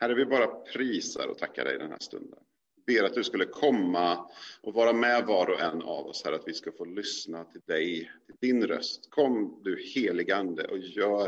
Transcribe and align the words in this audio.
Herre, 0.00 0.14
vi 0.14 0.26
bara 0.26 0.46
prisar 0.46 1.28
och 1.28 1.38
tackar 1.38 1.64
dig 1.64 1.78
den 1.78 1.90
här 1.90 1.98
stunden. 1.98 2.38
Ber 2.86 3.04
att 3.04 3.14
du 3.14 3.24
skulle 3.24 3.44
komma 3.44 4.30
och 4.60 4.74
vara 4.74 4.92
med 4.92 5.26
var 5.26 5.50
och 5.50 5.60
en 5.60 5.82
av 5.82 6.06
oss, 6.06 6.24
här 6.24 6.32
att 6.32 6.48
vi 6.48 6.54
ska 6.54 6.72
få 6.72 6.84
lyssna 6.84 7.44
till 7.44 7.60
dig, 7.60 8.10
till 8.26 8.36
din 8.40 8.66
röst. 8.66 9.10
Kom 9.10 9.60
du 9.64 9.82
heligande 9.94 10.64
och 10.64 10.78
gör 10.78 11.26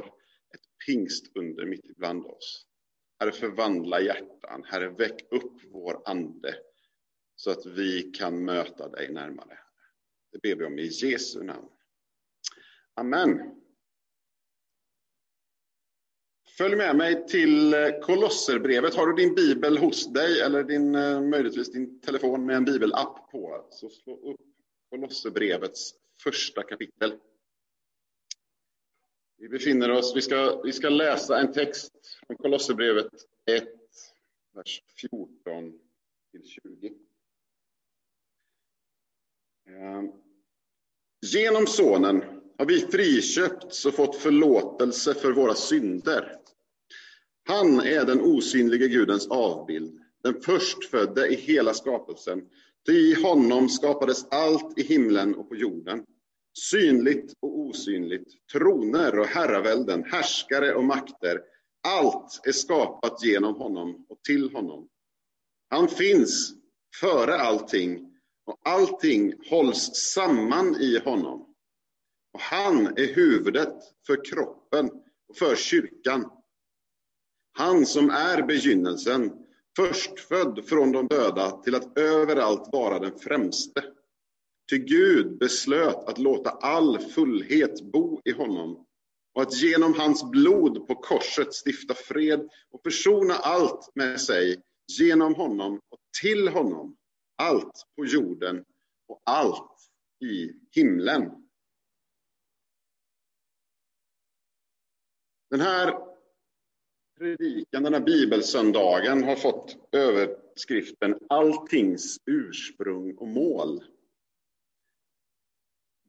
ett 0.55 0.87
pingstunder 0.87 1.67
mitt 1.67 1.91
ibland 1.91 2.27
oss. 2.27 2.67
Herre, 3.21 3.33
förvandla 3.33 4.01
hjärtan. 4.01 4.65
Herre, 4.65 4.89
väck 4.89 5.23
upp 5.31 5.61
vår 5.73 6.03
ande 6.05 6.55
så 7.37 7.51
att 7.51 7.67
vi 7.67 8.03
kan 8.03 8.45
möta 8.45 8.89
dig 8.89 9.13
närmare. 9.13 9.59
Det 10.33 10.39
ber 10.43 10.57
vi 10.57 10.65
om 10.65 10.79
i 10.79 10.87
Jesu 10.87 11.43
namn. 11.43 11.69
Amen. 12.95 13.61
Följ 16.59 16.77
med 16.77 16.97
mig 16.97 17.27
till 17.27 17.75
eh, 17.75 18.01
Kolosserbrevet. 18.03 18.95
Har 18.95 19.07
du 19.07 19.25
din 19.25 19.35
bibel 19.35 19.79
hos 19.79 20.13
dig 20.13 20.41
eller 20.41 20.65
din, 20.65 20.95
eh, 20.95 21.21
möjligtvis 21.21 21.73
din 21.73 22.01
telefon 22.01 22.47
med 22.47 22.57
en 22.57 22.65
bibelapp 22.65 23.31
på, 23.31 23.67
så 23.71 23.89
slå 23.89 24.17
upp 24.17 24.41
Kolosserbrevets 24.91 25.95
första 26.23 26.63
kapitel. 26.63 27.15
Vi 29.37 29.49
befinner 29.49 29.91
oss, 29.91 30.17
vi 30.17 30.21
ska, 30.21 30.61
vi 30.65 30.73
ska 30.73 30.89
läsa 30.89 31.41
en 31.41 31.53
text 31.53 31.93
från 32.27 32.37
Kolosserbrevet 32.37 33.13
1, 33.47 33.65
vers 34.55 34.83
14 35.01 35.73
till 36.33 36.45
20. 36.45 36.93
Ehm, 39.69 40.13
Genom 41.27 41.67
Sonen 41.67 42.25
har 42.59 42.67
vi 42.67 42.81
friköpts 42.81 43.87
och 43.87 43.95
fått 43.95 44.17
förlåtelse 44.17 45.15
för 45.15 45.33
våra 45.33 45.55
synder. 45.55 46.39
Han 47.49 47.81
är 47.81 48.05
den 48.05 48.21
osynlige 48.21 48.89
Gudens 48.89 49.27
avbild, 49.27 49.99
den 50.23 50.41
förstfödde 50.43 51.29
i 51.29 51.35
hela 51.35 51.75
skapelsen. 51.75 52.43
Ty 52.87 52.93
i 52.93 53.23
honom 53.23 53.69
skapades 53.69 54.27
allt 54.31 54.79
i 54.79 54.83
himlen 54.83 55.35
och 55.35 55.49
på 55.49 55.57
jorden, 55.57 56.05
synligt 56.71 57.33
och 57.41 57.59
osynligt, 57.59 58.29
troner 58.53 59.19
och 59.19 59.27
herravälden, 59.27 60.05
härskare 60.05 60.75
och 60.75 60.85
makter. 60.85 61.41
Allt 61.89 62.41
är 62.45 62.53
skapat 62.53 63.25
genom 63.25 63.55
honom 63.55 64.07
och 64.09 64.23
till 64.23 64.53
honom. 64.53 64.89
Han 65.69 65.89
finns 65.89 66.55
före 67.01 67.35
allting 67.37 68.13
och 68.47 68.59
allting 68.65 69.35
hålls 69.51 69.91
samman 69.95 70.77
i 70.81 70.99
honom. 70.99 71.41
Och 72.33 72.41
han 72.41 72.87
är 72.87 73.15
huvudet 73.15 73.75
för 74.07 74.25
kroppen 74.25 74.91
och 75.29 75.37
för 75.37 75.57
kyrkan. 75.57 76.31
Han 77.59 77.87
som 77.87 78.11
är 78.11 78.43
begynnelsen, 78.43 79.33
förstfödd 79.77 80.65
från 80.65 80.93
de 80.93 81.07
döda 81.07 81.51
till 81.51 81.75
att 81.75 81.99
överallt 81.99 82.69
vara 82.73 82.99
den 82.99 83.19
främste. 83.19 83.85
Ty 84.71 84.79
Gud 84.79 85.39
beslöt 85.39 86.09
att 86.09 86.19
låta 86.19 86.51
all 86.51 86.99
fullhet 86.99 87.83
bo 87.93 88.21
i 88.25 88.33
honom 88.33 88.87
och 89.35 89.43
att 89.43 89.63
genom 89.63 89.95
hans 89.95 90.31
blod 90.31 90.87
på 90.87 90.95
korset 90.95 91.49
stifta 91.67 91.95
fred 91.95 92.49
och 92.71 92.83
försona 92.83 93.35
allt 93.35 93.91
med 93.95 94.21
sig 94.21 94.63
genom 94.99 95.35
honom 95.35 95.81
och 95.89 95.99
till 96.21 96.49
honom, 96.49 96.97
allt 97.37 97.83
på 97.97 98.05
jorden 98.07 98.65
och 99.09 99.23
allt 99.25 99.77
i 100.25 100.51
himlen. 100.71 101.31
Den 105.51 105.61
här 105.61 106.08
predikan, 107.19 107.83
den 107.83 107.95
här 107.95 108.01
bibelsöndagen, 108.01 109.25
har 109.25 109.37
fått 109.37 109.77
överskriften 109.93 111.19
Alltings 111.29 112.19
ursprung 112.27 113.15
och 113.15 113.29
mål. 113.29 113.85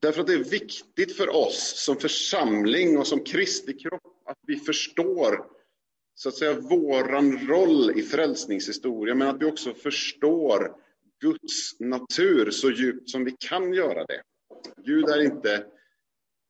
Därför 0.02 0.22
att 0.22 0.28
det 0.28 0.34
är 0.34 0.44
viktigt 0.44 1.18
för 1.18 1.30
oss 1.30 1.74
som 1.86 1.96
församling 1.96 2.98
och 2.98 3.08
som 3.08 3.24
Kristi 3.24 3.74
kropp 3.74 4.22
att 4.26 4.40
vi 4.48 4.56
förstår 4.56 5.46
så 6.16 6.30
att 6.30 6.36
säga 6.36 6.60
våran 6.60 7.48
roll 7.48 8.00
i 8.00 8.02
frälsningshistorien, 8.02 9.18
men 9.18 9.28
att 9.28 9.42
vi 9.42 9.46
också 9.46 9.74
förstår 9.74 10.76
Guds 11.22 11.80
natur 11.80 12.52
så 12.52 12.72
djupt 12.72 13.10
som 13.10 13.26
vi 13.26 13.36
kan 13.40 13.74
göra 13.74 14.06
det. 14.06 14.22
Gud 14.86 15.10
är 15.10 15.22
inte 15.22 15.66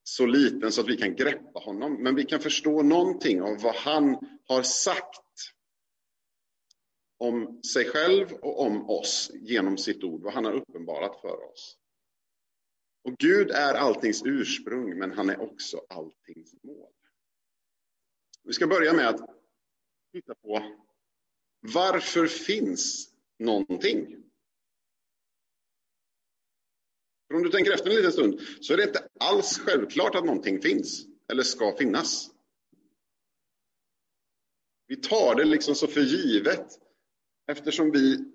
så 0.10 0.26
liten 0.26 0.72
så 0.72 0.82
att 0.82 0.88
vi 0.88 0.98
kan 0.98 1.16
greppa 1.16 1.60
honom, 1.60 2.04
men 2.04 2.16
vi 2.16 2.26
kan 2.26 2.40
förstå 2.40 2.82
någonting 2.82 3.42
av 3.42 3.62
vad 3.62 3.76
han 3.76 4.18
har 4.48 4.64
sagt 4.64 5.20
om 7.18 7.64
sig 7.64 7.86
själv 7.86 8.34
och 8.34 8.62
om 8.62 8.90
oss 8.90 9.32
genom 9.34 9.78
sitt 9.78 10.04
ord, 10.04 10.22
vad 10.22 10.34
han 10.34 10.46
har 10.46 10.54
uppenbarat 10.54 11.22
för 11.22 11.52
oss. 11.52 11.78
Och 13.04 13.18
Gud 13.18 13.52
är 13.52 13.74
alltings 13.74 14.22
ursprung, 14.26 14.98
men 14.98 15.12
han 15.12 15.30
är 15.30 15.42
också 15.42 15.82
alltings 15.90 16.54
mål. 16.64 16.92
Vi 18.44 18.54
ska 18.54 18.68
börja 18.68 18.94
med 18.94 19.08
att 19.08 19.30
titta 20.12 20.36
på 20.36 20.78
varför 21.60 22.28
finns 22.28 23.14
någonting? 23.40 24.29
För 27.30 27.36
om 27.36 27.44
du 27.44 27.50
tänker 27.50 27.72
efter 27.72 27.90
en 27.90 27.96
liten 27.96 28.12
stund 28.12 28.40
så 28.62 28.74
är 28.74 28.78
det 28.78 28.84
inte 28.84 29.08
alls 29.20 29.60
självklart 29.60 30.16
att 30.16 30.26
någonting 30.26 30.62
finns 30.62 31.06
eller 31.32 31.44
ska 31.44 31.76
finnas. 31.78 32.30
Vi 34.88 34.96
tar 34.96 35.36
det 35.36 35.46
liksom 35.46 35.76
så 35.76 35.88
för 35.88 36.02
givet 36.02 36.66
eftersom 37.48 37.92
vi 37.92 38.26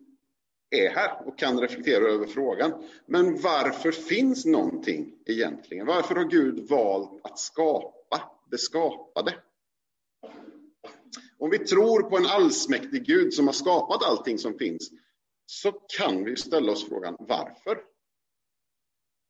är 0.71 0.91
här 0.91 1.27
och 1.29 1.39
kan 1.39 1.61
reflektera 1.61 2.05
över 2.05 2.27
frågan. 2.27 2.85
Men 3.07 3.41
varför 3.41 3.93
finns 3.93 4.45
någonting 4.45 5.15
egentligen? 5.27 5.87
Varför 5.87 6.15
har 6.15 6.25
Gud 6.25 6.69
valt 6.69 7.21
att 7.25 7.39
skapa 7.39 8.33
det 8.51 8.59
skapade? 8.59 9.39
Om 11.39 11.51
vi 11.51 11.59
tror 11.59 12.03
på 12.03 12.17
en 12.17 12.27
allsmäktig 12.27 13.07
Gud 13.07 13.35
som 13.35 13.47
har 13.47 13.55
skapat 13.55 14.03
allting 14.03 14.39
som 14.39 14.59
finns 14.59 14.91
så 15.47 15.73
kan 15.73 16.25
vi 16.25 16.37
ställa 16.37 16.73
oss 16.73 16.89
frågan 16.89 17.17
varför? 17.19 17.94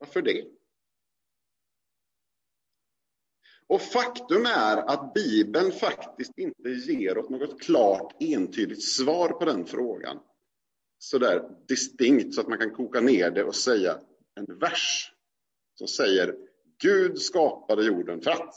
Varför 0.05 0.23
det? 0.23 0.45
Och 3.67 3.81
faktum 3.81 4.47
är 4.47 4.77
att 4.77 5.15
Bibeln 5.15 5.73
faktiskt 5.73 6.39
inte 6.39 6.69
ger 6.69 7.19
oss 7.19 7.31
något 7.31 7.61
klart 7.61 8.17
entydigt 8.21 8.83
svar 8.83 9.29
på 9.29 9.45
den 9.45 9.67
frågan. 9.67 10.21
Sådär 10.99 11.51
distinkt 11.69 12.35
så 12.35 12.41
att 12.41 12.49
man 12.49 12.59
kan 12.59 12.71
koka 12.71 13.01
ner 13.01 13.31
det 13.31 13.45
och 13.45 13.55
säga 13.55 14.01
en 14.35 14.59
vers 14.59 15.13
som 15.75 15.89
säger 15.89 16.37
Gud 16.79 17.19
skapade 17.19 17.85
jorden 17.85 18.21
för 18.21 18.31
att. 18.31 18.55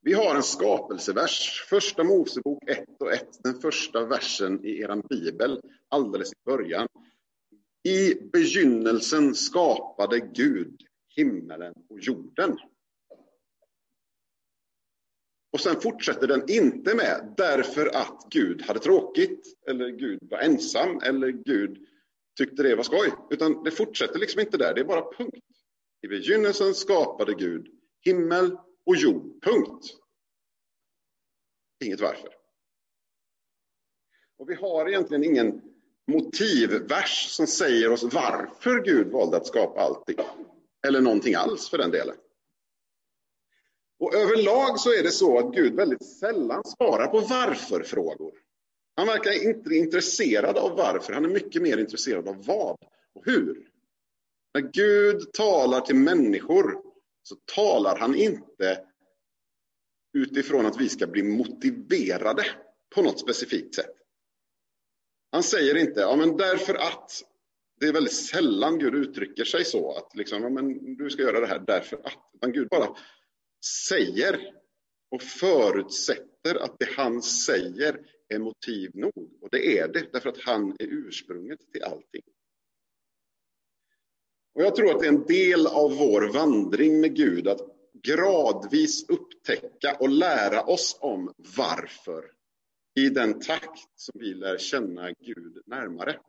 Vi 0.00 0.12
har 0.12 0.34
en 0.34 0.42
skapelsevers, 0.42 1.66
första 1.68 2.04
Mosebok 2.04 2.68
1 2.68 2.84
och 3.00 3.12
1, 3.12 3.28
den 3.42 3.60
första 3.60 4.04
versen 4.04 4.64
i 4.64 4.80
er 4.80 5.08
bibel, 5.08 5.60
alldeles 5.88 6.32
i 6.32 6.36
början. 6.44 6.88
I 7.82 8.14
begynnelsen 8.14 9.34
skapade 9.34 10.20
Gud 10.20 10.82
himmelen 11.16 11.74
och 11.88 12.00
jorden. 12.00 12.58
Och 15.52 15.60
sen 15.60 15.80
fortsätter 15.80 16.26
den 16.26 16.50
inte 16.50 16.94
med 16.94 17.34
därför 17.36 17.86
att 17.86 18.26
Gud 18.30 18.62
hade 18.62 18.80
tråkigt, 18.80 19.56
eller 19.66 19.88
Gud 19.88 20.18
var 20.22 20.38
ensam, 20.38 21.00
eller 21.02 21.28
Gud 21.28 21.86
tyckte 22.36 22.62
det 22.62 22.74
var 22.74 22.82
skoj. 22.82 23.12
Utan 23.30 23.62
det 23.62 23.70
fortsätter 23.70 24.18
liksom 24.18 24.40
inte 24.40 24.56
där, 24.56 24.74
det 24.74 24.80
är 24.80 24.84
bara 24.84 25.12
punkt. 25.12 25.46
I 26.02 26.08
begynnelsen 26.08 26.74
skapade 26.74 27.34
Gud 27.34 27.66
himmel 28.00 28.58
och 28.86 28.96
jord, 28.96 29.42
punkt. 29.42 29.84
Inget 31.84 32.00
varför. 32.00 32.30
Och 34.36 34.50
vi 34.50 34.54
har 34.54 34.88
egentligen 34.88 35.24
ingen 35.24 35.69
motivvers 36.10 37.26
som 37.28 37.46
säger 37.46 37.92
oss 37.92 38.02
varför 38.02 38.82
Gud 38.84 39.06
valde 39.06 39.36
att 39.36 39.46
skapa 39.46 39.80
allting. 39.80 40.16
Eller 40.86 41.00
någonting 41.00 41.34
alls 41.34 41.68
för 41.68 41.78
den 41.78 41.90
delen. 41.90 42.16
Och 43.98 44.14
överlag 44.14 44.80
så 44.80 44.92
är 44.92 45.02
det 45.02 45.10
så 45.10 45.38
att 45.38 45.54
Gud 45.54 45.74
väldigt 45.74 46.06
sällan 46.06 46.64
svarar 46.64 47.06
på 47.06 47.20
varför-frågor. 47.20 48.32
Han 48.96 49.06
verkar 49.06 49.48
inte 49.48 49.74
intresserad 49.74 50.56
av 50.56 50.76
varför, 50.76 51.12
han 51.12 51.24
är 51.24 51.28
mycket 51.28 51.62
mer 51.62 51.78
intresserad 51.78 52.28
av 52.28 52.44
vad 52.44 52.76
och 53.14 53.24
hur. 53.24 53.68
När 54.54 54.60
Gud 54.60 55.32
talar 55.32 55.80
till 55.80 55.96
människor 55.96 56.82
så 57.22 57.36
talar 57.54 57.98
han 57.98 58.14
inte 58.14 58.84
utifrån 60.12 60.66
att 60.66 60.80
vi 60.80 60.88
ska 60.88 61.06
bli 61.06 61.22
motiverade 61.22 62.44
på 62.94 63.02
något 63.02 63.20
specifikt 63.20 63.74
sätt. 63.74 63.99
Han 65.30 65.42
säger 65.42 65.76
inte, 65.76 66.00
ja 66.00 66.16
men 66.16 66.36
därför 66.36 66.74
att, 66.74 67.22
det 67.80 67.86
är 67.86 67.92
väldigt 67.92 68.16
sällan 68.16 68.78
Gud 68.78 68.94
uttrycker 68.94 69.44
sig 69.44 69.64
så, 69.64 69.92
att 69.92 70.16
liksom, 70.16 70.42
ja, 70.42 70.50
men 70.50 70.96
du 70.96 71.10
ska 71.10 71.22
göra 71.22 71.40
det 71.40 71.46
här 71.46 71.64
därför 71.66 71.96
att, 71.96 72.30
utan 72.34 72.52
Gud 72.52 72.68
bara 72.68 72.96
säger 73.88 74.54
och 75.10 75.22
förutsätter 75.22 76.62
att 76.64 76.78
det 76.78 76.88
han 76.96 77.22
säger 77.22 78.00
är 78.28 78.38
motiv 78.38 78.90
nog. 78.94 79.38
Och 79.40 79.48
det 79.50 79.78
är 79.78 79.88
det, 79.88 80.12
därför 80.12 80.28
att 80.28 80.40
han 80.40 80.70
är 80.70 80.86
ursprunget 80.86 81.72
till 81.72 81.82
allting. 81.82 82.22
Och 84.54 84.62
jag 84.62 84.76
tror 84.76 84.90
att 84.90 85.00
det 85.00 85.06
är 85.06 85.12
en 85.12 85.26
del 85.26 85.66
av 85.66 85.96
vår 85.96 86.32
vandring 86.32 87.00
med 87.00 87.16
Gud 87.16 87.48
att 87.48 87.60
gradvis 88.02 89.08
upptäcka 89.08 89.96
och 90.00 90.08
lära 90.08 90.62
oss 90.62 90.98
om 91.00 91.32
varför 91.56 92.39
i 92.94 93.08
den 93.08 93.40
takt 93.40 93.88
som 93.96 94.20
vi 94.20 94.34
lär 94.34 94.58
känna 94.58 95.12
Gud 95.12 95.62
närmare. 95.66 96.20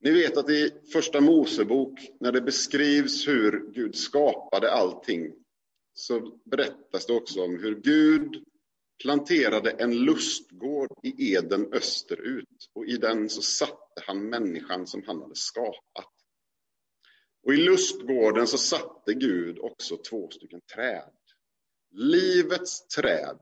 Ni 0.00 0.10
vet 0.10 0.36
att 0.36 0.50
i 0.50 0.70
första 0.92 1.20
Mosebok, 1.20 2.00
när 2.20 2.32
det 2.32 2.40
beskrivs 2.40 3.28
hur 3.28 3.72
Gud 3.72 3.96
skapade 3.96 4.72
allting, 4.72 5.34
så 5.94 6.38
berättas 6.44 7.06
det 7.06 7.12
också 7.12 7.44
om 7.44 7.58
hur 7.58 7.80
Gud 7.80 8.44
planterade 9.02 9.70
en 9.70 10.04
lustgård 10.04 10.90
i 11.02 11.34
Eden 11.34 11.72
österut 11.72 12.70
och 12.72 12.86
i 12.86 12.96
den 12.96 13.28
så 13.28 13.42
satte 13.42 14.02
han 14.06 14.28
människan 14.28 14.86
som 14.86 15.02
han 15.06 15.22
hade 15.22 15.36
skapat. 15.36 16.12
Och 17.46 17.54
i 17.54 17.56
lustgården 17.56 18.46
så 18.46 18.58
satte 18.58 19.14
Gud 19.14 19.58
också 19.58 19.96
två 19.96 20.30
stycken 20.30 20.60
träd. 20.74 21.12
Livets 21.90 22.86
träd 22.86 23.38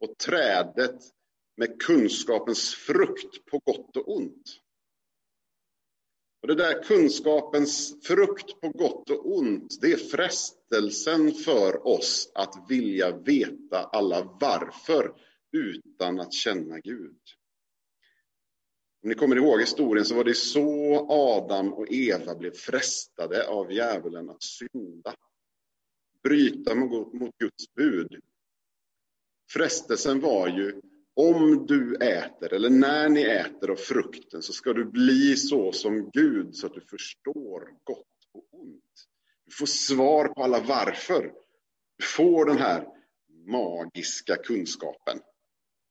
och 0.00 0.18
trädet 0.18 1.00
med 1.56 1.82
kunskapens 1.82 2.74
frukt 2.74 3.44
på 3.44 3.58
gott 3.58 3.96
och 3.96 4.16
ont. 4.16 4.60
Och 6.42 6.48
det 6.48 6.54
där 6.54 6.82
kunskapens 6.82 7.94
frukt 8.02 8.60
på 8.60 8.68
gott 8.68 9.10
och 9.10 9.36
ont, 9.38 9.78
det 9.80 9.92
är 9.92 9.96
frestelsen 9.96 11.32
för 11.32 11.86
oss 11.86 12.32
att 12.34 12.66
vilja 12.68 13.16
veta 13.16 13.82
alla 13.82 14.36
varför 14.40 15.14
utan 15.52 16.20
att 16.20 16.32
känna 16.32 16.80
Gud. 16.80 17.20
Om 19.02 19.08
ni 19.08 19.14
kommer 19.14 19.36
ihåg 19.36 19.60
historien 19.60 20.04
så 20.04 20.14
var 20.14 20.24
det 20.24 20.34
så 20.34 21.06
Adam 21.10 21.72
och 21.72 21.92
Eva 21.92 22.34
blev 22.34 22.52
frestade 22.54 23.48
av 23.48 23.72
djävulen 23.72 24.30
att 24.30 24.42
synda. 24.42 25.14
Bryta 26.22 26.74
mot 26.74 27.38
Guds 27.38 27.74
bud. 27.74 28.20
Frestelsen 29.48 30.20
var 30.20 30.48
ju 30.48 30.80
om 31.16 31.66
du 31.66 31.96
äter, 31.96 32.52
eller 32.52 32.70
när 32.70 33.08
ni 33.08 33.22
äter 33.22 33.70
av 33.70 33.76
frukten, 33.76 34.42
så 34.42 34.52
ska 34.52 34.72
du 34.72 34.84
bli 34.84 35.36
så 35.36 35.72
som 35.72 36.10
Gud, 36.10 36.54
så 36.54 36.66
att 36.66 36.74
du 36.74 36.80
förstår 36.80 37.74
gott 37.84 38.06
och 38.34 38.60
ont. 38.60 38.84
Du 39.46 39.52
får 39.54 39.66
svar 39.66 40.28
på 40.28 40.42
alla 40.42 40.60
varför. 40.60 41.32
Du 41.98 42.04
får 42.04 42.44
den 42.44 42.58
här 42.58 42.86
magiska 43.46 44.36
kunskapen 44.36 45.20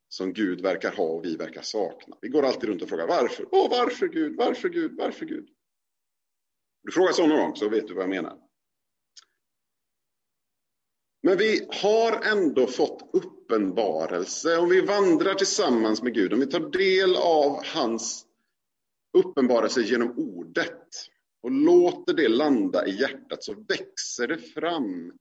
som 0.09 0.33
Gud 0.33 0.61
verkar 0.61 0.91
ha 0.91 1.03
och 1.03 1.25
vi 1.25 1.35
verkar 1.35 1.61
sakna. 1.61 2.17
Vi 2.21 2.29
går 2.29 2.43
alltid 2.43 2.69
runt 2.69 2.81
och 2.81 2.89
frågar 2.89 3.07
varför? 3.07 3.45
Åh, 3.51 3.69
varför 3.69 4.07
Gud? 4.07 4.35
Varför 4.35 4.69
Gud? 4.69 4.97
Varför 4.97 5.25
Gud? 5.25 5.49
Du 6.83 6.91
frågar 6.91 7.11
så 7.11 7.27
någon 7.27 7.37
gång 7.37 7.55
så 7.55 7.69
vet 7.69 7.87
du 7.87 7.93
vad 7.93 8.03
jag 8.03 8.09
menar. 8.09 8.46
Men 11.27 11.37
vi 11.37 11.67
har 11.81 12.21
ändå 12.31 12.67
fått 12.67 13.09
uppenbarelse. 13.13 14.57
Om 14.57 14.69
vi 14.69 14.81
vandrar 14.81 15.33
tillsammans 15.33 16.01
med 16.01 16.13
Gud, 16.13 16.33
om 16.33 16.39
vi 16.39 16.45
tar 16.45 16.59
del 16.59 17.15
av 17.15 17.65
hans 17.65 18.25
uppenbarelse 19.17 19.81
genom 19.81 20.13
ordet 20.17 20.87
och 21.43 21.51
låter 21.51 22.13
det 22.13 22.27
landa 22.27 22.87
i 22.87 22.99
hjärtat 22.99 23.43
så 23.43 23.53
växer 23.67 24.27
det 24.27 24.37
fram 24.37 25.13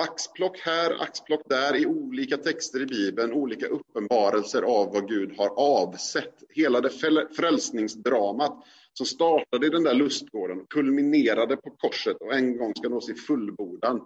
axplock 0.00 0.58
här, 0.58 1.02
axplock 1.02 1.42
där 1.48 1.76
i 1.76 1.86
olika 1.86 2.36
texter 2.36 2.82
i 2.82 2.86
Bibeln, 2.86 3.32
olika 3.32 3.66
uppenbarelser 3.66 4.62
av 4.62 4.92
vad 4.92 5.08
Gud 5.08 5.36
har 5.38 5.48
avsett. 5.56 6.42
Hela 6.48 6.80
det 6.80 6.90
frälsningsdramat 7.36 8.64
som 8.92 9.06
startade 9.06 9.66
i 9.66 9.70
den 9.70 9.84
där 9.84 9.94
lustgården, 9.94 10.66
kulminerade 10.66 11.56
på 11.56 11.70
korset 11.70 12.16
och 12.20 12.34
en 12.34 12.56
gång 12.56 12.74
ska 12.74 12.88
nå 12.88 13.00
sin 13.00 13.16
fullbordan 13.16 14.00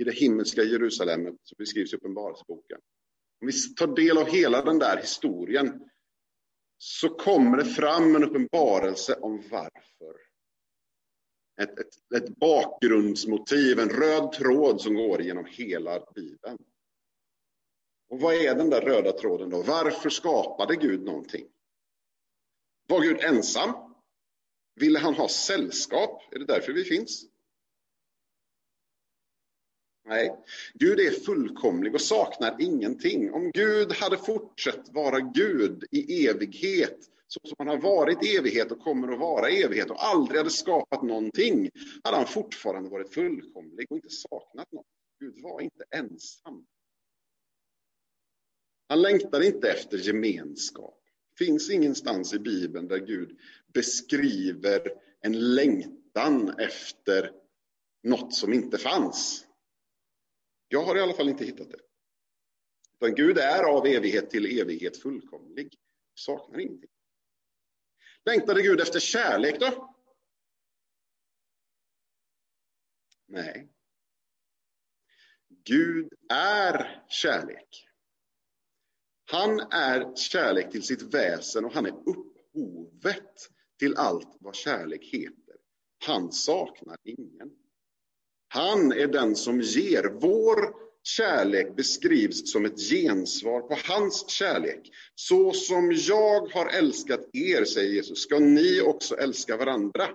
i 0.00 0.04
det 0.04 0.12
himmelska 0.12 0.62
Jerusalem 0.62 1.24
som 1.24 1.56
beskrivs 1.58 1.92
i 1.92 1.96
Uppenbarelseboken. 1.96 2.78
Om 3.40 3.46
vi 3.46 3.74
tar 3.74 3.86
del 3.86 4.18
av 4.18 4.26
hela 4.26 4.64
den 4.64 4.78
där 4.78 4.96
historien 4.96 5.90
så 6.78 7.08
kommer 7.08 7.56
det 7.56 7.64
fram 7.64 8.16
en 8.16 8.24
uppenbarelse 8.24 9.14
om 9.14 9.42
varför. 9.50 10.20
Ett, 11.60 11.78
ett, 11.78 12.12
ett 12.14 12.36
bakgrundsmotiv, 12.36 13.78
en 13.78 13.88
röd 13.88 14.32
tråd 14.32 14.80
som 14.80 14.94
går 14.94 15.22
genom 15.22 15.44
hela 15.44 16.04
Bibeln. 16.14 16.58
Och 18.08 18.20
vad 18.20 18.34
är 18.34 18.54
den 18.54 18.70
där 18.70 18.80
röda 18.80 19.12
tråden 19.12 19.50
då? 19.50 19.62
Varför 19.62 20.10
skapade 20.10 20.76
Gud 20.76 21.02
någonting? 21.02 21.46
Var 22.88 23.00
Gud 23.00 23.20
ensam? 23.20 23.72
Ville 24.74 24.98
han 24.98 25.14
ha 25.14 25.28
sällskap? 25.28 26.22
Är 26.34 26.38
det 26.38 26.44
därför 26.44 26.72
vi 26.72 26.84
finns? 26.84 27.29
Nej, 30.10 30.36
Gud 30.74 31.00
är 31.00 31.10
fullkomlig 31.10 31.94
och 31.94 32.00
saknar 32.00 32.56
ingenting. 32.58 33.32
Om 33.32 33.50
Gud 33.50 33.92
hade 33.92 34.18
fortsatt 34.18 34.88
vara 34.92 35.20
Gud 35.20 35.84
i 35.90 36.26
evighet, 36.26 36.98
så 37.26 37.40
som 37.44 37.54
han 37.58 37.68
har 37.68 37.76
varit 37.76 38.24
i 38.24 38.36
evighet 38.36 38.72
och 38.72 38.80
kommer 38.80 39.12
att 39.12 39.18
vara 39.18 39.50
i 39.50 39.62
evighet 39.62 39.90
och 39.90 40.04
aldrig 40.04 40.38
hade 40.38 40.50
skapat 40.50 41.02
någonting, 41.02 41.70
hade 42.04 42.16
han 42.16 42.26
fortfarande 42.26 42.90
varit 42.90 43.14
fullkomlig 43.14 43.86
och 43.90 43.96
inte 43.96 44.08
saknat 44.10 44.72
något. 44.72 44.86
Gud 45.20 45.42
var 45.42 45.60
inte 45.60 45.84
ensam. 45.90 46.66
Han 48.88 49.02
längtade 49.02 49.46
inte 49.46 49.70
efter 49.70 49.98
gemenskap. 49.98 51.00
Det 51.30 51.44
finns 51.44 51.70
ingenstans 51.70 52.34
i 52.34 52.38
Bibeln 52.38 52.88
där 52.88 52.98
Gud 52.98 53.38
beskriver 53.74 54.92
en 55.20 55.54
längtan 55.54 56.54
efter 56.58 57.30
något 58.02 58.34
som 58.34 58.52
inte 58.52 58.78
fanns. 58.78 59.46
Jag 60.72 60.84
har 60.84 60.96
i 60.96 61.00
alla 61.00 61.14
fall 61.14 61.28
inte 61.28 61.44
hittat 61.44 61.70
det. 61.70 61.80
Utan 62.94 63.14
Gud 63.14 63.38
är 63.38 63.62
av 63.62 63.86
evighet 63.86 64.30
till 64.30 64.60
evighet 64.60 65.02
fullkomlig. 65.02 65.74
Saknar 66.14 66.60
ingenting. 66.60 66.90
Längtade 68.24 68.62
Gud 68.62 68.80
efter 68.80 69.00
kärlek 69.00 69.60
då? 69.60 69.96
Nej. 73.26 73.68
Gud 75.48 76.12
är 76.28 77.04
kärlek. 77.08 77.88
Han 79.24 79.60
är 79.60 80.16
kärlek 80.16 80.70
till 80.70 80.82
sitt 80.82 81.02
väsen 81.02 81.64
och 81.64 81.72
han 81.72 81.86
är 81.86 81.94
upphovet 82.06 83.50
till 83.78 83.96
allt 83.96 84.36
vad 84.40 84.54
kärlek 84.54 85.04
heter. 85.04 85.56
Han 85.98 86.32
saknar 86.32 86.96
ingen. 87.04 87.56
Han 88.52 88.92
är 88.92 89.06
den 89.06 89.36
som 89.36 89.60
ger. 89.60 90.10
Vår 90.20 90.74
kärlek 91.02 91.76
beskrivs 91.76 92.52
som 92.52 92.64
ett 92.64 92.80
gensvar 92.90 93.60
på 93.60 93.76
hans 93.84 94.30
kärlek. 94.30 94.90
Så 95.14 95.52
som 95.52 95.92
jag 95.92 96.46
har 96.52 96.66
älskat 96.66 97.20
er, 97.32 97.64
säger 97.64 97.92
Jesus, 97.92 98.18
ska 98.18 98.38
ni 98.38 98.80
också 98.80 99.16
älska 99.16 99.56
varandra. 99.56 100.08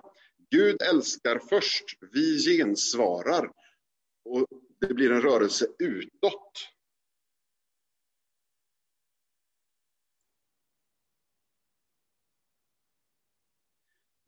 Gud 0.50 0.82
älskar 0.82 1.40
först, 1.48 1.84
vi 2.12 2.38
gensvarar. 2.38 3.50
Och 4.24 4.46
det 4.80 4.94
blir 4.94 5.12
en 5.12 5.22
rörelse 5.22 5.66
utåt. 5.78 6.52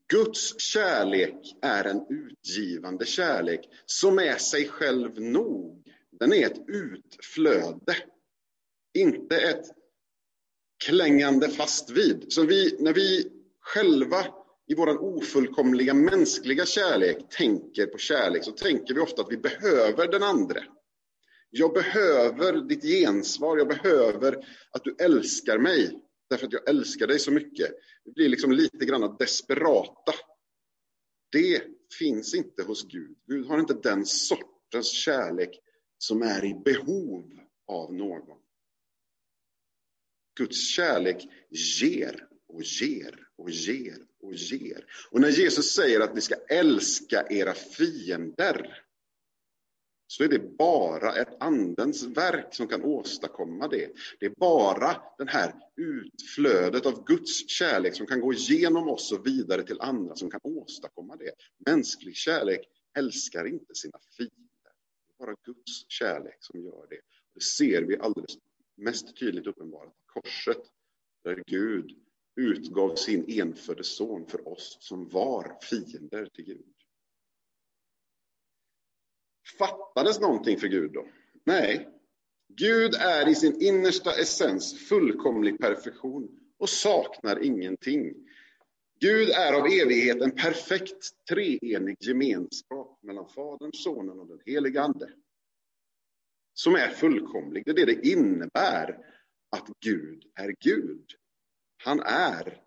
Guds 0.08 0.60
kärlek 0.60 1.56
är 1.62 1.84
en 1.84 2.06
utgivande 2.08 3.06
kärlek 3.06 3.60
som 3.86 4.18
är 4.18 4.36
sig 4.36 4.68
själv 4.68 5.20
nog. 5.20 5.92
Den 6.20 6.32
är 6.32 6.46
ett 6.46 6.68
utflöde, 6.68 7.96
inte 8.98 9.36
ett 9.36 9.64
klängande 10.84 11.48
fast 11.48 11.90
vid. 11.90 12.24
Så 12.28 12.42
vi, 12.42 12.76
när 12.80 12.92
vi 12.92 13.30
själva 13.60 14.26
i 14.66 14.74
vår 14.74 15.02
ofullkomliga 15.02 15.94
mänskliga 15.94 16.66
kärlek 16.66 17.18
tänker 17.30 17.86
på 17.86 17.98
kärlek 17.98 18.44
så 18.44 18.52
tänker 18.52 18.94
vi 18.94 19.00
ofta 19.00 19.22
att 19.22 19.32
vi 19.32 19.36
behöver 19.36 20.08
den 20.12 20.22
andra. 20.22 20.60
Jag 21.50 21.72
behöver 21.72 22.52
ditt 22.68 22.82
gensvar, 22.82 23.58
jag 23.58 23.68
behöver 23.68 24.46
att 24.70 24.84
du 24.84 24.96
älskar 24.98 25.58
mig 25.58 26.00
därför 26.30 26.46
att 26.46 26.52
jag 26.52 26.68
älskar 26.68 27.06
dig 27.06 27.18
så 27.18 27.30
mycket. 27.30 27.70
Vi 28.04 28.12
blir 28.12 28.28
liksom 28.28 28.52
lite 28.52 28.84
grann 28.84 29.16
desperata. 29.18 30.12
Det 31.32 31.62
finns 31.98 32.34
inte 32.34 32.62
hos 32.62 32.88
Gud. 32.88 33.16
Gud 33.26 33.46
har 33.46 33.60
inte 33.60 33.74
den 33.74 34.06
sortens 34.06 34.92
kärlek 34.92 35.60
som 35.98 36.22
är 36.22 36.44
i 36.44 36.54
behov 36.64 37.40
av 37.66 37.94
någon. 37.94 38.38
Guds 40.38 40.68
kärlek 40.68 41.28
ger 41.80 42.28
och 42.48 42.62
ger 42.62 43.28
och 43.36 43.50
ger 43.50 44.06
och 44.22 44.34
ger. 44.34 44.84
Och 45.10 45.20
när 45.20 45.28
Jesus 45.30 45.74
säger 45.74 46.00
att 46.00 46.14
ni 46.14 46.20
ska 46.20 46.34
älska 46.34 47.26
era 47.30 47.54
fiender 47.54 48.87
så 50.10 50.24
är 50.24 50.28
det 50.28 50.56
bara 50.58 51.14
ett 51.14 51.42
andens 51.42 52.02
verk 52.02 52.54
som 52.54 52.66
kan 52.66 52.82
åstadkomma 52.82 53.68
det. 53.68 53.90
Det 54.20 54.26
är 54.26 54.34
bara 54.36 55.02
det 55.18 55.30
här 55.30 55.54
utflödet 55.76 56.86
av 56.86 57.04
Guds 57.04 57.50
kärlek 57.50 57.94
som 57.94 58.06
kan 58.06 58.20
gå 58.20 58.32
igenom 58.32 58.88
oss 58.88 59.12
och 59.12 59.26
vidare 59.26 59.62
till 59.62 59.80
andra 59.80 60.16
som 60.16 60.30
kan 60.30 60.40
åstadkomma 60.42 61.16
det. 61.16 61.32
Mänsklig 61.66 62.16
kärlek 62.16 62.60
älskar 62.98 63.44
inte 63.44 63.74
sina 63.74 63.98
fiender. 64.16 64.34
Det 65.18 65.24
är 65.24 65.26
bara 65.26 65.36
Guds 65.44 65.84
kärlek 65.88 66.36
som 66.40 66.60
gör 66.60 66.86
det. 66.90 67.00
Det 67.34 67.40
ser 67.40 67.82
vi 67.82 67.98
alldeles 67.98 68.38
mest 68.76 69.16
tydligt 69.16 69.46
uppenbarat 69.46 69.92
på 69.92 70.20
korset, 70.20 70.62
där 71.24 71.42
Gud 71.46 71.90
utgav 72.36 72.94
sin 72.94 73.24
enfödde 73.28 73.84
son 73.84 74.26
för 74.26 74.48
oss 74.48 74.76
som 74.80 75.08
var 75.08 75.58
fiender 75.62 76.26
till 76.26 76.44
Gud. 76.44 76.77
Fattades 79.58 80.20
någonting 80.20 80.58
för 80.58 80.68
Gud 80.68 80.92
då? 80.92 81.06
Nej. 81.44 81.88
Gud 82.48 82.94
är 82.94 83.28
i 83.28 83.34
sin 83.34 83.62
innersta 83.62 84.10
essens 84.20 84.88
fullkomlig 84.88 85.58
perfektion 85.60 86.28
och 86.58 86.68
saknar 86.68 87.44
ingenting. 87.44 88.14
Gud 89.00 89.30
är 89.30 89.52
av 89.52 89.66
evighet 89.66 90.22
en 90.22 90.30
perfekt 90.30 91.26
treenig 91.28 91.96
gemenskap 92.00 92.98
mellan 93.02 93.28
Fadern, 93.28 93.72
Sonen 93.72 94.20
och 94.20 94.26
den 94.26 94.40
helige 94.46 94.82
Ande. 94.82 95.10
Som 96.54 96.74
är 96.74 96.88
fullkomlig. 96.88 97.62
Det 97.64 97.70
är 97.70 97.74
det 97.74 97.84
det 97.84 98.08
innebär 98.08 98.98
att 99.56 99.68
Gud 99.80 100.24
är 100.34 100.54
Gud. 100.60 101.04
Han 101.84 102.00
är. 102.00 102.62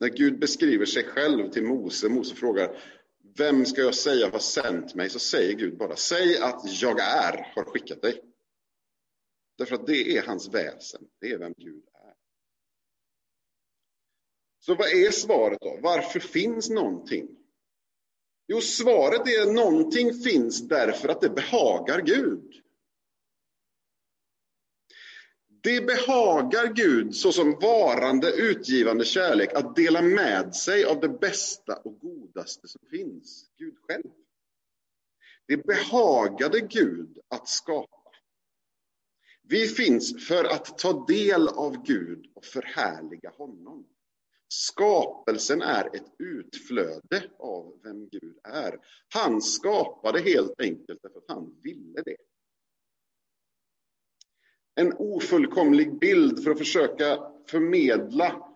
När 0.00 0.08
Gud 0.08 0.38
beskriver 0.38 0.86
sig 0.86 1.04
själv 1.04 1.50
till 1.50 1.64
Mose, 1.64 2.08
Mose 2.08 2.34
frågar 2.34 2.76
vem 3.36 3.66
ska 3.66 3.80
jag 3.80 3.94
säga 3.94 4.30
har 4.30 4.38
sänt 4.38 4.94
mig? 4.94 5.10
Så 5.10 5.18
säger 5.18 5.52
Gud 5.52 5.78
bara, 5.78 5.96
säg 5.96 6.38
att 6.38 6.82
jag 6.82 7.00
är, 7.00 7.52
har 7.54 7.64
skickat 7.64 8.02
dig. 8.02 8.20
Därför 9.58 9.74
att 9.74 9.86
det 9.86 10.16
är 10.16 10.26
hans 10.26 10.54
väsen, 10.54 11.02
det 11.20 11.30
är 11.30 11.38
vem 11.38 11.54
Gud 11.56 11.84
är. 11.94 12.14
Så 14.58 14.74
vad 14.74 14.88
är 14.88 15.10
svaret 15.10 15.60
då? 15.60 15.78
Varför 15.82 16.20
finns 16.20 16.70
någonting? 16.70 17.28
Jo, 18.46 18.60
svaret 18.60 19.28
är 19.28 19.52
någonting 19.52 20.14
finns 20.14 20.68
därför 20.68 21.08
att 21.08 21.20
det 21.20 21.28
behagar 21.30 22.00
Gud. 22.00 22.61
Det 25.62 25.86
behagar 25.86 26.72
Gud 26.74 27.16
såsom 27.16 27.58
varande 27.60 28.32
utgivande 28.32 29.04
kärlek 29.04 29.52
att 29.54 29.76
dela 29.76 30.02
med 30.02 30.54
sig 30.54 30.84
av 30.84 31.00
det 31.00 31.08
bästa 31.08 31.76
och 31.76 31.98
godaste 32.00 32.68
som 32.68 32.80
finns, 32.90 33.50
Gud 33.58 33.74
själv. 33.88 34.10
Det 35.46 35.56
behagade 35.56 36.60
Gud 36.60 37.18
att 37.28 37.48
skapa. 37.48 38.10
Vi 39.42 39.68
finns 39.68 40.28
för 40.28 40.44
att 40.44 40.78
ta 40.78 41.06
del 41.06 41.48
av 41.48 41.82
Gud 41.84 42.26
och 42.34 42.44
förhärliga 42.44 43.30
honom. 43.30 43.86
Skapelsen 44.48 45.62
är 45.62 45.96
ett 45.96 46.12
utflöde 46.18 47.24
av 47.38 47.80
vem 47.82 48.08
Gud 48.08 48.38
är. 48.44 48.78
Han 49.08 49.42
skapade 49.42 50.20
helt 50.20 50.60
enkelt 50.60 50.98
därför 51.02 51.18
att 51.18 51.36
han 51.36 51.60
ville 51.62 52.02
det 52.02 52.16
en 54.74 54.92
ofullkomlig 54.92 55.98
bild 55.98 56.44
för 56.44 56.50
att 56.50 56.58
försöka 56.58 57.18
förmedla 57.46 58.48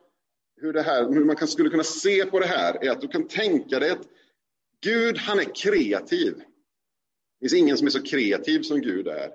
hur, 0.56 0.72
det 0.72 0.82
här, 0.82 1.08
hur 1.08 1.24
man 1.24 1.36
kan, 1.36 1.48
skulle 1.48 1.70
kunna 1.70 1.84
se 1.84 2.26
på 2.26 2.40
det 2.40 2.46
här 2.46 2.84
är 2.84 2.90
att 2.90 3.00
du 3.00 3.08
kan 3.08 3.28
tänka 3.28 3.78
dig 3.78 3.90
att 3.90 4.08
Gud, 4.80 5.18
han 5.18 5.38
är 5.38 5.54
kreativ. 5.54 6.34
Det 6.34 7.40
finns 7.40 7.54
ingen 7.54 7.76
som 7.76 7.86
är 7.86 7.90
så 7.90 8.02
kreativ 8.02 8.62
som 8.62 8.80
Gud 8.80 9.08
är. 9.08 9.30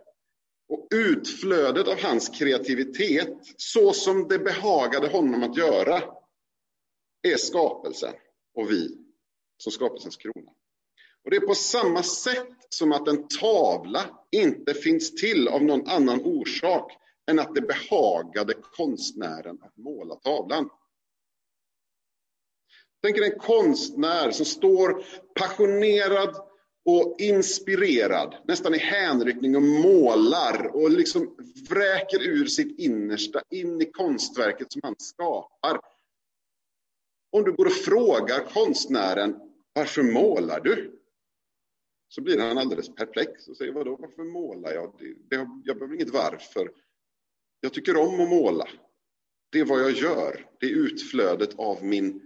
Och 0.70 0.88
utflödet 0.92 1.88
av 1.88 2.00
hans 2.00 2.30
kreativitet, 2.30 3.38
så 3.58 3.94
som 3.94 4.28
det 4.28 4.40
behagade 4.40 5.08
honom 5.08 5.44
att 5.44 5.58
göra, 5.58 6.04
är 7.22 7.38
skapelsen 7.38 8.14
och 8.56 8.72
vi 8.72 8.98
som 9.58 9.72
skapelsens 9.72 10.18
krona. 10.18 10.52
Och 11.24 11.32
Det 11.32 11.38
är 11.38 11.48
på 11.48 11.56
samma 11.56 12.04
sätt 12.04 12.48
som 12.70 12.92
att 12.92 13.08
en 13.08 13.28
tavla 13.28 14.20
inte 14.32 14.74
finns 14.74 15.16
till 15.16 15.48
av 15.48 15.64
någon 15.64 15.88
annan 15.88 16.22
orsak 16.22 16.98
än 17.32 17.40
att 17.40 17.56
det 17.56 17.62
behagade 17.62 18.54
konstnären 18.54 19.58
att 19.62 19.78
måla 19.78 20.16
tavlan. 20.16 20.70
Tänk 23.04 23.18
er 23.18 23.22
en 23.22 23.40
konstnär 23.40 24.32
som 24.32 24.46
står 24.46 25.06
passionerad 25.36 26.36
och 26.86 27.16
inspirerad, 27.20 28.36
nästan 28.48 28.76
i 28.76 28.78
hänryckning 28.78 29.56
och 29.56 29.62
målar 29.62 30.76
och 30.76 30.92
liksom 30.92 31.36
vräker 31.70 32.22
ur 32.22 32.46
sitt 32.46 32.80
innersta 32.80 33.42
in 33.50 33.82
i 33.82 33.86
konstverket 33.86 34.72
som 34.72 34.82
han 34.84 34.96
skapar. 34.98 35.80
Om 37.32 37.44
du 37.44 37.52
går 37.52 37.66
och 37.66 37.72
frågar 37.72 38.46
konstnären, 38.54 39.40
varför 39.74 40.04
målar 40.04 40.60
du? 40.60 41.01
Så 42.14 42.22
blir 42.22 42.38
han 42.40 42.58
alldeles 42.58 42.96
perplex 42.96 43.48
och 43.48 43.58
säger, 43.58 43.72
vadå, 43.72 43.96
varför 43.96 44.24
målar 44.24 44.72
jag? 44.72 44.96
Det, 45.00 45.36
det, 45.38 45.50
jag 45.64 45.78
behöver 45.78 45.96
inget 45.96 46.10
varför. 46.10 46.72
Jag 47.60 47.74
tycker 47.74 47.98
om 47.98 48.22
att 48.22 48.30
måla. 48.30 48.68
Det 49.52 49.60
är 49.60 49.66
vad 49.66 49.82
jag 49.82 49.92
gör. 49.92 50.50
Det 50.60 50.66
är 50.66 50.76
utflödet 50.76 51.60
av 51.60 51.86
min 51.86 52.22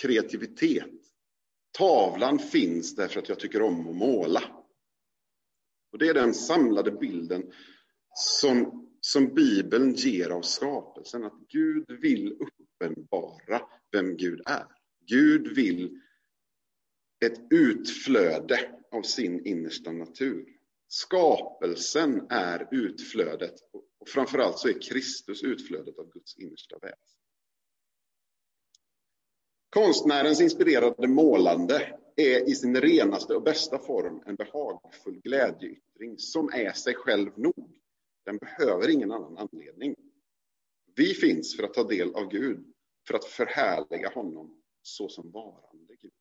kreativitet. 0.00 0.90
Tavlan 1.78 2.38
finns 2.38 2.96
därför 2.96 3.20
att 3.20 3.28
jag 3.28 3.38
tycker 3.38 3.62
om 3.62 3.88
att 3.88 3.96
måla. 3.96 4.42
Och 5.92 5.98
Det 5.98 6.08
är 6.08 6.14
den 6.14 6.34
samlade 6.34 6.90
bilden 6.90 7.52
som, 8.14 8.88
som 9.00 9.34
Bibeln 9.34 9.92
ger 9.92 10.30
av 10.30 10.42
skapelsen. 10.42 11.24
Att 11.24 11.38
Gud 11.48 12.00
vill 12.00 12.32
uppenbara 12.32 13.62
vem 13.92 14.16
Gud 14.16 14.40
är. 14.46 14.66
Gud 15.06 15.56
vill 15.56 16.00
ett 17.24 17.40
utflöde 17.50 18.79
av 18.90 19.02
sin 19.02 19.46
innersta 19.46 19.92
natur. 19.92 20.56
Skapelsen 20.88 22.26
är 22.30 22.68
utflödet 22.70 23.54
och 23.72 24.08
framförallt 24.08 24.58
så 24.58 24.68
är 24.68 24.80
Kristus 24.80 25.42
utflödet 25.42 25.98
av 25.98 26.10
Guds 26.10 26.38
innersta 26.38 26.78
väsen. 26.78 27.20
Konstnärens 29.70 30.40
inspirerade 30.40 31.08
målande 31.08 31.98
är 32.16 32.48
i 32.48 32.54
sin 32.54 32.80
renaste 32.80 33.34
och 33.34 33.42
bästa 33.42 33.78
form 33.78 34.22
en 34.26 34.36
behagfull 34.36 35.20
glädjeyttring 35.20 36.18
som 36.18 36.48
är 36.52 36.72
sig 36.72 36.94
själv 36.94 37.30
nog. 37.36 37.80
Den 38.24 38.38
behöver 38.38 38.90
ingen 38.90 39.12
annan 39.12 39.38
anledning. 39.38 39.96
Vi 40.96 41.14
finns 41.14 41.56
för 41.56 41.62
att 41.62 41.74
ta 41.74 41.84
del 41.84 42.14
av 42.14 42.28
Gud, 42.28 42.72
för 43.08 43.14
att 43.14 43.24
förhärliga 43.24 44.08
honom 44.08 44.62
så 44.82 45.08
som 45.08 45.30
varande 45.30 45.94
Gud. 46.00 46.12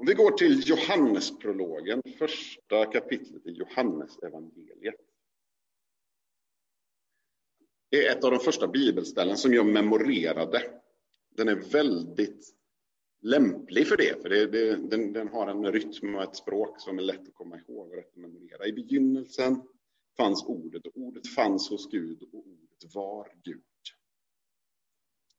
Om 0.00 0.06
vi 0.06 0.14
går 0.14 0.30
till 0.30 0.68
Johannesprologen, 0.68 2.02
första 2.18 2.86
kapitlet 2.86 3.46
i 3.46 3.50
Johannesevangeliet. 3.50 4.94
Det 7.90 8.06
är 8.06 8.16
ett 8.16 8.24
av 8.24 8.30
de 8.30 8.40
första 8.40 8.68
bibelställen 8.68 9.36
som 9.36 9.54
jag 9.54 9.66
memorerade. 9.66 10.62
Den 11.36 11.48
är 11.48 11.54
väldigt 11.54 12.54
lämplig 13.22 13.88
för 13.88 13.96
det, 13.96 14.22
för 14.22 14.28
det, 14.28 14.46
det, 14.46 14.76
den, 14.76 15.12
den, 15.12 15.28
har 15.28 15.48
en 15.48 15.72
rytm 15.72 16.14
och 16.14 16.22
ett 16.22 16.36
språk 16.36 16.80
som 16.80 16.98
är 16.98 17.02
lätt 17.02 17.28
att 17.28 17.34
komma 17.34 17.58
ihåg 17.58 17.88
och 17.88 17.96
rätt 17.96 18.12
att 18.12 18.16
memorera. 18.16 18.66
I 18.66 18.72
begynnelsen 18.72 19.62
fanns 20.16 20.44
ordet 20.44 20.86
och 20.86 20.96
ordet 20.96 21.26
fanns 21.26 21.70
hos 21.70 21.90
Gud 21.90 22.22
och 22.22 22.34
ordet 22.34 22.94
var 22.94 23.32
Gud. 23.42 23.62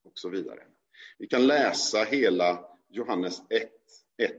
Och 0.03 0.19
så 0.19 0.29
vidare. 0.29 0.63
Vi 1.17 1.27
kan 1.27 1.47
läsa 1.47 2.03
hela 2.03 2.65
Johannes 2.89 3.41
1 3.49 3.71
1–18. 4.21 4.31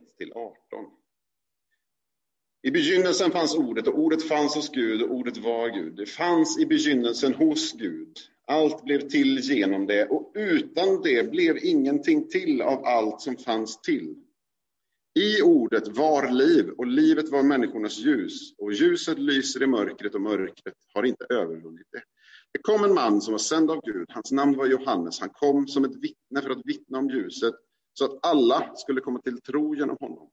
I 2.62 2.70
begynnelsen 2.70 3.30
fanns 3.30 3.54
ordet 3.54 3.86
och 3.86 3.98
ordet 3.98 4.28
fanns 4.28 4.54
hos 4.54 4.70
Gud 4.70 5.02
och 5.02 5.10
ordet 5.10 5.36
var 5.36 5.68
Gud. 5.68 5.96
Det 5.96 6.06
fanns 6.06 6.58
i 6.58 6.66
begynnelsen 6.66 7.34
hos 7.34 7.72
Gud. 7.72 8.18
Allt 8.46 8.84
blev 8.84 9.08
till 9.08 9.38
genom 9.38 9.86
det 9.86 10.06
och 10.06 10.32
utan 10.34 11.02
det 11.02 11.30
blev 11.30 11.58
ingenting 11.64 12.28
till 12.28 12.62
av 12.62 12.84
allt 12.84 13.20
som 13.20 13.36
fanns 13.36 13.80
till. 13.80 14.14
I 15.14 15.42
ordet 15.42 15.88
var 15.88 16.30
liv 16.30 16.70
och 16.78 16.86
livet 16.86 17.28
var 17.28 17.42
människornas 17.42 17.98
ljus 17.98 18.54
och 18.58 18.72
ljuset 18.72 19.18
lyser 19.18 19.62
i 19.62 19.66
mörkret 19.66 20.14
och 20.14 20.20
mörkret 20.20 20.74
har 20.94 21.02
inte 21.02 21.26
övervunnit 21.30 21.86
det. 21.92 22.02
Det 22.52 22.58
kom 22.62 22.84
en 22.84 22.94
man 22.94 23.20
som 23.20 23.32
var 23.32 23.38
sänd 23.38 23.70
av 23.70 23.80
Gud. 23.84 24.06
Hans 24.08 24.32
namn 24.32 24.56
var 24.56 24.66
Johannes. 24.66 25.20
Han 25.20 25.30
kom 25.30 25.68
som 25.68 25.84
ett 25.84 25.96
vittne 25.96 26.42
för 26.42 26.50
att 26.50 26.66
vittna 26.66 26.98
om 26.98 27.08
ljuset 27.10 27.54
så 27.94 28.04
att 28.04 28.26
alla 28.26 28.74
skulle 28.76 29.00
komma 29.00 29.20
till 29.20 29.40
tro 29.40 29.74
genom 29.74 29.96
honom. 30.00 30.30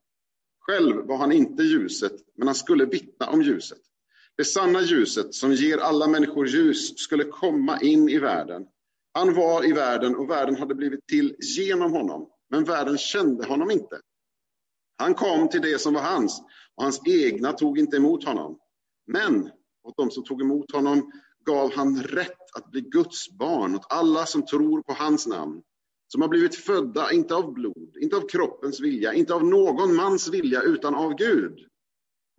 Själv 0.60 1.08
var 1.08 1.18
han 1.18 1.32
inte 1.32 1.64
ljuset, 1.64 2.14
men 2.38 2.48
han 2.48 2.56
skulle 2.56 2.86
vittna 2.86 3.30
om 3.30 3.42
ljuset. 3.42 3.80
Det 4.38 4.46
sanna 4.46 4.82
ljuset 4.82 5.34
som 5.34 5.54
ger 5.54 5.78
alla 5.78 6.08
människor 6.08 6.48
ljus 6.48 7.00
skulle 7.00 7.24
komma 7.24 7.82
in 7.82 8.10
i 8.10 8.20
världen. 8.20 8.66
Han 9.14 9.34
var 9.34 9.66
i 9.66 9.72
världen 9.72 10.16
och 10.16 10.30
världen 10.30 10.56
hade 10.56 10.76
blivit 10.76 11.08
till 11.08 11.36
genom 11.58 11.92
honom, 11.92 12.30
men 12.50 12.64
världen 12.64 12.98
kände 12.98 13.46
honom 13.46 13.72
inte. 13.72 14.02
Han 14.98 15.14
kom 15.14 15.50
till 15.50 15.62
det 15.62 15.82
som 15.82 15.94
var 15.94 16.02
hans, 16.02 16.42
och 16.76 16.84
hans 16.84 17.02
egna 17.08 17.54
tog 17.54 17.80
inte 17.80 17.98
emot 17.98 18.24
honom. 18.24 18.60
Men 19.08 19.50
åt 19.84 19.98
de 19.98 20.12
som 20.12 20.24
tog 20.24 20.42
emot 20.42 20.72
honom 20.72 21.12
gav 21.46 21.74
han 21.74 22.04
rätt 22.04 22.56
att 22.56 22.72
bli 22.72 22.82
Guds 22.82 23.38
barn 23.38 23.76
åt 23.76 23.86
alla 23.90 24.26
som 24.26 24.46
tror 24.46 24.82
på 24.82 24.94
hans 24.94 25.28
namn, 25.28 25.62
som 26.12 26.22
har 26.22 26.30
blivit 26.30 26.56
födda, 26.56 27.12
inte 27.12 27.36
av 27.36 27.54
blod, 27.54 27.98
inte 28.02 28.16
av 28.16 28.28
kroppens 28.28 28.80
vilja, 28.80 29.14
inte 29.14 29.34
av 29.34 29.46
någon 29.46 29.96
mans 29.96 30.30
vilja, 30.30 30.62
utan 30.62 30.96
av 30.96 31.16
Gud. 31.16 31.60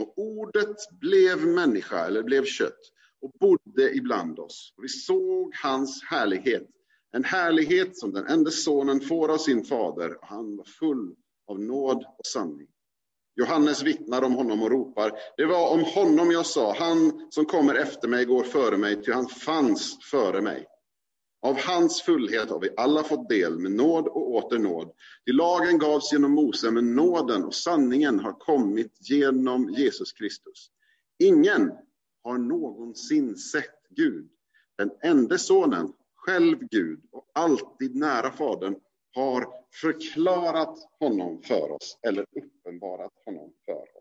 Och 0.02 0.12
ordet 0.16 0.76
blev 1.00 1.46
människa, 1.46 2.06
eller 2.06 2.22
blev 2.22 2.44
kött, 2.44 2.78
och 3.22 3.30
bodde 3.40 3.94
ibland 3.94 4.38
oss. 4.38 4.74
Och 4.76 4.84
vi 4.84 4.88
såg 4.88 5.54
hans 5.54 6.02
härlighet, 6.02 6.68
en 7.12 7.24
härlighet 7.24 7.98
som 7.98 8.12
den 8.12 8.26
enda 8.26 8.50
sonen 8.50 9.00
får 9.00 9.28
av 9.28 9.38
sin 9.38 9.64
fader. 9.64 10.16
Och 10.16 10.26
han 10.26 10.56
var 10.56 10.64
full 10.64 11.14
av 11.46 11.60
nåd 11.60 12.04
och 12.18 12.26
sanning. 12.26 12.68
Johannes 13.36 13.82
vittnar 13.82 14.22
om 14.22 14.32
honom 14.32 14.62
och 14.62 14.70
ropar, 14.70 15.12
det 15.36 15.46
var 15.46 15.70
om 15.70 15.84
honom 15.84 16.30
jag 16.30 16.46
sa, 16.46 16.76
han 16.78 17.26
som 17.30 17.44
kommer 17.44 17.74
efter 17.74 18.08
mig 18.08 18.24
går 18.24 18.44
före 18.44 18.76
mig, 18.76 19.02
ty 19.02 19.12
han 19.12 19.28
fanns 19.28 19.98
före 20.10 20.40
mig. 20.40 20.66
Av 21.42 21.56
hans 21.58 22.02
fullhet 22.02 22.50
har 22.50 22.60
vi 22.60 22.68
alla 22.76 23.02
fått 23.02 23.28
del 23.28 23.58
med 23.58 23.72
nåd 23.72 24.06
och 24.06 24.30
åter 24.30 24.58
nåd. 24.58 24.92
Till 25.24 25.36
lagen 25.36 25.78
gavs 25.78 26.12
genom 26.12 26.30
Mose, 26.32 26.70
men 26.70 26.94
nåden 26.94 27.44
och 27.44 27.54
sanningen 27.54 28.20
har 28.20 28.32
kommit 28.32 29.10
genom 29.10 29.70
Jesus 29.70 30.12
Kristus. 30.12 30.70
Ingen 31.18 31.72
har 32.22 32.38
någonsin 32.38 33.36
sett 33.36 33.80
Gud. 33.90 34.28
Den 34.78 34.90
enda 35.02 35.38
sonen, 35.38 35.92
själv 36.14 36.58
Gud 36.70 37.00
och 37.12 37.30
alltid 37.34 37.96
nära 37.96 38.30
Fadern, 38.30 38.76
har 39.14 39.46
förklarat 39.80 40.78
honom 41.00 41.42
för 41.42 41.70
oss, 41.70 41.98
eller 42.02 42.26
uppenbarat 42.36 43.12
honom 43.24 43.52
för 43.64 43.82
oss. 43.82 43.99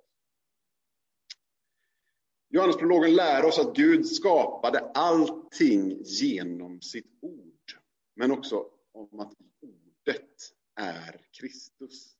Johannesprologen 2.52 3.16
lär 3.16 3.46
oss 3.46 3.60
att 3.60 3.76
Gud 3.76 4.08
skapade 4.08 4.80
allting 4.80 6.02
genom 6.04 6.82
sitt 6.82 7.18
ord, 7.22 7.78
men 8.16 8.32
också 8.32 8.66
om 8.92 9.20
att 9.20 9.34
ordet 9.62 10.54
är 10.76 11.26
Kristus. 11.40 12.16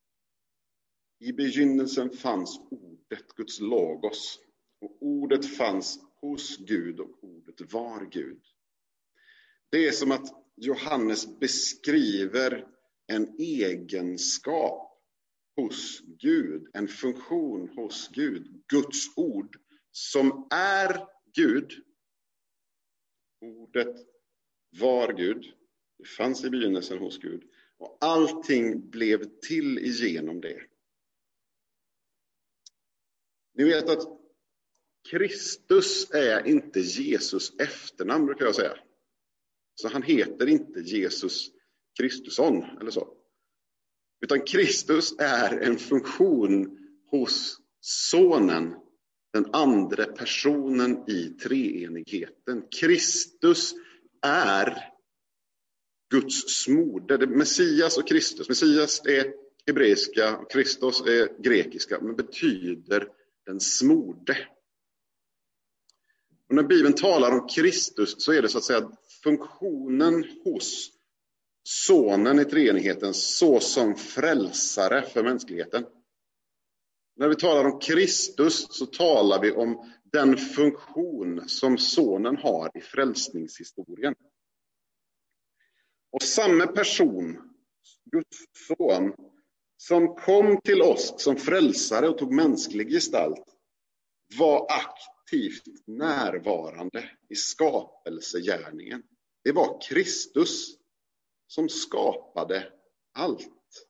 I 1.20 1.34
begynnelsen 1.34 2.10
fanns 2.10 2.60
ordet, 2.72 3.36
Guds 3.36 3.60
logos, 3.60 4.40
och 4.82 4.98
ordet 5.02 5.46
fanns 5.58 6.00
hos 6.22 6.58
Gud 6.58 7.00
och 7.00 7.24
ordet 7.24 7.74
var 7.74 8.06
Gud. 8.12 8.42
Det 9.70 9.88
är 9.88 9.92
som 9.92 10.12
att 10.12 10.34
Johannes 10.56 11.40
beskriver 11.40 12.68
en 13.08 13.36
egenskap 13.40 15.02
hos 15.56 16.02
Gud, 16.02 16.68
en 16.74 16.88
funktion 16.88 17.70
hos 17.76 18.10
Gud, 18.14 18.64
Guds 18.68 19.18
ord, 19.18 19.58
som 19.92 20.48
är 20.52 21.08
Gud. 21.34 21.72
Ordet 23.42 23.96
var 24.70 25.14
Gud, 25.14 25.54
det 25.98 26.08
fanns 26.08 26.44
i 26.44 26.50
begynnelsen 26.50 26.98
hos 26.98 27.18
Gud 27.18 27.44
och 27.78 27.98
allting 28.02 28.90
blev 28.90 29.40
till 29.40 29.78
igenom 29.78 30.42
det. 30.42 30.62
Ni 33.54 33.64
vet 33.64 33.90
att 33.90 34.20
Kristus 35.10 36.12
är 36.12 36.48
inte 36.48 36.80
Jesus 36.80 37.60
efternamn, 37.60 38.26
brukar 38.26 38.46
jag 38.46 38.56
säga. 38.56 38.78
Så 39.76 39.88
han 39.88 40.04
heter 40.04 40.48
inte 40.48 40.80
Jesus 40.80 41.52
Kristusson 42.00 42.64
eller 42.64 42.92
så. 42.92 43.14
Utan 44.22 44.42
Kristus 44.42 45.16
är 45.20 45.58
en 45.58 45.78
funktion 45.78 46.78
hos 47.06 47.62
Sonen, 47.80 48.76
den 49.34 49.46
andra 49.54 50.06
personen 50.06 51.10
i 51.10 51.24
treenigheten. 51.24 52.64
Kristus 52.80 53.74
är 54.22 54.92
Guds 56.12 56.64
smorde. 56.64 57.28
Messias 57.28 57.98
och 57.98 58.08
Kristus. 58.08 58.50
Messias 58.50 59.06
är 59.06 59.34
hebreiska 59.68 60.38
och 60.38 60.52
Kristus 60.52 61.02
är 61.02 61.42
grekiska, 61.44 62.00
men 62.02 62.16
betyder 62.16 63.08
den 63.46 63.60
smorde. 63.60 64.38
Och 66.50 66.56
när 66.56 66.64
Bibeln 66.64 66.96
talar 66.96 67.32
om 67.32 67.48
Kristus 67.48 68.16
så 68.18 68.34
är 68.34 68.42
det 68.42 68.50
så 68.50 68.58
att 68.58 68.64
säga 68.64 68.92
funktionen 69.24 70.26
hos 70.44 70.92
Sonen 71.64 72.40
i 72.40 72.46
treenigheten 72.46 73.14
såsom 73.14 73.96
frälsare 73.96 75.02
för 75.02 75.24
mänskligheten. 75.24 75.86
När 77.20 77.28
vi 77.30 77.36
talar 77.36 77.66
om 77.66 77.80
Kristus 77.80 78.68
så 78.70 78.86
talar 78.86 79.42
vi 79.42 79.52
om 79.52 79.92
den 80.04 80.38
funktion 80.38 81.50
som 81.50 81.78
Sonen 81.78 82.38
har 82.38 82.78
i 82.78 82.82
frälsningshistorien. 82.82 84.16
Och 86.12 86.22
samma 86.22 86.68
person, 86.68 87.52
Guds 88.12 88.38
son, 88.68 89.14
som 89.78 90.16
kom 90.16 90.62
till 90.62 90.82
oss 90.82 91.14
som 91.18 91.36
frälsare 91.36 92.10
och 92.10 92.18
tog 92.18 92.34
mänsklig 92.34 92.90
gestalt, 92.90 93.46
var 94.38 94.68
aktivt 94.70 95.88
närvarande 95.88 97.10
i 97.30 97.36
skapelsegärningen. 97.36 99.04
Det 99.44 99.52
var 99.52 99.82
Kristus 99.82 100.78
som 101.48 101.70
skapade 101.70 102.74
allt. 103.14 103.88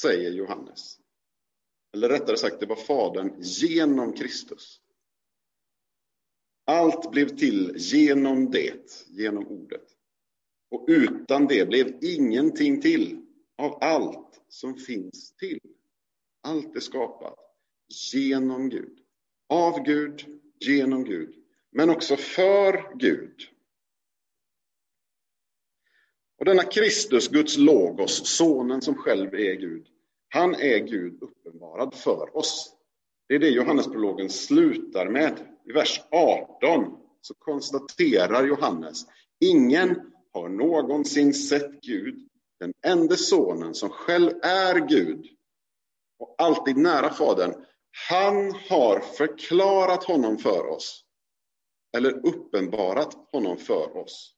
Säger 0.00 0.30
Johannes. 0.30 1.03
Eller 1.94 2.08
rättare 2.08 2.36
sagt, 2.36 2.60
det 2.60 2.66
var 2.66 2.76
Fadern 2.76 3.34
genom 3.40 4.12
Kristus. 4.12 4.80
Allt 6.66 7.10
blev 7.10 7.36
till 7.36 7.74
genom 7.76 8.50
det, 8.50 9.06
genom 9.08 9.46
ordet. 9.46 9.84
Och 10.70 10.84
utan 10.88 11.46
det 11.46 11.68
blev 11.68 11.98
ingenting 12.04 12.80
till 12.80 13.26
av 13.58 13.78
allt 13.80 14.40
som 14.48 14.74
finns 14.76 15.34
till. 15.36 15.60
Allt 16.40 16.76
är 16.76 16.80
skapat 16.80 17.38
genom 18.12 18.68
Gud. 18.68 18.98
Av 19.48 19.84
Gud, 19.84 20.24
genom 20.60 21.04
Gud, 21.04 21.34
men 21.70 21.90
också 21.90 22.16
för 22.16 22.96
Gud. 22.98 23.40
Och 26.38 26.44
denna 26.44 26.62
Kristus, 26.62 27.28
Guds 27.28 27.56
logos, 27.56 28.36
sonen 28.36 28.82
som 28.82 28.94
själv 28.94 29.34
är 29.34 29.54
Gud, 29.54 29.88
han 30.34 30.54
är 30.54 30.78
Gud 30.78 31.22
uppenbarad 31.22 31.94
för 31.94 32.36
oss. 32.36 32.74
Det 33.28 33.34
är 33.34 33.38
det 33.38 33.48
Johannesprologen 33.48 34.30
slutar 34.30 35.08
med. 35.08 35.38
I 35.68 35.72
vers 35.72 36.00
18 36.10 36.96
så 37.20 37.34
konstaterar 37.34 38.46
Johannes, 38.46 39.06
ingen 39.40 40.12
har 40.32 40.48
någonsin 40.48 41.34
sett 41.34 41.80
Gud, 41.80 42.28
den 42.60 42.72
enda 42.86 43.16
sonen 43.16 43.74
som 43.74 43.90
själv 43.90 44.30
är 44.42 44.88
Gud 44.88 45.26
och 46.18 46.34
alltid 46.38 46.76
nära 46.76 47.10
Fadern. 47.10 47.54
Han 48.08 48.52
har 48.68 49.00
förklarat 49.00 50.04
honom 50.04 50.38
för 50.38 50.66
oss, 50.66 51.04
eller 51.96 52.26
uppenbarat 52.26 53.14
honom 53.32 53.56
för 53.56 53.96
oss. 53.96 54.33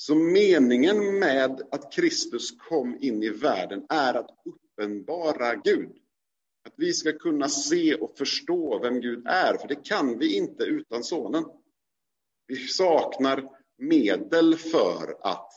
Så 0.00 0.14
meningen 0.14 1.18
med 1.18 1.62
att 1.70 1.92
Kristus 1.92 2.50
kom 2.58 2.96
in 3.00 3.22
i 3.22 3.28
världen 3.28 3.86
är 3.88 4.14
att 4.14 4.30
uppenbara 4.44 5.54
Gud. 5.54 5.96
Att 6.66 6.74
vi 6.76 6.92
ska 6.92 7.12
kunna 7.12 7.48
se 7.48 7.94
och 7.94 8.18
förstå 8.18 8.78
vem 8.82 9.00
Gud 9.00 9.26
är, 9.26 9.56
för 9.56 9.68
det 9.68 9.88
kan 9.88 10.18
vi 10.18 10.36
inte 10.36 10.64
utan 10.64 11.04
Sonen. 11.04 11.44
Vi 12.46 12.56
saknar 12.56 13.48
medel 13.78 14.56
för 14.56 15.16
att 15.20 15.50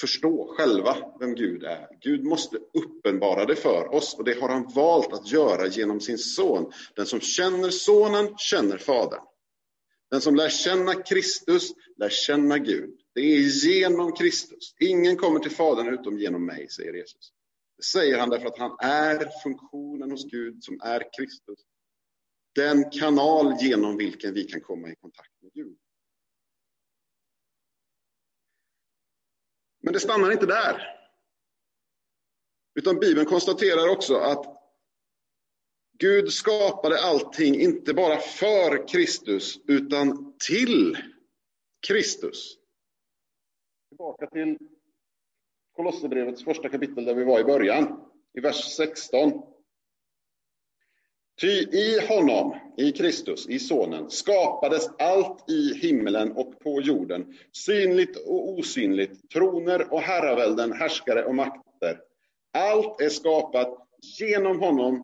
förstå 0.00 0.54
själva 0.56 0.96
vem 1.20 1.34
Gud 1.34 1.64
är. 1.64 1.88
Gud 2.00 2.24
måste 2.24 2.56
uppenbara 2.56 3.44
det 3.44 3.56
för 3.56 3.94
oss 3.94 4.14
och 4.18 4.24
det 4.24 4.40
har 4.40 4.48
han 4.48 4.72
valt 4.74 5.12
att 5.12 5.32
göra 5.32 5.66
genom 5.66 6.00
sin 6.00 6.18
son. 6.18 6.72
Den 6.96 7.06
som 7.06 7.20
känner 7.20 7.70
sonen 7.70 8.34
känner 8.38 8.78
fadern. 8.78 9.22
Den 10.10 10.20
som 10.20 10.36
lär 10.36 10.48
känna 10.48 10.94
Kristus 10.94 11.72
lär 11.96 12.08
känna 12.08 12.58
Gud. 12.58 12.95
Det 13.16 13.22
är 13.22 13.66
genom 13.66 14.12
Kristus. 14.12 14.74
Ingen 14.80 15.16
kommer 15.16 15.40
till 15.40 15.50
Fadern 15.50 15.94
utom 15.94 16.18
genom 16.18 16.46
mig, 16.46 16.68
säger 16.68 16.94
Jesus. 16.94 17.32
Det 17.76 17.82
säger 17.82 18.18
han 18.18 18.30
därför 18.30 18.46
att 18.46 18.58
han 18.58 18.76
är 18.80 19.42
funktionen 19.42 20.10
hos 20.10 20.24
Gud 20.30 20.64
som 20.64 20.80
är 20.80 21.08
Kristus. 21.16 21.58
Den 22.54 22.90
kanal 22.90 23.54
genom 23.60 23.96
vilken 23.96 24.34
vi 24.34 24.44
kan 24.44 24.60
komma 24.60 24.88
i 24.88 24.94
kontakt 24.94 25.42
med 25.42 25.52
Gud. 25.52 25.76
Men 29.82 29.92
det 29.92 30.00
stannar 30.00 30.32
inte 30.32 30.46
där. 30.46 30.82
Utan 32.74 32.98
Bibeln 32.98 33.26
konstaterar 33.26 33.88
också 33.88 34.14
att 34.14 34.46
Gud 35.98 36.32
skapade 36.32 37.00
allting, 37.00 37.60
inte 37.60 37.94
bara 37.94 38.18
för 38.18 38.88
Kristus, 38.88 39.58
utan 39.66 40.34
till 40.38 40.98
Kristus. 41.86 42.58
Tillbaka 43.96 44.26
till 44.26 44.58
Kolosserbrevets 45.72 46.44
första 46.44 46.68
kapitel 46.68 47.04
där 47.04 47.14
vi 47.14 47.24
var 47.24 47.40
i 47.40 47.44
början, 47.44 48.00
i 48.34 48.40
vers 48.40 48.76
16. 48.76 49.42
Ty 51.40 51.48
i 51.58 52.06
honom, 52.08 52.56
i 52.76 52.92
Kristus, 52.92 53.48
i 53.48 53.58
Sonen, 53.58 54.10
skapades 54.10 54.90
allt 54.98 55.50
i 55.50 55.74
himmelen 55.74 56.32
och 56.32 56.60
på 56.60 56.80
jorden, 56.80 57.38
synligt 57.52 58.16
och 58.16 58.48
osynligt, 58.48 59.30
troner 59.30 59.92
och 59.92 60.00
herravälden, 60.00 60.72
härskare 60.72 61.24
och 61.24 61.34
makter. 61.34 62.00
Allt 62.52 63.00
är 63.00 63.08
skapat 63.08 63.88
genom 64.18 64.60
honom 64.60 65.02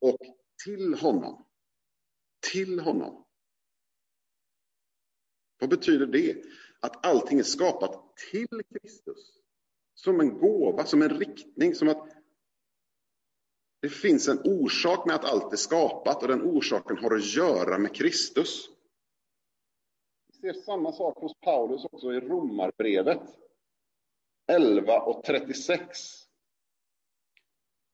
och 0.00 0.18
till 0.64 0.94
honom. 0.94 1.46
Till 2.52 2.80
honom. 2.80 3.24
Vad 5.60 5.70
betyder 5.70 6.06
det? 6.06 6.36
Att 6.80 7.06
allting 7.06 7.38
är 7.38 7.42
skapat 7.42 8.03
till 8.30 8.62
Kristus. 8.70 9.40
Som 9.94 10.20
en 10.20 10.38
gåva, 10.38 10.84
som 10.84 11.02
en 11.02 11.18
riktning, 11.18 11.74
som 11.74 11.88
att 11.88 12.08
det 13.84 13.88
finns 13.88 14.28
en 14.28 14.40
orsak 14.44 15.06
med 15.06 15.16
att 15.16 15.24
allt 15.24 15.52
är 15.52 15.56
skapat 15.56 16.22
och 16.22 16.28
den 16.28 16.42
orsaken 16.42 16.98
har 16.98 17.16
att 17.16 17.34
göra 17.34 17.78
med 17.78 17.94
Kristus. 17.94 18.68
Vi 20.26 20.52
ser 20.52 20.62
samma 20.62 20.92
sak 20.92 21.18
hos 21.18 21.40
Paulus 21.40 21.84
också 21.84 22.12
i 22.12 22.20
Romarbrevet 22.20 23.22
11 24.46 25.00
och 25.00 25.24
36. 25.24 25.98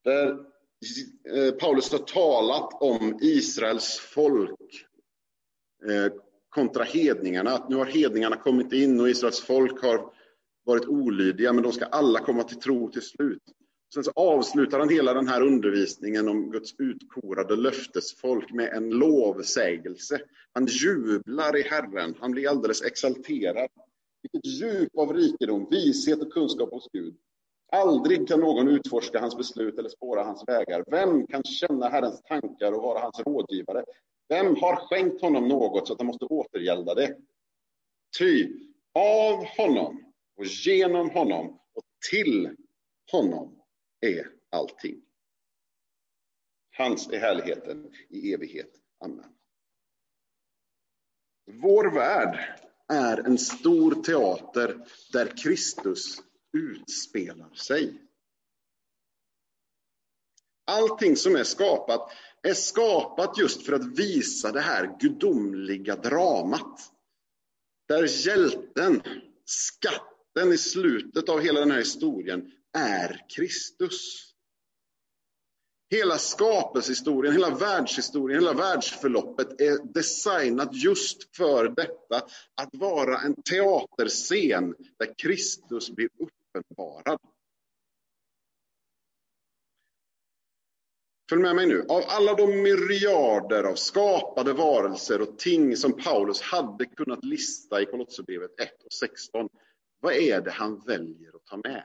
Där 0.03 0.29
eh, 1.35 1.51
Paulus 1.59 1.91
har 1.91 1.99
talat 1.99 2.81
om 2.81 3.19
Israels 3.21 3.99
folk 3.99 4.87
eh, 5.89 6.13
kontra 6.51 6.83
hedningarna. 6.83 7.51
Att 7.51 7.69
nu 7.69 7.75
har 7.75 7.85
hedningarna 7.85 8.35
kommit 8.35 8.73
in 8.73 8.99
och 8.99 9.09
Israels 9.09 9.41
folk 9.41 9.81
har 9.81 10.13
varit 10.65 10.85
olydiga, 10.85 11.53
men 11.53 11.63
de 11.63 11.71
ska 11.71 11.85
alla 11.85 12.19
komma 12.19 12.43
till 12.43 12.59
tro 12.59 12.91
till 12.91 13.01
slut. 13.01 13.43
Sen 13.93 14.03
så 14.03 14.11
avslutar 14.15 14.79
han 14.79 14.89
hela 14.89 15.13
den 15.13 15.27
här 15.27 15.41
undervisningen 15.41 16.27
om 16.27 16.51
Guds 16.51 16.79
utkorade 16.79 17.55
löftesfolk 17.55 18.51
med 18.51 18.73
en 18.73 18.89
lovsägelse. 18.89 20.21
Han 20.53 20.65
jublar 20.65 21.57
i 21.57 21.61
Herren, 21.61 22.15
han 22.19 22.31
blir 22.31 22.49
alldeles 22.49 22.81
exalterad. 22.81 23.69
Vilket 24.21 24.45
djup 24.45 24.97
av 24.97 25.13
rikedom, 25.13 25.67
vishet 25.69 26.21
och 26.21 26.33
kunskap 26.33 26.71
hos 26.71 26.89
Gud. 26.93 27.15
Aldrig 27.71 28.27
kan 28.27 28.39
någon 28.39 28.67
utforska 28.67 29.19
hans 29.19 29.37
beslut 29.37 29.79
eller 29.79 29.89
spåra 29.89 30.23
hans 30.23 30.43
vägar. 30.47 30.83
Vem 30.91 31.27
kan 31.27 31.43
känna 31.43 31.89
Herrens 31.89 32.21
tankar 32.21 32.71
och 32.71 32.83
vara 32.83 32.99
hans 32.99 33.19
rådgivare? 33.19 33.85
Vem 34.31 34.55
har 34.55 34.75
skänkt 34.75 35.21
honom 35.21 35.47
något 35.47 35.87
så 35.87 35.93
att 35.93 35.99
han 35.99 36.07
måste 36.07 36.25
återgälda 36.25 36.95
det? 36.95 37.17
Ty 38.17 38.49
av 38.93 39.45
honom 39.45 40.13
och 40.37 40.45
genom 40.45 41.09
honom 41.09 41.59
och 41.73 41.83
till 42.09 42.55
honom 43.11 43.61
är 43.99 44.27
allting. 44.49 45.01
Hans 46.77 47.09
är 47.09 47.19
härligheten 47.19 47.93
i 48.09 48.33
evighet. 48.33 48.71
Amen. 48.99 49.35
Vår 51.51 51.91
värld 51.91 52.59
är 52.87 53.17
en 53.17 53.37
stor 53.37 54.03
teater 54.03 54.85
där 55.13 55.37
Kristus 55.37 56.17
utspelar 56.53 57.53
sig. 57.53 58.01
Allting 60.71 61.15
som 61.15 61.35
är 61.35 61.43
skapat 61.43 62.11
är 62.43 62.53
skapat 62.53 63.37
just 63.37 63.65
för 63.65 63.73
att 63.73 63.99
visa 63.99 64.51
det 64.51 64.61
här 64.61 64.97
gudomliga 64.99 65.95
dramat. 65.95 66.79
Där 67.87 68.27
hjälten, 68.27 69.01
skatten 69.45 70.53
i 70.53 70.57
slutet 70.57 71.29
av 71.29 71.39
hela 71.39 71.59
den 71.59 71.71
här 71.71 71.79
historien 71.79 72.51
är 72.73 73.25
Kristus. 73.35 74.27
Hela 75.89 76.17
skapelsehistorien, 76.17 77.33
hela 77.33 77.55
världshistorien, 77.55 78.43
hela 78.43 78.53
världsförloppet 78.53 79.61
är 79.61 79.93
designat 79.93 80.69
just 80.73 81.35
för 81.35 81.69
detta, 81.69 82.27
att 82.61 82.69
vara 82.71 83.19
en 83.19 83.35
teaterscen 83.43 84.75
där 84.99 85.13
Kristus 85.17 85.89
blir 85.89 86.09
uppenbarad. 86.19 87.19
Följ 91.31 91.41
med 91.41 91.55
mig 91.55 91.67
nu. 91.67 91.81
Av 91.81 92.03
alla 92.07 92.33
de 92.33 92.61
myriader 92.61 93.63
av 93.63 93.75
skapade 93.75 94.53
varelser 94.53 95.21
och 95.21 95.37
ting 95.39 95.77
som 95.77 95.93
Paulus 95.93 96.41
hade 96.41 96.85
kunnat 96.85 97.23
lista 97.23 97.81
i 97.81 97.85
Kolosserbrevet 97.85 98.59
1 98.59 98.83
och 98.83 98.93
16, 98.93 99.49
vad 99.99 100.13
är 100.13 100.41
det 100.41 100.51
han 100.51 100.79
väljer 100.79 101.35
att 101.35 101.45
ta 101.45 101.57
med? 101.57 101.83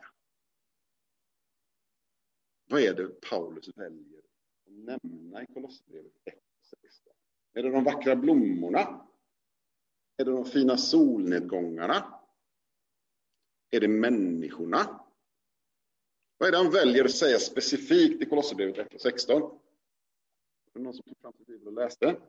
Vad 2.69 2.81
är 2.81 2.95
det 2.95 3.21
Paulus 3.21 3.69
väljer 3.77 4.19
att 4.19 5.01
nämna 5.03 5.43
i 5.43 5.47
Kolosserbrevet 5.47 6.13
1 6.25 6.35
och 6.35 6.67
16? 6.83 7.13
Är 7.55 7.63
det 7.63 7.71
de 7.71 7.85
vackra 7.85 8.17
blommorna? 8.17 9.07
Är 10.17 10.25
det 10.25 10.31
de 10.31 10.45
fina 10.45 10.77
solnedgångarna? 10.77 12.21
Är 13.71 13.81
det 13.81 13.89
människorna? 13.89 15.06
Vad 16.39 16.49
är 16.49 16.53
det 16.53 16.59
han 16.59 16.71
väljer 16.71 17.05
att 17.05 17.15
säga 17.15 17.39
specifikt 17.39 18.23
i 18.23 18.27
Kolosserbrevet 18.27 18.79
1 18.79 18.95
och 18.95 19.01
16? 19.01 19.43
Är 19.43 19.49
det 20.75 20.81
någon 20.81 20.95
som 20.95 21.03
tog 21.03 21.19
fram 21.21 21.33
sin 21.33 21.45
bibel 21.45 21.69
och 21.69 21.75
läste? 21.75 22.21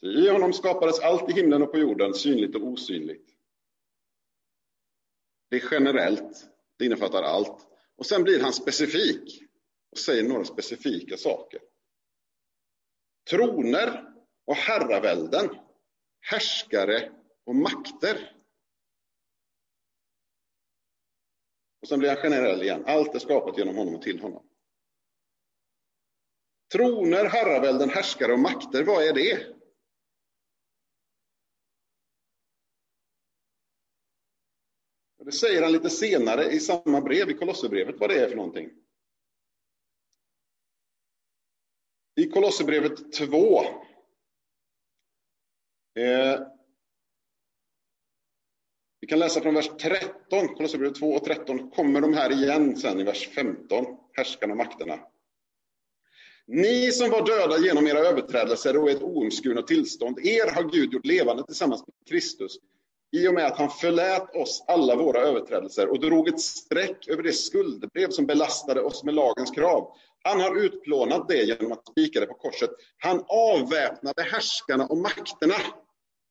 I 0.00 0.28
honom 0.28 0.52
skapades 0.52 1.00
allt 1.00 1.30
i 1.30 1.32
himlen 1.32 1.62
och 1.62 1.72
på 1.72 1.78
jorden, 1.78 2.14
synligt 2.14 2.56
och 2.56 2.66
osynligt. 2.66 3.30
Det 5.50 5.56
är 5.56 5.68
generellt, 5.70 6.50
det 6.76 6.84
innefattar 6.84 7.22
allt. 7.22 7.66
Och 7.96 8.06
sen 8.06 8.22
blir 8.22 8.40
han 8.40 8.52
specifik 8.52 9.42
och 9.90 9.98
säger 9.98 10.28
några 10.28 10.44
specifika 10.44 11.16
saker. 11.16 11.60
Troner 13.30 14.14
och 14.44 14.54
herravälden, 14.54 15.48
härskare 16.20 17.12
och 17.44 17.54
makter. 17.54 18.35
Och 21.86 21.88
sen 21.88 21.98
blir 21.98 22.08
han 22.08 22.18
generell 22.18 22.62
igen. 22.62 22.84
Allt 22.86 23.14
är 23.14 23.18
skapat 23.18 23.58
genom 23.58 23.76
honom 23.76 23.94
och 23.94 24.02
till 24.02 24.20
honom. 24.20 24.46
Troner, 26.72 27.24
herravälden, 27.24 27.90
härskare 27.90 28.32
och 28.32 28.38
makter, 28.38 28.84
vad 28.84 29.04
är 29.04 29.12
det? 29.12 29.54
Det 35.24 35.32
säger 35.32 35.62
han 35.62 35.72
lite 35.72 35.90
senare 35.90 36.44
i 36.44 36.60
samma 36.60 37.00
brev, 37.00 37.30
i 37.30 37.34
Kolosserbrevet, 37.34 38.00
vad 38.00 38.10
det 38.10 38.20
är 38.20 38.28
för 38.28 38.36
någonting. 38.36 38.70
I 42.14 42.30
Kolosserbrevet 42.30 43.12
2 43.12 43.62
eh, 45.94 46.40
vi 49.06 49.08
kan 49.08 49.18
läsa 49.18 49.40
från 49.40 49.54
vers 49.54 49.70
13, 49.80 50.48
Kolosserbrevet 50.56 50.94
2 50.94 51.06
och 51.06 51.24
13, 51.24 51.70
kommer 51.70 52.00
de 52.00 52.14
här 52.14 52.32
igen 52.32 52.76
sen 52.76 53.00
i 53.00 53.04
vers 53.04 53.28
15, 53.34 53.84
härskarna 54.12 54.52
och 54.52 54.56
makterna. 54.56 54.98
Ni 56.46 56.92
som 56.92 57.10
var 57.10 57.26
döda 57.26 57.58
genom 57.58 57.86
era 57.86 57.98
överträdelser 57.98 58.76
och 58.76 58.90
ert 58.90 59.02
oomskurna 59.02 59.62
tillstånd, 59.62 60.18
er 60.18 60.54
har 60.54 60.62
Gud 60.62 60.92
gjort 60.92 61.06
levande 61.06 61.46
tillsammans 61.46 61.80
med 61.86 62.08
Kristus 62.08 62.56
i 63.12 63.28
och 63.28 63.34
med 63.34 63.46
att 63.46 63.58
han 63.58 63.70
förlät 63.70 64.36
oss 64.36 64.64
alla 64.66 64.96
våra 64.96 65.20
överträdelser 65.20 65.88
och 65.88 66.00
drog 66.00 66.28
ett 66.28 66.40
streck 66.40 67.08
över 67.08 67.22
det 67.22 67.32
skuldebrev 67.32 68.10
som 68.10 68.26
belastade 68.26 68.80
oss 68.80 69.04
med 69.04 69.14
lagens 69.14 69.50
krav. 69.50 69.96
Han 70.22 70.40
har 70.40 70.64
utplånat 70.64 71.28
det 71.28 71.42
genom 71.42 71.72
att 71.72 71.88
spika 71.88 72.20
det 72.20 72.26
på 72.26 72.34
korset. 72.34 72.70
Han 72.98 73.24
avväpnade 73.28 74.22
härskarna 74.22 74.86
och 74.86 74.98
makterna 74.98 75.54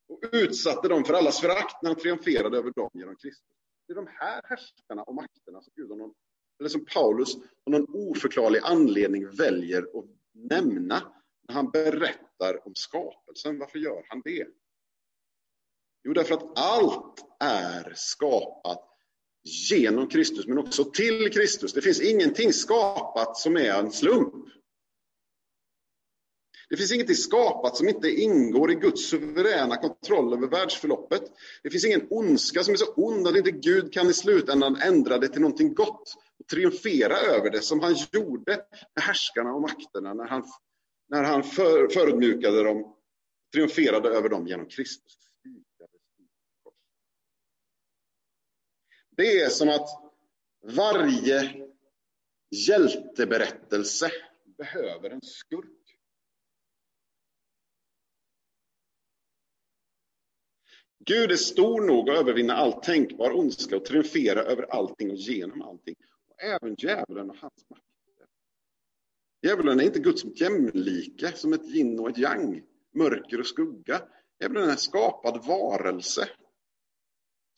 och 0.08 0.20
utsatte 0.32 0.88
dem 0.88 1.04
för 1.04 1.14
allas 1.14 1.40
förakt 1.40 1.82
när 1.82 1.90
han 1.90 1.98
triumferade 1.98 2.58
över 2.58 2.72
dem 2.76 2.90
genom 2.94 3.16
Kristus. 3.16 3.56
Det 3.86 3.92
är 3.92 3.96
de 3.96 4.06
här 4.06 4.40
härskarna 4.44 5.02
och 5.02 5.14
makterna 5.14 5.62
som, 5.62 5.72
Gud 5.76 5.88
någon, 5.88 6.14
eller 6.60 6.68
som 6.68 6.84
Paulus 6.84 7.36
av 7.36 7.70
någon 7.70 7.86
oförklarlig 7.94 8.60
anledning 8.62 9.30
väljer 9.30 9.82
att 9.82 10.04
nämna 10.32 11.12
när 11.48 11.54
han 11.54 11.70
berättar 11.70 12.66
om 12.66 12.74
skapelsen. 12.74 13.58
Varför 13.58 13.78
gör 13.78 14.06
han 14.08 14.22
det? 14.24 14.46
Jo, 16.04 16.12
därför 16.12 16.34
att 16.34 16.58
allt 16.58 17.24
är 17.40 17.92
skapat 17.96 18.88
genom 19.70 20.08
Kristus, 20.08 20.46
men 20.46 20.58
också 20.58 20.84
till 20.84 21.30
Kristus. 21.32 21.72
Det 21.72 21.82
finns 21.82 22.00
ingenting 22.00 22.52
skapat 22.52 23.36
som 23.36 23.56
är 23.56 23.78
en 23.78 23.92
slump. 23.92 24.34
Det 26.68 26.76
finns 26.76 26.92
ingenting 26.92 27.16
skapat 27.16 27.76
som 27.76 27.88
inte 27.88 28.10
ingår 28.10 28.72
i 28.72 28.74
Guds 28.74 29.08
suveräna 29.08 29.76
kontroll 29.76 30.32
över 30.32 30.46
världsförloppet. 30.46 31.22
Det 31.62 31.70
finns 31.70 31.84
ingen 31.84 32.06
ondska 32.10 32.64
som 32.64 32.72
är 32.72 32.78
så 32.78 32.92
ond 32.92 33.28
att 33.28 33.36
inte 33.36 33.50
Gud 33.50 33.92
kan 33.92 34.10
i 34.10 34.12
slutändan 34.12 34.76
ändra 34.76 35.18
det 35.18 35.28
till 35.28 35.40
någonting 35.40 35.74
gott 35.74 36.14
och 36.38 36.46
triumfera 36.46 37.16
över 37.16 37.50
det 37.50 37.62
som 37.62 37.80
han 37.80 37.94
gjorde 38.12 38.64
med 38.94 39.04
härskarna 39.04 39.54
och 39.54 39.62
makterna 39.62 40.14
när 40.14 40.26
han, 40.26 40.44
när 41.08 41.22
han 41.22 41.42
för, 41.42 41.88
förödmjukade 41.88 42.62
dem, 42.62 42.94
triumferade 43.52 44.08
över 44.08 44.28
dem 44.28 44.46
genom 44.46 44.66
Kristus. 44.66 45.16
Det 49.16 49.40
är 49.40 49.48
som 49.48 49.68
att 49.68 49.88
varje 50.62 51.54
hjälteberättelse 52.50 54.10
behöver 54.58 55.10
en 55.10 55.20
skurk. 55.22 55.75
Gud 61.08 61.32
är 61.32 61.36
stor 61.36 61.80
nog 61.80 62.10
att 62.10 62.18
övervinna 62.18 62.54
all 62.54 62.72
tänkbar 62.72 63.36
ondska 63.36 63.76
och 63.76 63.84
triumfera 63.84 64.40
över 64.40 64.62
allting 64.62 65.10
och 65.10 65.16
genom 65.16 65.62
allting. 65.62 65.94
Och 66.28 66.42
även 66.42 66.74
djävulen 66.78 67.30
och 67.30 67.36
hans 67.36 67.66
makt. 67.70 67.82
Djävulen 69.42 69.80
är 69.80 69.84
inte 69.84 69.98
Guds 69.98 70.24
jämlike 70.40 71.32
som 71.32 71.52
ett 71.52 71.64
yin 71.64 72.00
och 72.00 72.10
ett 72.10 72.18
yang, 72.18 72.62
mörker 72.94 73.40
och 73.40 73.46
skugga. 73.46 74.02
Djävulen 74.40 74.64
är 74.64 74.70
en 74.70 74.76
skapad 74.76 75.46
varelse 75.46 76.28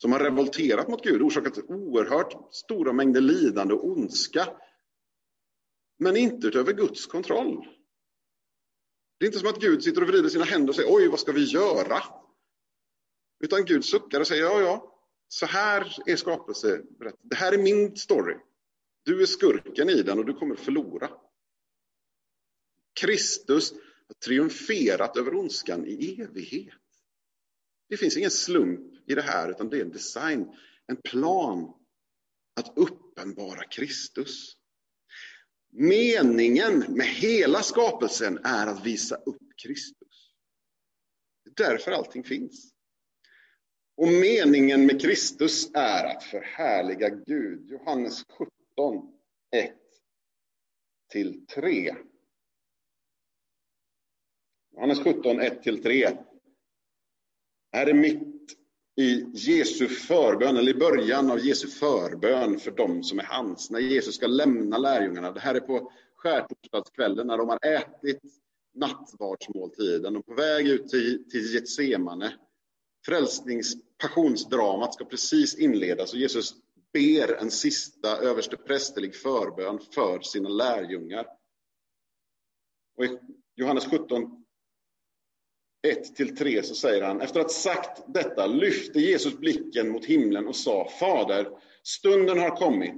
som 0.01 0.11
har 0.11 0.19
revolterat 0.19 0.87
mot 0.87 1.03
Gud, 1.03 1.21
orsakat 1.21 1.57
oerhört 1.57 2.55
stora 2.55 2.93
mängder 2.93 3.21
lidande 3.21 3.73
och 3.73 3.87
ondska. 3.87 4.47
Men 5.99 6.17
inte 6.17 6.47
utöver 6.47 6.73
Guds 6.73 7.05
kontroll. 7.05 7.67
Det 9.17 9.25
är 9.25 9.27
inte 9.27 9.39
som 9.39 9.49
att 9.49 9.61
Gud 9.61 9.83
sitter 9.83 10.01
och 10.01 10.07
vrider 10.07 10.29
sina 10.29 10.45
händer 10.45 10.69
och 10.69 10.75
säger 10.75 10.93
oj, 10.93 11.07
vad 11.07 11.19
ska 11.19 11.31
vi 11.31 11.43
göra? 11.43 12.03
Utan 13.39 13.65
Gud 13.65 13.85
suckar 13.85 14.19
och 14.19 14.27
säger 14.27 14.43
ja, 14.43 14.61
ja, 14.61 14.99
så 15.27 15.45
här 15.45 15.95
är 16.05 16.15
skapelse. 16.15 16.81
Det 17.21 17.35
här 17.35 17.53
är 17.53 17.57
min 17.57 17.97
story. 17.97 18.35
Du 19.03 19.21
är 19.21 19.25
skurken 19.25 19.89
i 19.89 20.01
den 20.01 20.19
och 20.19 20.25
du 20.25 20.33
kommer 20.33 20.55
förlora. 20.55 21.09
Kristus 22.99 23.71
har 24.07 24.13
triumferat 24.25 25.17
över 25.17 25.35
ondskan 25.35 25.85
i 25.85 26.21
evighet. 26.21 26.73
Det 27.89 27.97
finns 27.97 28.17
ingen 28.17 28.31
slump 28.31 29.09
i 29.09 29.15
det 29.15 29.21
här, 29.21 29.49
utan 29.51 29.69
det 29.69 29.77
är 29.77 29.81
en 29.81 29.91
design, 29.91 30.55
en 30.87 30.97
plan 30.97 31.73
att 32.55 32.77
uppenbara 32.77 33.63
Kristus. 33.63 34.55
Meningen 35.71 36.79
med 36.79 37.07
hela 37.07 37.63
skapelsen 37.63 38.37
är 38.43 38.67
att 38.67 38.85
visa 38.85 39.15
upp 39.15 39.41
Kristus. 39.63 40.33
Det 41.43 41.63
är 41.63 41.69
därför 41.69 41.91
allting 41.91 42.23
finns. 42.23 42.73
Och 43.99 44.07
meningen 44.07 44.85
med 44.85 45.01
Kristus 45.01 45.71
är 45.73 46.05
att 46.05 46.23
förhärliga 46.23 47.09
Gud. 47.09 47.69
Johannes 47.69 48.25
17, 48.29 49.11
1 49.51 49.73
till 51.11 51.45
3. 51.45 51.95
Johannes 54.75 54.99
17, 54.99 55.41
1-3. 55.41 56.17
Här 57.71 57.87
är 57.87 57.93
mitt 57.93 58.57
i 58.95 59.25
Jesu 59.33 59.87
förbön, 59.87 60.57
eller 60.57 60.75
i 60.75 60.79
början 60.79 61.31
av 61.31 61.39
Jesu 61.39 61.67
förbön 61.67 62.59
för 62.59 62.71
dem 62.71 63.03
som 63.03 63.19
är 63.19 63.23
hans, 63.23 63.69
när 63.69 63.79
Jesus 63.79 64.15
ska 64.15 64.27
lämna 64.27 64.77
lärjungarna. 64.77 65.31
Det 65.31 65.39
här 65.39 65.55
är 65.55 65.59
på 65.59 65.91
skärtorsdagskvällen 66.15 67.27
när 67.27 67.37
de 67.37 67.49
har 67.49 67.59
ätit 67.65 68.21
nattvardsmåltiden 68.73 70.15
och 70.15 70.25
på 70.25 70.33
väg 70.33 70.67
ut 70.67 70.87
till, 70.87 71.29
till 71.29 71.53
Getsemane. 71.53 72.33
Frälsningspassionsdramat 73.05 74.93
ska 74.93 75.05
precis 75.05 75.55
inledas 75.55 76.13
och 76.13 76.19
Jesus 76.19 76.55
ber 76.93 77.33
en 77.33 77.51
sista 77.51 78.17
översteprästerlig 78.17 79.15
förbön 79.15 79.79
för 79.93 80.19
sina 80.19 80.49
lärjungar. 80.49 81.25
Och 82.97 83.05
i 83.05 83.17
Johannes 83.55 83.85
17, 83.85 84.45
1-3 86.17 86.61
så 86.61 86.75
säger 86.75 87.03
han, 87.03 87.21
efter 87.21 87.39
att 87.39 87.51
sagt 87.51 88.03
detta 88.07 88.47
lyfte 88.47 88.99
Jesus 88.99 89.37
blicken 89.37 89.89
mot 89.89 90.05
himlen 90.05 90.47
och 90.47 90.55
sa, 90.55 90.89
Fader, 90.99 91.49
stunden 91.83 92.39
har 92.39 92.55
kommit. 92.55 92.95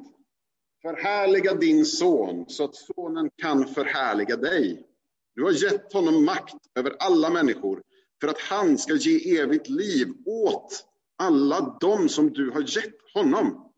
Förhärliga 0.82 1.54
din 1.54 1.86
son 1.86 2.46
så 2.50 2.64
att 2.64 2.76
sonen 2.76 3.30
kan 3.36 3.68
förhärliga 3.68 4.38
dig. 4.38 4.88
Du 5.36 5.44
har 5.44 5.52
gett 5.52 5.94
honom 5.94 6.26
makt 6.26 6.56
över 6.76 6.96
alla 7.00 7.30
människor 7.30 7.84
för 8.22 8.28
att 8.28 8.40
han 8.40 8.78
ska 8.78 8.96
ge 8.96 9.40
evigt 9.40 9.70
liv 9.70 10.08
åt 10.26 10.86
alla 11.18 11.78
de 11.82 12.10
som 12.10 12.34
du 12.34 12.50
har 12.50 12.62
gett 12.78 13.12
honom. 13.14 13.74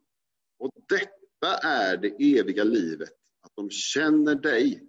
Och 0.59 0.71
detta 0.89 1.57
är 1.63 1.97
det 1.97 2.39
eviga 2.39 2.63
livet, 2.63 3.09
att 3.41 3.51
de 3.55 3.69
känner 3.69 4.35
dig, 4.35 4.83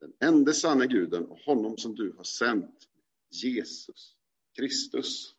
den 0.00 0.12
enda 0.28 0.52
sanna 0.52 0.86
guden 0.86 1.26
och 1.26 1.38
honom 1.38 1.76
som 1.76 1.94
du 1.94 2.12
har 2.16 2.24
sänt, 2.24 2.88
Jesus 3.30 4.16
Kristus. 4.58 5.34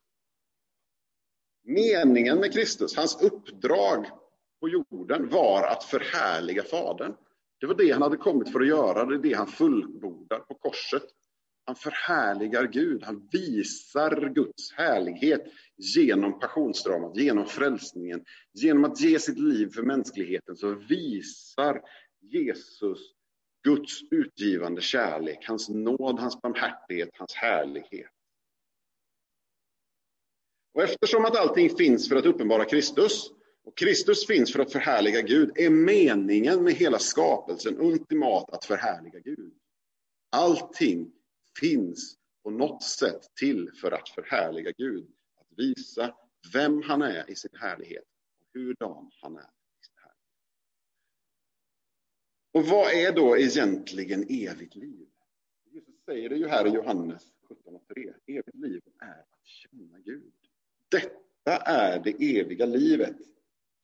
Meningen 1.64 2.40
med 2.40 2.54
Kristus, 2.54 2.96
hans 2.96 3.22
uppdrag 3.22 4.06
på 4.60 4.70
jorden 4.70 5.30
var 5.30 5.68
att 5.68 5.84
förhärliga 5.84 6.64
Fadern. 6.64 7.16
Det 7.60 7.66
var 7.68 7.76
det 7.76 7.92
han 7.92 8.02
hade 8.02 8.18
kommit 8.18 8.52
för 8.52 8.60
att 8.60 8.68
göra, 8.68 9.06
det 9.06 9.16
är 9.16 9.20
det 9.20 9.34
han 9.34 9.48
fullbordar 9.48 10.40
på 10.40 10.54
korset. 10.56 11.04
Han 11.68 11.76
förhärligar 11.76 12.68
Gud, 12.68 13.04
han 13.04 13.30
visar 13.32 14.30
Guds 14.34 14.74
härlighet 14.74 15.42
genom 15.78 16.40
passionsdramat, 16.40 17.18
genom 17.18 17.46
frälsningen. 17.46 18.26
Genom 18.54 18.86
att 18.86 19.02
ge 19.02 19.20
sitt 19.20 19.40
liv 19.40 19.70
för 19.70 19.82
mänskligheten 19.82 20.56
så 20.56 20.74
visar 20.74 21.82
Jesus 22.22 23.00
Guds 23.64 24.02
utgivande 24.12 24.82
kärlek, 24.82 25.46
hans 25.48 25.70
nåd, 25.70 26.20
hans 26.20 26.42
barmhärtighet, 26.42 27.10
hans 27.14 27.34
härlighet. 27.34 28.12
Och 30.74 30.84
eftersom 30.84 31.26
att 31.26 31.38
allting 31.38 31.70
finns 31.70 32.10
för 32.10 32.16
att 32.16 32.26
uppenbara 32.26 32.66
Kristus 32.66 33.32
och 33.66 33.78
Kristus 33.78 34.28
finns 34.28 34.54
för 34.54 34.60
att 34.60 34.72
förhärliga 34.72 35.22
Gud 35.22 35.52
är 35.56 35.70
meningen 35.70 36.64
med 36.64 36.74
hela 36.74 37.00
skapelsen 37.00 37.78
ultimat 37.80 38.50
att 38.50 38.66
förhärliga 38.66 39.20
Gud. 39.20 39.54
Allting 40.32 41.12
finns 41.60 42.18
på 42.44 42.50
något 42.50 42.84
sätt 42.84 43.32
till 43.36 43.72
för 43.82 43.92
att 43.92 44.10
förhärliga 44.10 44.72
Gud. 44.78 45.08
Att 45.36 45.48
visa 45.58 46.16
vem 46.54 46.82
han 46.82 47.02
är 47.02 47.32
i 47.32 47.36
sin 47.36 47.56
härlighet 47.56 48.06
och 48.40 48.46
hurdan 48.54 49.12
han 49.22 49.36
är. 49.36 49.42
i 49.42 49.86
sin 49.86 49.96
härlighet. 49.96 50.18
Och 52.52 52.66
vad 52.66 52.94
är 52.94 53.12
då 53.12 53.38
egentligen 53.38 54.24
evigt 54.24 54.76
liv? 54.76 55.08
Jesus 55.72 55.96
säger 56.06 56.30
det 56.30 56.36
ju 56.36 56.48
här 56.48 56.68
i 56.68 56.70
Johannes 56.70 57.24
17.3. 57.50 58.14
Evigt 58.28 58.56
liv 58.56 58.82
är 59.00 59.20
att 59.20 59.46
känna 59.46 60.00
Gud. 60.00 60.34
Detta 60.90 61.58
är 61.58 62.00
det 62.00 62.40
eviga 62.40 62.66
livet. 62.66 63.18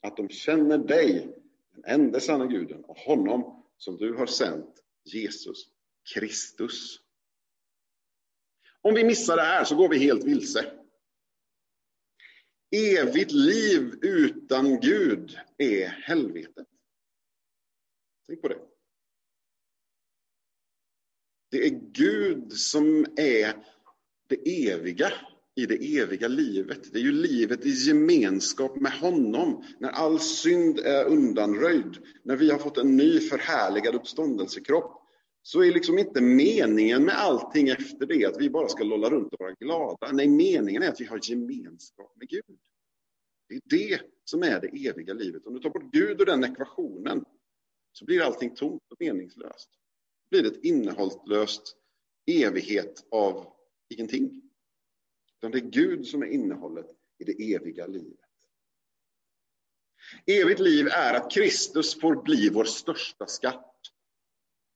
Att 0.01 0.17
de 0.17 0.29
känner 0.29 0.77
dig, 0.77 1.35
den 1.71 1.83
enda 1.85 2.19
sanna 2.19 2.45
guden, 2.45 2.83
och 2.83 2.97
honom 2.97 3.63
som 3.77 3.97
du 3.97 4.13
har 4.13 4.25
sänt, 4.25 4.83
Jesus 5.03 5.69
Kristus. 6.13 7.02
Om 8.83 8.93
vi 8.93 9.03
missar 9.03 9.35
det 9.35 9.43
här 9.43 9.63
så 9.63 9.75
går 9.75 9.89
vi 9.89 9.97
helt 9.97 10.23
vilse. 10.23 10.71
Evigt 12.71 13.31
liv 13.31 13.99
utan 14.01 14.79
Gud 14.79 15.37
är 15.57 15.87
helvetet. 15.87 16.67
Tänk 18.27 18.41
på 18.41 18.47
det. 18.47 18.57
Det 21.51 21.65
är 21.65 21.79
Gud 21.91 22.53
som 22.53 23.05
är 23.17 23.53
det 24.27 24.69
eviga 24.69 25.13
i 25.55 25.65
det 25.65 25.97
eviga 25.99 26.27
livet. 26.27 26.93
Det 26.93 26.99
är 26.99 27.03
ju 27.03 27.11
livet 27.11 27.65
i 27.65 27.69
gemenskap 27.69 28.75
med 28.75 28.91
honom. 28.91 29.65
När 29.79 29.89
all 29.89 30.19
synd 30.19 30.79
är 30.79 31.05
undanröjd, 31.05 31.97
när 32.23 32.35
vi 32.35 32.49
har 32.51 32.59
fått 32.59 32.77
en 32.77 32.97
ny 32.97 33.19
förhärligad 33.19 33.95
uppståndelsekropp, 33.95 35.02
så 35.45 35.63
är 35.63 35.73
liksom 35.73 35.99
inte 35.99 36.21
meningen 36.21 37.03
med 37.03 37.15
allting 37.15 37.69
efter 37.69 38.05
det 38.05 38.25
att 38.25 38.41
vi 38.41 38.49
bara 38.49 38.67
ska 38.67 38.83
lolla 38.83 39.09
runt 39.09 39.33
och 39.33 39.39
vara 39.39 39.53
glada. 39.53 40.11
Nej, 40.11 40.27
meningen 40.27 40.83
är 40.83 40.89
att 40.89 41.01
vi 41.01 41.05
har 41.05 41.19
gemenskap 41.23 42.15
med 42.15 42.29
Gud. 42.29 42.59
Det 43.47 43.55
är 43.55 43.61
det 43.69 44.01
som 44.23 44.43
är 44.43 44.61
det 44.61 44.87
eviga 44.87 45.13
livet. 45.13 45.45
Om 45.45 45.53
du 45.53 45.59
tar 45.59 45.69
bort 45.69 45.91
Gud 45.91 46.21
ur 46.21 46.25
den 46.25 46.43
ekvationen 46.43 47.25
så 47.91 48.05
blir 48.05 48.21
allting 48.21 48.55
tomt 48.55 48.81
och 48.89 48.97
meningslöst. 48.99 49.69
Det 50.29 50.41
blir 50.41 50.51
ett 50.51 50.63
innehållslöst 50.63 51.77
evighet 52.25 53.05
av 53.11 53.53
ingenting. 53.89 54.41
Utan 55.37 55.51
det 55.51 55.57
är 55.57 55.69
Gud 55.69 56.07
som 56.07 56.21
är 56.21 56.27
innehållet 56.27 56.87
i 57.17 57.23
det 57.23 57.53
eviga 57.53 57.87
livet. 57.87 58.19
Evigt 60.25 60.59
liv 60.59 60.87
är 60.87 61.13
att 61.13 61.31
Kristus 61.31 61.99
får 61.99 62.23
bli 62.23 62.49
vår 62.49 62.63
största 62.63 63.27
skatt 63.27 63.72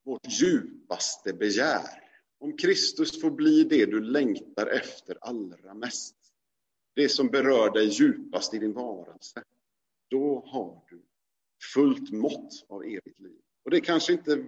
vårt 0.08 0.28
djupaste 0.42 1.34
begär. 1.34 2.04
Om 2.40 2.58
Kristus 2.58 3.22
får 3.22 3.32
bli 3.32 3.64
det 3.64 3.86
du 3.86 4.02
längtar 4.02 4.68
efter 4.68 5.18
allra 5.22 5.74
mest, 5.74 6.16
det 6.96 7.10
som 7.10 7.28
berör 7.28 7.72
dig 7.72 7.88
djupast 7.88 8.54
i 8.54 8.58
din 8.60 8.74
varelse, 8.74 9.44
då 10.10 10.44
har 10.48 10.84
du 10.90 11.02
fullt 11.74 12.12
mått 12.12 12.66
av 12.70 12.84
evigt 12.84 13.20
liv. 13.20 13.40
Och 13.66 13.72
det 13.72 13.82
kanske 13.82 14.14
inte 14.14 14.46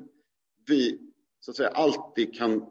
vi 0.67 1.00
så 1.39 1.52
att 1.52 1.58
säga, 1.58 1.69
alltid 1.69 2.36
kan 2.36 2.65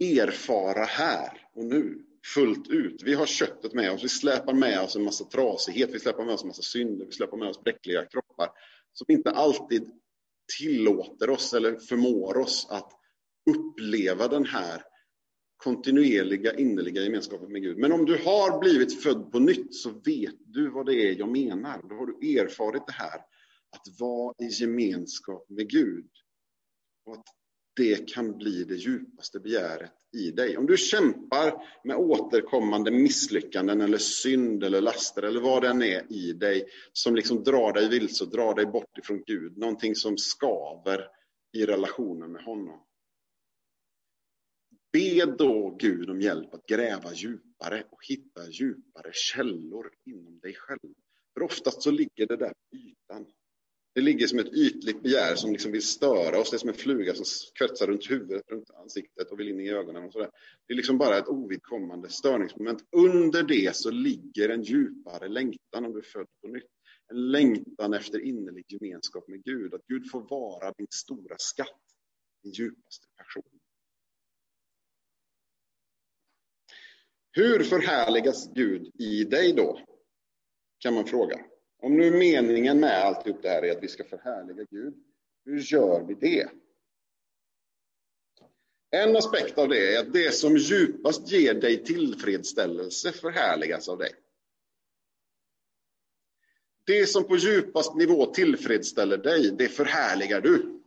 erfara 0.00 0.84
här 0.84 1.48
och 1.54 1.64
nu. 1.64 2.06
fullt 2.34 2.68
ut. 2.68 3.02
Vi 3.02 3.14
har 3.14 3.26
köttet 3.26 3.74
med 3.74 3.92
oss, 3.92 4.04
vi 4.04 4.08
släpar 4.08 4.54
med 4.54 4.80
oss 4.80 4.96
en 4.96 5.04
massa 5.04 5.24
trasighet, 5.24 5.90
vi 5.92 6.00
släpar 6.00 6.24
med 6.24 6.34
oss 6.34 6.42
en 6.42 6.48
massa 6.48 6.62
synder, 6.62 7.06
vi 7.06 7.12
släpar 7.12 7.36
med 7.36 7.48
oss 7.48 7.64
bräckliga 7.64 8.04
kroppar 8.04 8.50
som 8.92 9.06
inte 9.08 9.30
alltid 9.30 9.90
tillåter 10.58 11.30
oss 11.30 11.54
eller 11.54 11.76
förmår 11.76 12.38
oss 12.38 12.66
att 12.70 12.92
uppleva 13.50 14.28
den 14.28 14.44
här 14.44 14.82
kontinuerliga 15.56 16.54
innerliga 16.54 17.02
gemenskapen 17.02 17.52
med 17.52 17.62
Gud. 17.62 17.78
Men 17.78 17.92
om 17.92 18.04
du 18.04 18.12
har 18.12 18.60
blivit 18.60 19.02
född 19.02 19.32
på 19.32 19.38
nytt 19.38 19.74
så 19.74 19.90
vet 19.90 20.36
du 20.44 20.70
vad 20.70 20.86
det 20.86 20.94
är 20.94 21.18
jag 21.18 21.28
menar. 21.28 21.82
Då 21.88 21.94
har 21.94 22.06
du 22.06 22.38
erfarit 22.38 22.86
det 22.86 22.92
här, 22.92 23.16
att 23.70 24.00
vara 24.00 24.34
i 24.38 24.48
gemenskap 24.48 25.46
med 25.48 25.70
Gud. 25.70 26.10
Och 27.04 27.14
att 27.14 27.24
det 27.76 28.08
kan 28.08 28.36
bli 28.38 28.64
det 28.64 28.74
djupaste 28.74 29.40
begäret 29.40 30.01
i 30.12 30.30
dig. 30.30 30.56
Om 30.56 30.66
du 30.66 30.76
kämpar 30.76 31.54
med 31.84 31.96
återkommande 31.96 32.90
misslyckanden 32.90 33.80
eller 33.80 33.98
synd 33.98 34.64
eller 34.64 34.80
laster 34.80 35.22
eller 35.22 35.40
vad 35.40 35.62
det 35.62 35.68
än 35.68 35.82
är 35.82 36.12
i 36.12 36.32
dig 36.32 36.68
som 36.92 37.14
liksom 37.14 37.42
drar 37.44 37.72
dig 37.72 37.88
vilse 37.88 38.24
och 38.24 38.30
drar 38.30 38.54
dig 38.54 38.66
bort 38.66 38.98
ifrån 38.98 39.22
Gud, 39.26 39.58
någonting 39.58 39.94
som 39.94 40.18
skaver 40.18 41.08
i 41.52 41.66
relationen 41.66 42.32
med 42.32 42.44
honom. 42.44 42.80
Be 44.92 45.26
då 45.38 45.76
Gud 45.78 46.10
om 46.10 46.20
hjälp 46.20 46.54
att 46.54 46.66
gräva 46.66 47.12
djupare 47.12 47.84
och 47.90 48.06
hitta 48.08 48.48
djupare 48.50 49.10
källor 49.12 49.92
inom 50.06 50.38
dig 50.38 50.54
själv. 50.54 50.94
För 51.34 51.42
oftast 51.42 51.82
så 51.82 51.90
ligger 51.90 52.26
det 52.26 52.36
där 52.36 52.52
på 52.70 52.76
ytan. 52.76 53.26
Det 53.94 54.00
ligger 54.00 54.26
som 54.26 54.38
ett 54.38 54.54
ytligt 54.54 55.02
begär 55.02 55.34
som 55.34 55.52
liksom 55.52 55.72
vill 55.72 55.86
störa 55.86 56.40
oss. 56.40 56.50
Det 56.50 56.56
är 56.56 56.58
som 56.58 56.68
en 56.68 56.74
fluga 56.74 57.14
som 57.14 57.24
kretsar 57.54 57.86
runt 57.86 58.10
huvudet, 58.10 58.50
runt 58.50 58.70
ansiktet 58.70 59.30
och 59.30 59.40
vill 59.40 59.48
in 59.48 59.60
i 59.60 59.70
ögonen. 59.70 60.04
Och 60.04 60.12
sådär. 60.12 60.30
Det 60.66 60.72
är 60.72 60.76
liksom 60.76 60.98
bara 60.98 61.18
ett 61.18 61.28
ovidkommande 61.28 62.08
störningsmoment. 62.08 62.84
Under 62.96 63.42
det 63.42 63.76
så 63.76 63.90
ligger 63.90 64.48
en 64.48 64.62
djupare 64.62 65.28
längtan 65.28 65.84
om 65.84 65.92
du 65.92 65.98
är 65.98 66.02
född 66.02 66.26
på 66.40 66.48
nytt. 66.48 66.70
En 67.10 67.30
längtan 67.30 67.94
efter 67.94 68.20
innerlig 68.20 68.64
gemenskap 68.68 69.28
med 69.28 69.44
Gud. 69.44 69.74
Att 69.74 69.86
Gud 69.86 70.10
får 70.10 70.28
vara 70.28 70.72
din 70.72 70.86
stora 70.90 71.36
skatt, 71.38 71.82
din 72.42 72.52
djupaste 72.52 73.06
passion. 73.16 73.60
Hur 77.32 77.62
förhärligas 77.62 78.52
Gud 78.54 78.90
i 78.98 79.24
dig 79.24 79.52
då? 79.52 79.80
Kan 80.78 80.94
man 80.94 81.06
fråga. 81.06 81.51
Om 81.82 81.96
nu 81.96 82.10
meningen 82.10 82.80
med 82.80 83.04
alltihop 83.04 83.42
det 83.42 83.48
här 83.48 83.64
är 83.64 83.72
att 83.72 83.82
vi 83.82 83.88
ska 83.88 84.04
förhärliga 84.04 84.66
Gud, 84.70 84.94
hur 85.44 85.58
gör 85.58 86.04
vi 86.04 86.14
det? 86.14 86.48
En 88.90 89.16
aspekt 89.16 89.58
av 89.58 89.68
det 89.68 89.94
är 89.94 90.00
att 90.00 90.12
det 90.12 90.34
som 90.34 90.56
djupast 90.56 91.32
ger 91.32 91.54
dig 91.54 91.84
tillfredsställelse 91.84 93.12
förhärligas 93.12 93.88
av 93.88 93.98
dig. 93.98 94.10
Det 96.86 97.06
som 97.06 97.24
på 97.24 97.36
djupast 97.36 97.94
nivå 97.94 98.26
tillfredsställer 98.26 99.18
dig, 99.18 99.50
det 99.50 99.68
förhärligar 99.68 100.40
du. 100.40 100.81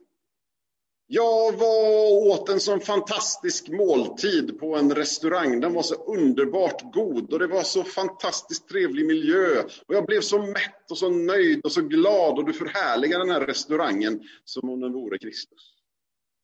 Jag 1.08 1.58
var 1.58 2.12
åt 2.28 2.50
en 2.50 2.60
sån 2.60 2.82
fantastisk 2.82 3.70
måltid 3.70 4.60
på 4.60 4.76
en 4.76 4.96
restaurang. 4.96 5.60
Den 5.60 5.74
var 5.74 5.84
så 5.84 5.96
underbart 5.96 6.94
god 6.94 7.34
och 7.34 7.40
det 7.40 7.48
var 7.48 7.64
så 7.64 7.84
fantastiskt 7.84 8.70
trevlig 8.70 9.06
miljö. 9.06 9.62
Och 9.62 9.96
jag 9.96 10.06
blev 10.06 10.22
så 10.22 10.42
mätt 10.42 10.92
och 10.92 10.98
så 10.98 11.10
nöjd 11.10 11.62
och 11.64 11.72
så 11.72 11.82
glad 11.82 12.40
och 12.40 12.46
du 12.46 12.54
förhärligar 12.54 13.20
den 13.20 13.30
här 13.30 13.46
restaurangen 13.46 14.24
som 14.44 14.70
om 14.70 14.80
den 14.80 14.94
vore 14.94 15.18
Kristus. 15.18 15.74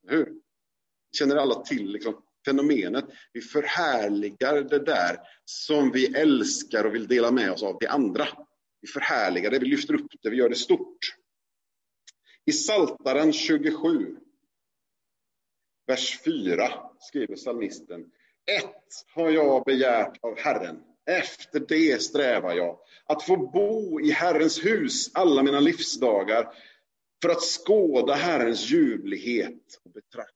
Hur? 0.07 0.33
Känner 1.17 1.35
alla 1.35 1.55
till 1.55 1.91
liksom, 1.91 2.21
fenomenet? 2.45 3.05
Vi 3.33 3.41
förhärligar 3.41 4.61
det 4.61 4.79
där 4.79 5.17
som 5.45 5.91
vi 5.91 6.05
älskar 6.05 6.83
och 6.83 6.95
vill 6.95 7.07
dela 7.07 7.31
med 7.31 7.51
oss 7.51 7.63
av 7.63 7.79
till 7.79 7.87
andra. 7.87 8.27
Vi 8.81 8.87
förhärligar 8.87 9.51
det, 9.51 9.59
vi 9.59 9.65
lyfter 9.65 9.93
upp 9.93 10.07
det, 10.21 10.29
vi 10.29 10.37
gör 10.37 10.49
det 10.49 10.55
stort. 10.55 10.97
I 12.45 12.51
Saltaren 12.51 13.33
27 13.33 14.17
Vers 15.91 16.19
4 16.23 16.73
skriver 16.99 17.35
psalmisten. 17.35 18.11
Ett 18.59 19.05
har 19.13 19.29
jag 19.29 19.63
begärt 19.63 20.17
av 20.21 20.37
Herren, 20.37 20.83
efter 21.05 21.59
det 21.59 22.01
strävar 22.01 22.55
jag, 22.55 22.79
att 23.05 23.23
få 23.23 23.37
bo 23.37 24.01
i 24.01 24.11
Herrens 24.11 24.65
hus 24.65 25.11
alla 25.13 25.43
mina 25.43 25.59
livsdagar, 25.59 26.53
för 27.21 27.29
att 27.29 27.41
skåda 27.41 28.13
Herrens 28.13 28.71
ljuvlighet 28.71 29.81
och 29.83 29.91
betrakta 29.91 30.35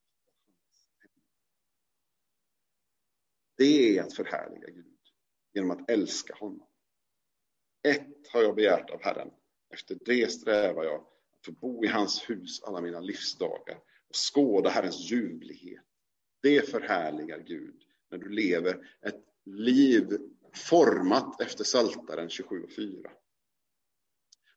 Det 3.57 3.97
är 3.97 4.03
att 4.03 4.13
förhärliga 4.13 4.69
Gud, 4.69 4.97
genom 5.53 5.71
att 5.71 5.89
älska 5.89 6.35
honom. 6.35 6.67
Ett 7.87 8.27
har 8.31 8.41
jag 8.41 8.55
begärt 8.55 8.89
av 8.89 9.03
Herren, 9.03 9.31
efter 9.73 9.97
det 10.05 10.31
strävar 10.31 10.83
jag, 10.83 11.01
att 11.01 11.45
få 11.45 11.51
bo 11.51 11.85
i 11.85 11.87
hans 11.87 12.29
hus 12.29 12.63
alla 12.63 12.81
mina 12.81 12.99
livsdagar, 12.99 13.79
skåda 14.15 14.69
Herrens 14.69 15.11
ljuvlighet. 15.11 15.83
Det 16.41 16.69
förhärligar 16.69 17.39
Gud 17.39 17.75
när 18.11 18.17
du 18.17 18.29
lever 18.29 18.87
ett 19.05 19.23
liv 19.45 20.17
format 20.53 21.41
efter 21.41 21.63
Saltaren 21.63 22.27
27.4. 22.27 23.05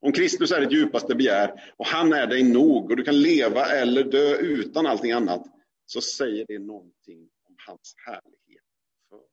Om 0.01 0.13
Kristus 0.13 0.51
är 0.53 0.61
ditt 0.61 0.73
djupaste 0.73 1.15
begär 1.15 1.75
och 1.77 1.87
han 1.87 2.13
är 2.13 2.27
dig 2.27 2.43
nog 2.43 2.91
och 2.91 2.97
du 2.97 3.03
kan 3.03 3.23
leva 3.23 3.67
eller 3.67 4.05
dö 4.05 4.37
utan 4.37 4.87
allting 4.87 5.13
annat 5.13 5.47
så 5.87 6.01
säger 6.01 6.45
det 6.49 6.59
någonting 6.59 7.29
om 7.49 7.57
hans 7.67 7.95
härlighet 8.07 8.65
för 9.09 9.17
dig. 9.17 9.27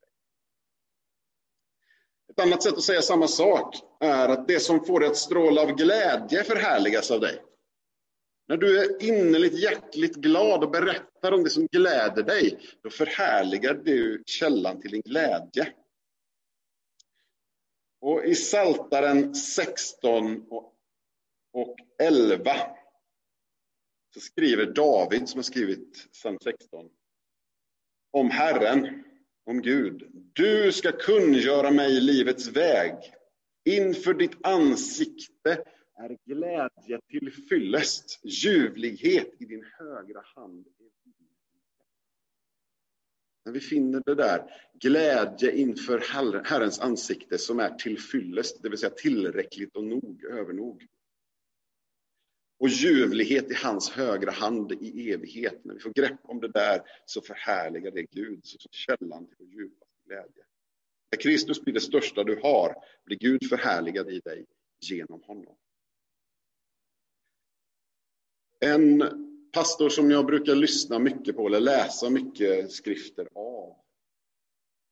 Ett 2.31 2.39
annat 2.39 2.63
sätt 2.63 2.73
att 2.73 2.83
säga 2.83 3.01
samma 3.01 3.27
sak 3.27 3.75
är 3.99 4.29
att 4.29 4.47
det 4.47 4.59
som 4.59 4.85
får 4.85 4.99
dig 4.99 5.09
att 5.09 5.17
stråla 5.17 5.61
av 5.61 5.75
glädje 5.75 6.43
förhärligas 6.43 7.11
av 7.11 7.19
dig. 7.19 7.41
När 8.47 8.57
du 8.57 8.79
är 8.79 9.03
innerligt 9.03 9.59
hjärtligt 9.59 10.15
glad 10.15 10.63
och 10.63 10.71
berättar 10.71 11.31
om 11.31 11.43
det 11.43 11.49
som 11.49 11.67
gläder 11.67 12.23
dig, 12.23 12.59
då 12.81 12.89
förhärligar 12.89 13.73
du 13.73 14.23
källan 14.25 14.81
till 14.81 14.91
din 14.91 15.01
glädje. 15.01 15.73
Och 18.01 18.25
i 18.25 18.35
Saltaren 18.35 19.35
16 19.35 20.45
och 21.53 21.75
11 22.01 22.53
så 24.13 24.19
skriver 24.19 24.65
David, 24.65 25.29
som 25.29 25.37
har 25.37 25.43
skrivit 25.43 26.11
psalm 26.11 26.37
16, 26.43 26.89
om 28.11 28.29
Herren, 28.29 29.03
om 29.45 29.61
Gud. 29.61 30.09
Du 30.33 30.71
ska 30.71 30.91
kungöra 30.91 31.71
mig 31.71 32.01
livets 32.01 32.47
väg. 32.47 32.95
Inför 33.69 34.13
ditt 34.13 34.45
ansikte 34.45 35.63
är 35.95 36.17
glädje 36.25 37.01
till 37.09 37.33
fyllest, 37.49 38.19
ljuvlighet 38.23 39.33
i 39.39 39.45
din 39.45 39.65
högra 39.77 40.21
hand. 40.35 40.67
När 43.45 43.51
vi 43.51 43.59
finner 43.59 44.03
det 44.05 44.15
där, 44.15 44.51
glädje 44.73 45.51
inför 45.51 45.99
Herrens 46.45 46.79
ansikte 46.79 47.37
som 47.37 47.59
är 47.59 47.69
till 47.69 47.99
fyllest, 47.99 48.63
det 48.63 48.69
vill 48.69 48.77
säga 48.77 48.89
tillräckligt 48.89 49.75
och 49.75 49.83
nog, 49.83 50.23
övernog. 50.23 50.87
Och 52.57 52.69
ljuvlighet 52.69 53.51
i 53.51 53.53
hans 53.53 53.89
högra 53.89 54.31
hand 54.31 54.71
i 54.71 55.11
evighet. 55.11 55.65
När 55.65 55.73
vi 55.73 55.79
får 55.79 55.93
grepp 55.93 56.19
om 56.23 56.39
det 56.39 56.47
där 56.47 56.81
så 57.05 57.21
förhärligar 57.21 57.91
det 57.91 58.03
Gud 58.03 58.45
som 58.45 58.59
källan 58.71 59.27
till 59.27 59.35
vår 59.39 59.47
djupaste 59.47 59.95
glädje. 60.05 60.43
När 61.11 61.19
Kristus 61.19 61.61
blir 61.61 61.73
det 61.73 61.81
största 61.81 62.23
du 62.23 62.39
har, 62.43 62.75
blir 63.05 63.17
Gud 63.17 63.49
förhärligad 63.49 64.09
i 64.09 64.19
dig 64.19 64.45
genom 64.79 65.21
honom. 65.21 65.55
En 68.59 69.03
pastor 69.53 69.89
som 69.89 70.11
jag 70.11 70.25
brukar 70.25 70.55
lyssna 70.55 70.99
mycket 70.99 71.35
på 71.35 71.47
eller 71.47 71.59
läsa 71.59 72.09
mycket 72.09 72.71
skrifter 72.71 73.27
av 73.35 73.75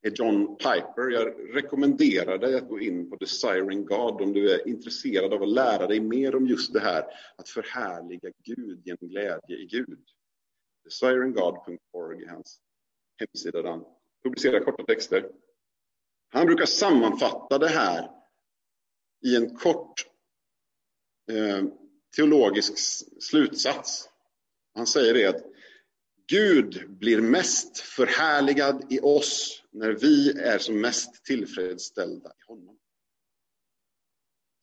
är 0.02 0.12
John 0.15 0.58
Piper. 0.58 1.10
Jag 1.12 1.56
rekommenderar 1.56 2.38
dig 2.38 2.56
att 2.56 2.69
gå 2.69 2.80
in 2.80 3.10
på 3.10 3.15
Desiring 3.15 3.86
God 3.86 4.21
om 4.21 4.34
du 4.34 4.52
är 4.52 4.67
intresserad 4.67 5.34
av 5.34 5.43
att 5.43 5.49
lära 5.49 5.88
dig 5.88 6.00
mer 6.00 6.35
om 6.35 6.48
just 6.48 6.73
det 6.73 6.79
här 6.79 7.06
att 7.35 7.50
förhärliga 7.50 8.31
Gud 8.44 8.81
genom 8.85 9.10
glädje 9.10 9.58
i 9.58 9.65
Gud. 9.65 10.04
Desiringgod.org 10.83 12.23
är 12.23 12.29
hans 12.29 12.60
hemsida 13.19 13.62
där 13.62 13.69
han 13.69 13.85
publicerar 14.23 14.60
korta 14.60 14.83
texter. 14.83 15.29
Han 16.29 16.46
brukar 16.46 16.65
sammanfatta 16.65 17.58
det 17.58 17.67
här 17.67 18.12
i 19.25 19.35
en 19.35 19.56
kort 19.56 20.08
eh, 21.31 21.63
teologisk 22.15 22.73
slutsats. 23.19 24.09
Han 24.75 24.87
säger 24.87 25.13
det 25.13 25.25
att 25.25 25.43
Gud 26.27 26.89
blir 26.89 27.21
mest 27.21 27.77
förhärligad 27.77 28.85
i 28.89 28.99
oss 28.99 29.63
när 29.71 29.91
vi 29.91 30.31
är 30.31 30.57
som 30.57 30.81
mest 30.81 31.25
tillfredsställda 31.25 32.29
i 32.29 32.43
honom. 32.47 32.77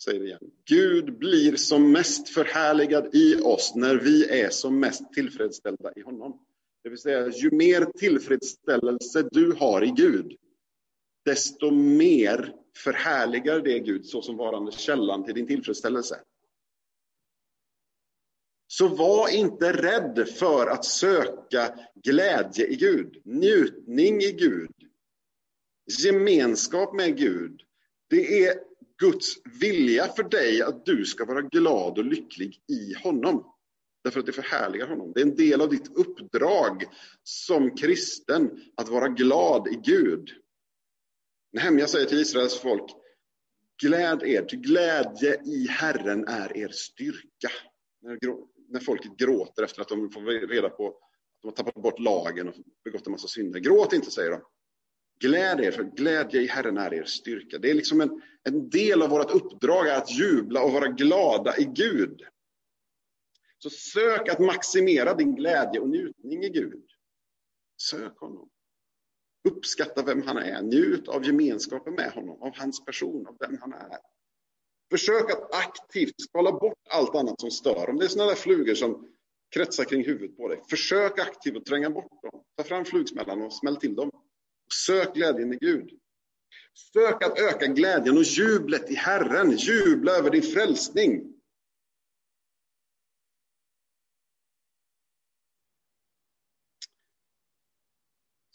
Säger 0.05 0.21
det 0.21 0.27
igen. 0.27 0.51
Gud 0.65 1.19
blir 1.19 1.57
som 1.57 1.93
mest 1.93 2.29
förhärligad 2.29 3.15
i 3.15 3.37
oss 3.43 3.73
när 3.75 3.97
vi 3.97 4.41
är 4.43 4.51
som 4.51 4.81
mest 4.81 5.13
tillfredsställda 5.13 5.93
i 5.97 6.01
honom. 6.01 6.39
Det 6.83 6.89
vill 6.89 6.99
säga, 6.99 7.29
ju 7.29 7.51
mer 7.51 7.85
tillfredsställelse 7.85 9.29
du 9.31 9.53
har 9.53 9.85
i 9.85 9.93
Gud, 9.97 10.37
desto 11.25 11.71
mer 11.71 12.55
förhärligar 12.77 13.61
det 13.61 13.79
Gud 13.79 14.07
såsom 14.07 14.37
varande 14.37 14.73
källan 14.73 15.25
till 15.25 15.35
din 15.35 15.47
tillfredsställelse. 15.47 16.21
Så 18.73 18.89
var 18.89 19.29
inte 19.29 19.73
rädd 19.73 20.29
för 20.29 20.67
att 20.67 20.85
söka 20.85 21.79
glädje 22.05 22.67
i 22.67 22.77
Gud, 22.77 23.23
njutning 23.25 24.21
i 24.21 24.33
Gud, 24.33 24.75
gemenskap 26.05 26.95
med 26.95 27.17
Gud. 27.17 27.61
Det 28.11 28.45
är 28.45 28.55
Guds 28.99 29.35
vilja 29.61 30.09
för 30.09 30.23
dig 30.23 30.63
att 30.63 30.85
du 30.87 31.05
ska 31.05 31.25
vara 31.25 31.43
glad 31.43 31.99
och 31.99 32.05
lycklig 32.05 32.61
i 32.69 32.95
honom. 32.95 33.55
Därför 34.05 34.21
att 34.21 34.27
det 34.27 34.33
förhärligar 34.33 34.87
honom. 34.87 35.13
Det 35.15 35.21
är 35.21 35.27
en 35.27 35.37
del 35.37 35.61
av 35.61 35.69
ditt 35.71 35.97
uppdrag 35.97 36.85
som 37.23 37.77
kristen 37.77 38.51
att 38.77 38.89
vara 38.89 39.09
glad 39.09 39.69
i 39.69 39.81
Gud. 39.85 40.31
Nehemja 41.53 41.87
säger 41.87 42.07
till 42.07 42.21
Israels 42.21 42.61
folk, 42.61 42.91
gläd 43.83 44.23
er, 44.23 44.43
till 44.43 44.61
glädje 44.61 45.43
i 45.45 45.67
Herren 45.71 46.29
är 46.29 46.57
er 46.57 46.69
styrka. 46.69 47.51
När, 48.03 48.19
när 48.71 48.81
folket 48.81 49.17
gråter 49.17 49.63
efter 49.63 49.83
att 49.83 49.89
de 49.89 50.11
får 50.11 50.49
reda 50.49 50.69
på 50.69 50.89
att 50.89 50.95
de 51.43 51.49
har 51.49 51.53
tappat 51.53 51.75
bort 51.75 51.99
lagen 51.99 52.49
och 52.49 52.55
begått 52.85 53.07
en 53.07 53.13
massa 53.13 53.29
synder. 53.29 53.61
Gråt 53.61 53.93
inte, 53.93 54.11
säger 54.11 54.31
de. 54.31 54.43
Gläd 55.21 55.61
er, 55.61 55.71
för 55.71 55.85
glädje 55.85 56.41
i 56.41 56.47
Herren 56.47 56.77
är 56.77 56.95
er 56.95 57.05
styrka. 57.05 57.59
Det 57.59 57.71
är 57.71 57.75
liksom 57.75 58.01
en, 58.01 58.23
en 58.43 58.71
del 58.71 59.03
av 59.03 59.11
vårt 59.11 59.31
uppdrag 59.31 59.89
att 59.89 60.11
jubla 60.11 60.63
och 60.63 60.73
vara 60.73 60.87
glada 60.87 61.57
i 61.59 61.65
Gud. 61.65 62.23
Så 63.59 63.71
sök 63.71 64.29
att 64.29 64.39
maximera 64.39 65.15
din 65.15 65.35
glädje 65.35 65.81
och 65.81 65.89
njutning 65.89 66.45
i 66.45 66.49
Gud. 66.49 66.85
Sök 67.83 68.19
honom. 68.19 68.51
Uppskatta 69.49 70.03
vem 70.03 70.23
han 70.23 70.37
är. 70.37 70.63
Njut 70.63 71.09
av 71.09 71.27
gemenskapen 71.27 71.95
med 71.95 72.13
honom, 72.13 72.43
av 72.43 72.57
hans 72.57 72.85
person, 72.85 73.27
av 73.27 73.37
vem 73.41 73.59
han 73.61 73.73
är. 73.73 73.99
Försök 74.91 75.31
att 75.31 75.55
aktivt 75.55 76.15
skala 76.17 76.53
bort 76.53 76.79
allt 76.91 77.15
annat 77.15 77.41
som 77.41 77.51
stör. 77.51 77.91
Om 77.91 77.99
det 77.99 78.05
är 78.05 78.09
sådana 78.09 78.31
där 78.31 78.37
flugor 78.37 78.75
som 78.75 79.09
kretsar 79.55 79.85
kring 79.85 80.05
huvudet 80.05 80.37
på 80.37 80.49
dig, 80.49 80.63
försök 80.71 81.19
aktivt 81.19 81.57
att 81.57 81.65
tränga 81.65 81.91
bort 81.91 82.23
dem. 82.23 82.43
Ta 82.57 82.65
fram 82.65 82.85
flugsmällan 82.85 83.43
och 83.43 83.53
smäll 83.53 83.77
till 83.77 83.95
dem. 83.95 84.11
Sök 84.87 85.15
glädjen 85.15 85.53
i 85.53 85.57
Gud. 85.57 85.91
Sök 86.93 87.25
att 87.25 87.39
öka 87.39 87.67
glädjen 87.67 88.17
och 88.17 88.23
jublet 88.23 88.91
i 88.91 88.95
Herren. 88.95 89.51
Jubla 89.57 90.13
över 90.13 90.31
din 90.31 90.43
frälsning. 90.43 91.40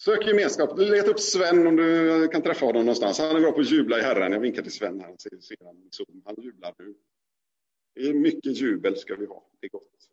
Sök 0.06 0.28
gemenskap. 0.28 0.80
Leta 0.80 1.12
upp 1.12 1.20
Sven 1.20 1.68
om 1.68 1.76
du 1.76 2.28
kan 2.28 2.42
träffa 2.42 2.66
honom 2.66 2.82
någonstans. 2.82 3.20
Han 3.20 3.36
är 3.36 3.40
bra 3.40 3.52
på 3.52 3.60
att 3.60 3.72
jubla 3.72 4.00
i 4.00 4.02
Herren. 4.02 4.32
Jag 4.32 4.40
vinkar 4.40 4.62
till 4.62 4.72
Sven 4.72 5.00
här. 5.00 5.16
Ser 5.18 5.66
han, 5.66 5.92
han 6.26 6.36
jublar 6.44 6.76
nu. 6.80 6.96
Det 7.94 8.02
är 8.02 8.14
mycket 8.14 8.62
jubel 8.62 8.98
ska 8.98 9.16
vi 9.16 9.26
ha. 9.26 9.50
Det 9.60 9.68
är 9.68 9.70
gott. 9.70 10.10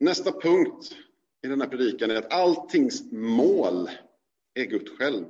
Nästa 0.00 0.32
punkt 0.40 0.96
i 1.42 1.48
den 1.48 1.60
här 1.60 1.68
predikan 1.68 2.10
är 2.10 2.16
att 2.16 2.32
alltings 2.32 3.12
mål 3.12 3.90
är 4.54 4.64
Gud 4.64 4.88
själv. 4.88 5.24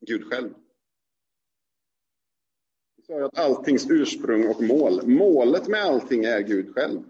Gud 0.00 0.24
själv. 0.24 0.54
Vi 2.96 3.02
sa 3.02 3.24
att 3.24 3.38
alltings 3.38 3.90
ursprung 3.90 4.48
och 4.48 4.62
mål. 4.62 5.06
Målet 5.06 5.68
med 5.68 5.84
allting 5.84 6.24
är 6.24 6.40
Gud 6.40 6.74
själv. 6.74 7.02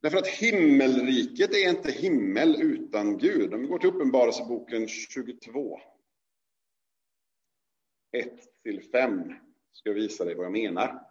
Därför 0.00 0.18
att 0.18 0.26
himmelriket 0.26 1.50
är 1.50 1.70
inte 1.70 1.90
himmel 1.90 2.62
utan 2.62 3.18
Gud. 3.18 3.54
Om 3.54 3.60
vi 3.60 3.66
går 3.66 3.78
till 3.78 3.88
Uppenbarelseboken 3.88 4.88
22. 4.88 5.78
1 8.12 8.32
till 8.62 8.82
5 8.92 9.22
ska 9.72 9.88
jag 9.88 9.94
visa 9.94 10.24
dig 10.24 10.34
vad 10.34 10.44
jag 10.44 10.52
menar. 10.52 11.08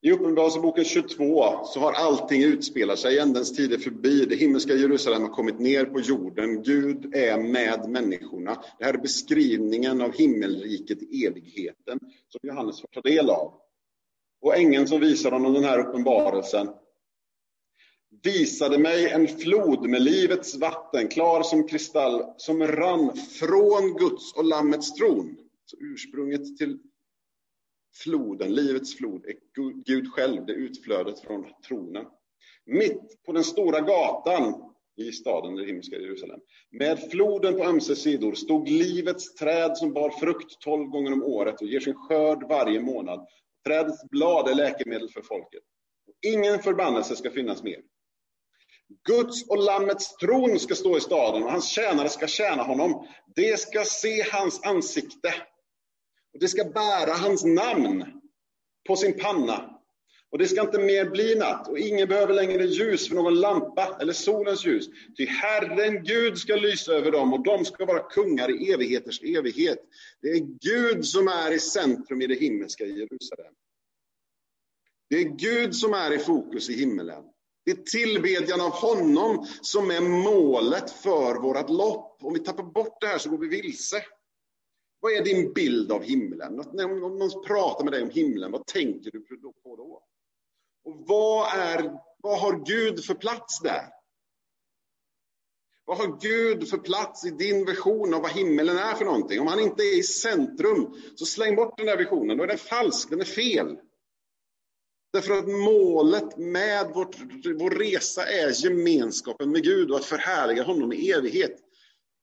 I 0.00 0.12
Uppenbarelseboken 0.12 0.84
22 0.84 1.64
så 1.64 1.80
har 1.80 1.92
allting 1.92 2.42
utspelat 2.42 2.98
sig, 2.98 3.18
ändens 3.18 3.56
tid 3.56 3.72
är 3.72 3.78
förbi, 3.78 4.24
det 4.24 4.36
himmelska 4.36 4.74
Jerusalem 4.74 5.22
har 5.22 5.28
kommit 5.28 5.58
ner 5.58 5.84
på 5.84 6.00
jorden, 6.00 6.62
Gud 6.62 7.14
är 7.14 7.38
med 7.38 7.90
människorna. 7.90 8.62
Det 8.78 8.84
här 8.84 8.94
är 8.94 8.98
beskrivningen 8.98 10.00
av 10.00 10.12
himmelriket 10.12 10.98
evigheten 11.02 11.98
som 12.28 12.40
Johannes 12.42 12.80
får 12.80 12.88
ta 12.88 13.00
del 13.00 13.30
av. 13.30 13.65
Och 14.46 14.56
ängeln 14.56 14.88
som 14.88 15.00
visade 15.00 15.36
honom 15.36 15.54
den 15.54 15.64
här 15.64 15.78
uppenbarelsen 15.78 16.68
visade 18.22 18.78
mig 18.78 19.10
en 19.10 19.28
flod 19.28 19.88
med 19.88 20.02
livets 20.02 20.54
vatten, 20.54 21.08
klar 21.08 21.42
som 21.42 21.68
kristall, 21.68 22.24
som 22.36 22.66
rann 22.66 23.16
från 23.16 23.96
Guds 23.98 24.32
och 24.36 24.44
Lammets 24.44 24.94
tron. 24.94 25.36
Så 25.64 25.76
ursprunget 25.80 26.56
till 26.56 26.78
floden, 27.94 28.54
livets 28.54 28.96
flod, 28.96 29.24
är 29.26 29.34
Gud 29.84 30.12
själv, 30.12 30.46
det 30.46 30.52
utflödet 30.52 31.20
från 31.20 31.46
tronen. 31.68 32.04
Mitt 32.66 33.22
på 33.26 33.32
den 33.32 33.44
stora 33.44 33.80
gatan 33.80 34.54
i 34.96 35.12
staden, 35.12 35.54
det 35.54 35.64
himmelska 35.66 35.96
Jerusalem, 35.96 36.40
med 36.70 37.10
floden 37.10 37.54
på 37.54 37.64
ömse 37.64 37.96
sidor 37.96 38.34
stod 38.34 38.68
livets 38.68 39.34
träd 39.34 39.76
som 39.76 39.92
bar 39.92 40.10
frukt 40.10 40.60
tolv 40.60 40.88
gånger 40.88 41.12
om 41.12 41.22
året 41.22 41.60
och 41.60 41.66
ger 41.66 41.80
sin 41.80 41.94
skörd 41.94 42.48
varje 42.48 42.80
månad. 42.80 43.26
Trädets 43.66 44.08
blad 44.10 44.48
är 44.48 44.54
läkemedel 44.54 45.08
för 45.08 45.22
folket. 45.22 45.62
Ingen 46.26 46.62
förbannelse 46.62 47.16
ska 47.16 47.30
finnas 47.30 47.62
mer. 47.62 47.80
Guds 49.08 49.48
och 49.48 49.58
Lammets 49.58 50.16
tron 50.16 50.58
ska 50.58 50.74
stå 50.74 50.96
i 50.96 51.00
staden 51.00 51.42
och 51.42 51.50
hans 51.50 51.68
tjänare 51.68 52.08
ska 52.08 52.26
tjäna 52.26 52.62
honom. 52.62 53.08
Det 53.34 53.60
ska 53.60 53.84
se 53.84 54.22
hans 54.32 54.62
ansikte 54.62 55.34
och 56.34 56.40
det 56.40 56.48
ska 56.48 56.64
bära 56.64 57.12
hans 57.12 57.44
namn 57.44 58.04
på 58.88 58.96
sin 58.96 59.18
panna. 59.18 59.75
Och 60.36 60.42
det 60.42 60.48
ska 60.48 60.60
inte 60.60 60.78
mer 60.78 61.10
bli 61.10 61.34
natt, 61.34 61.68
och 61.68 61.78
ingen 61.78 62.08
behöver 62.08 62.34
längre 62.34 62.64
ljus 62.64 63.08
för 63.08 63.14
någon 63.14 63.40
lampa 63.40 63.96
eller 64.00 64.12
solens 64.12 64.66
ljus. 64.66 64.88
Ty 65.16 65.26
Herren 65.26 66.04
Gud 66.04 66.38
ska 66.38 66.56
lysa 66.56 66.92
över 66.92 67.12
dem, 67.12 67.32
och 67.32 67.42
de 67.42 67.64
ska 67.64 67.84
vara 67.84 68.02
kungar 68.02 68.50
i 68.50 68.72
evigheters 68.72 69.22
evighet. 69.22 69.78
Det 70.22 70.28
är 70.28 70.40
Gud 70.60 71.06
som 71.06 71.28
är 71.28 71.52
i 71.52 71.58
centrum 71.58 72.22
i 72.22 72.26
det 72.26 72.34
himmelska 72.34 72.84
Jerusalem. 72.84 73.54
Det 75.10 75.16
är 75.16 75.24
Gud 75.24 75.76
som 75.76 75.94
är 75.94 76.12
i 76.12 76.18
fokus 76.18 76.70
i 76.70 76.72
himmelen. 76.72 77.24
Det 77.64 77.70
är 77.70 77.82
tillbedjan 77.82 78.60
av 78.60 78.70
honom 78.70 79.46
som 79.62 79.90
är 79.90 80.00
målet 80.00 80.90
för 80.90 81.34
vårt 81.34 81.70
lopp. 81.70 82.18
Om 82.22 82.34
vi 82.34 82.40
tappar 82.40 82.62
bort 82.62 83.00
det 83.00 83.06
här 83.06 83.18
så 83.18 83.30
går 83.30 83.38
vi 83.38 83.48
vilse. 83.48 84.02
Vad 85.00 85.12
är 85.12 85.24
din 85.24 85.52
bild 85.52 85.92
av 85.92 86.02
himlen? 86.02 86.60
Om 86.60 87.18
någon 87.18 87.44
pratar 87.46 87.84
med 87.84 87.92
dig 87.92 88.02
om 88.02 88.10
himlen, 88.10 88.52
vad 88.52 88.66
tänker 88.66 89.10
du 89.10 89.20
på 89.62 89.76
då? 89.76 90.02
Och 90.86 91.04
vad, 91.06 91.58
är, 91.58 91.92
vad 92.22 92.40
har 92.40 92.64
Gud 92.66 93.04
för 93.04 93.14
plats 93.14 93.60
där? 93.60 93.88
Vad 95.84 95.98
har 95.98 96.20
Gud 96.20 96.68
för 96.68 96.78
plats 96.78 97.24
i 97.24 97.30
din 97.30 97.64
vision 97.64 98.14
av 98.14 98.22
vad 98.22 98.30
himmelen 98.30 98.78
är 98.78 98.94
för 98.94 99.04
någonting? 99.04 99.40
Om 99.40 99.46
han 99.46 99.60
inte 99.60 99.82
är 99.82 99.98
i 99.98 100.02
centrum, 100.02 100.94
så 101.16 101.26
släng 101.26 101.56
bort 101.56 101.76
den 101.76 101.86
där 101.86 101.96
visionen. 101.96 102.36
Då 102.36 102.42
är 102.42 102.48
den 102.48 102.58
falsk, 102.58 103.10
den 103.10 103.20
är 103.20 103.24
fel. 103.24 103.78
Därför 105.12 105.38
att 105.38 105.48
målet 105.48 106.36
med 106.36 106.90
vårt, 106.94 107.16
vår 107.58 107.70
resa 107.70 108.26
är 108.26 108.64
gemenskapen 108.64 109.50
med 109.50 109.62
Gud 109.62 109.90
och 109.90 109.96
att 109.96 110.04
förhärliga 110.04 110.62
honom 110.62 110.92
i 110.92 111.10
evighet. 111.10 111.56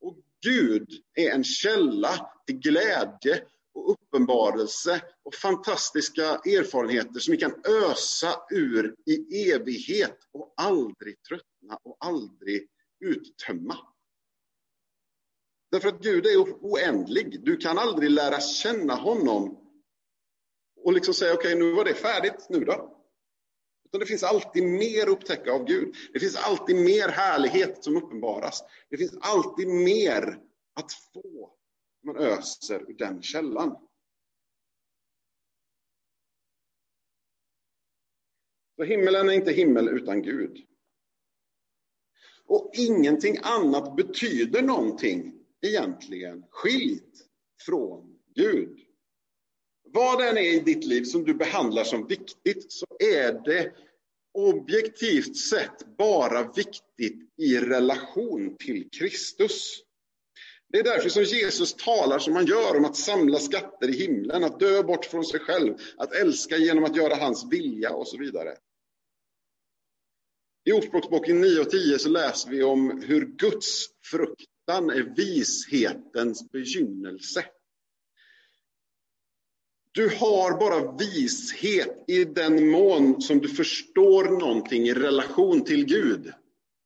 Och 0.01 0.18
Gud 0.41 0.89
är 1.16 1.30
en 1.30 1.43
källa 1.43 2.30
till 2.45 2.59
glädje 2.59 3.43
och 3.74 3.91
uppenbarelse 3.91 5.01
och 5.24 5.36
fantastiska 5.36 6.24
erfarenheter 6.24 7.19
som 7.19 7.32
vi 7.32 7.38
kan 7.38 7.61
ösa 7.89 8.41
ur 8.51 8.95
i 9.05 9.51
evighet 9.51 10.17
och 10.32 10.53
aldrig 10.57 11.21
tröttna 11.21 11.80
och 11.84 11.97
aldrig 11.99 12.67
uttömma. 12.99 13.78
Därför 15.71 15.89
att 15.89 16.01
Gud 16.01 16.26
är 16.26 16.38
oändlig. 16.39 17.45
Du 17.45 17.57
kan 17.57 17.78
aldrig 17.78 18.11
lära 18.11 18.39
känna 18.39 18.95
honom 18.95 19.57
och 20.84 20.93
liksom 20.93 21.13
säga 21.13 21.34
okej, 21.34 21.53
okay, 21.53 21.63
nu 21.63 21.74
var 21.74 21.86
det 21.86 21.93
färdigt, 21.93 22.47
nu 22.49 22.59
då? 22.59 22.99
Utan 23.86 23.99
det 23.99 24.05
finns 24.05 24.24
alltid 24.24 24.63
mer 24.63 25.03
att 25.03 25.09
upptäcka 25.09 25.51
av 25.51 25.65
Gud. 25.65 25.95
Det 26.13 26.19
finns 26.19 26.36
alltid 26.36 26.76
mer 26.76 27.09
härlighet 27.09 27.84
som 27.84 27.97
uppenbaras. 27.97 28.63
Det 28.89 28.97
finns 28.97 29.17
alltid 29.21 29.67
mer 29.67 30.39
att 30.74 30.93
få 31.13 31.53
man 32.04 32.18
öser 32.18 32.89
ur 32.89 32.93
den 32.97 33.22
källan. 33.22 33.78
Så 38.76 38.84
himmelen 38.84 39.30
är 39.30 39.34
inte 39.34 39.51
himmel 39.51 39.89
utan 39.89 40.22
Gud. 40.22 40.58
Och 42.45 42.72
ingenting 42.74 43.38
annat 43.41 43.95
betyder 43.95 44.62
någonting 44.62 45.34
egentligen 45.62 46.45
skilt 46.49 47.28
från 47.66 48.20
Gud. 48.36 48.80
Vad 49.84 50.20
det 50.20 50.30
än 50.30 50.38
är 50.38 50.54
i 50.54 50.60
ditt 50.60 50.86
liv 50.86 51.04
som 51.04 51.24
du 51.24 51.34
behandlar 51.34 51.84
som 51.84 52.08
viktigt 52.08 52.72
så 52.72 52.86
är 52.99 53.34
det 53.45 53.74
objektivt 54.34 55.38
sett 55.38 55.97
bara 55.97 56.51
viktigt 56.51 57.34
i 57.38 57.58
relation 57.58 58.56
till 58.60 58.89
Kristus. 58.89 59.84
Det 60.74 60.80
är 60.80 60.84
därför 60.84 61.09
som 61.09 61.24
Jesus 61.24 61.74
talar 61.74 62.19
som 62.19 62.36
han 62.36 62.45
gör 62.45 62.78
om 62.78 62.86
att 62.86 62.95
samla 62.95 63.39
skatter 63.39 63.89
i 63.89 63.97
himlen, 63.97 64.43
att 64.43 64.59
dö 64.59 64.84
bort 64.84 65.05
från 65.05 65.26
sig 65.26 65.39
själv, 65.39 65.74
att 65.97 66.13
älska 66.13 66.57
genom 66.57 66.84
att 66.84 66.95
göra 66.95 67.15
hans 67.15 67.47
vilja 67.51 67.93
och 67.93 68.07
så 68.07 68.17
vidare. 68.17 68.57
I 70.65 70.71
Ordspråksboken 70.71 71.41
9 71.41 71.59
och 71.59 71.69
10 71.69 71.99
så 71.99 72.09
läser 72.09 72.49
vi 72.49 72.63
om 72.63 73.01
hur 73.05 73.26
Guds 73.26 73.86
fruktan 74.03 74.89
är 74.89 75.13
vishetens 75.15 76.51
begynnelse. 76.51 77.45
Du 79.91 80.09
har 80.09 80.59
bara 80.59 80.97
vishet 80.97 82.03
i 82.07 82.26
den 82.26 82.67
mån 82.67 83.21
som 83.21 83.39
du 83.39 83.49
förstår 83.49 84.24
någonting 84.24 84.88
i 84.88 84.93
relation 84.93 85.63
till 85.63 85.86
Gud. 85.86 86.34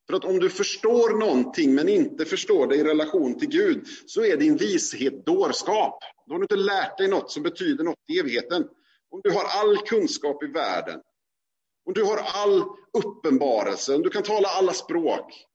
För 0.08 0.14
att 0.14 0.26
om 0.26 0.40
du 0.40 0.50
förstår 0.50 1.20
någonting 1.20 1.76
men 1.76 1.90
inte 1.90 2.26
förstår 2.26 2.68
det 2.68 2.76
i 2.76 2.84
relation 2.84 3.40
till 3.40 3.50
Gud 3.50 3.88
så 4.06 4.26
är 4.26 4.38
din 4.38 4.58
vishet 4.58 5.26
dårskap. 5.26 6.00
Då 6.28 6.34
har 6.34 6.40
du 6.40 6.44
inte 6.44 6.56
lärt 6.56 6.98
dig 6.98 7.08
något 7.08 7.32
som 7.32 7.44
betyder 7.44 7.84
något 7.84 8.10
i 8.10 8.20
evigheten. 8.20 8.68
Om 9.10 9.22
du 9.24 9.32
har 9.32 9.44
all 9.44 9.78
kunskap 9.78 10.44
i 10.44 10.48
världen, 10.48 11.02
om 11.86 11.94
du 11.94 12.04
har 12.04 12.18
all 12.18 12.64
uppenbarelse, 12.94 13.96
om 13.96 14.02
du 14.02 14.10
kan 14.10 14.24
tala 14.24 14.48
alla 14.48 14.74
språk. 14.74 15.46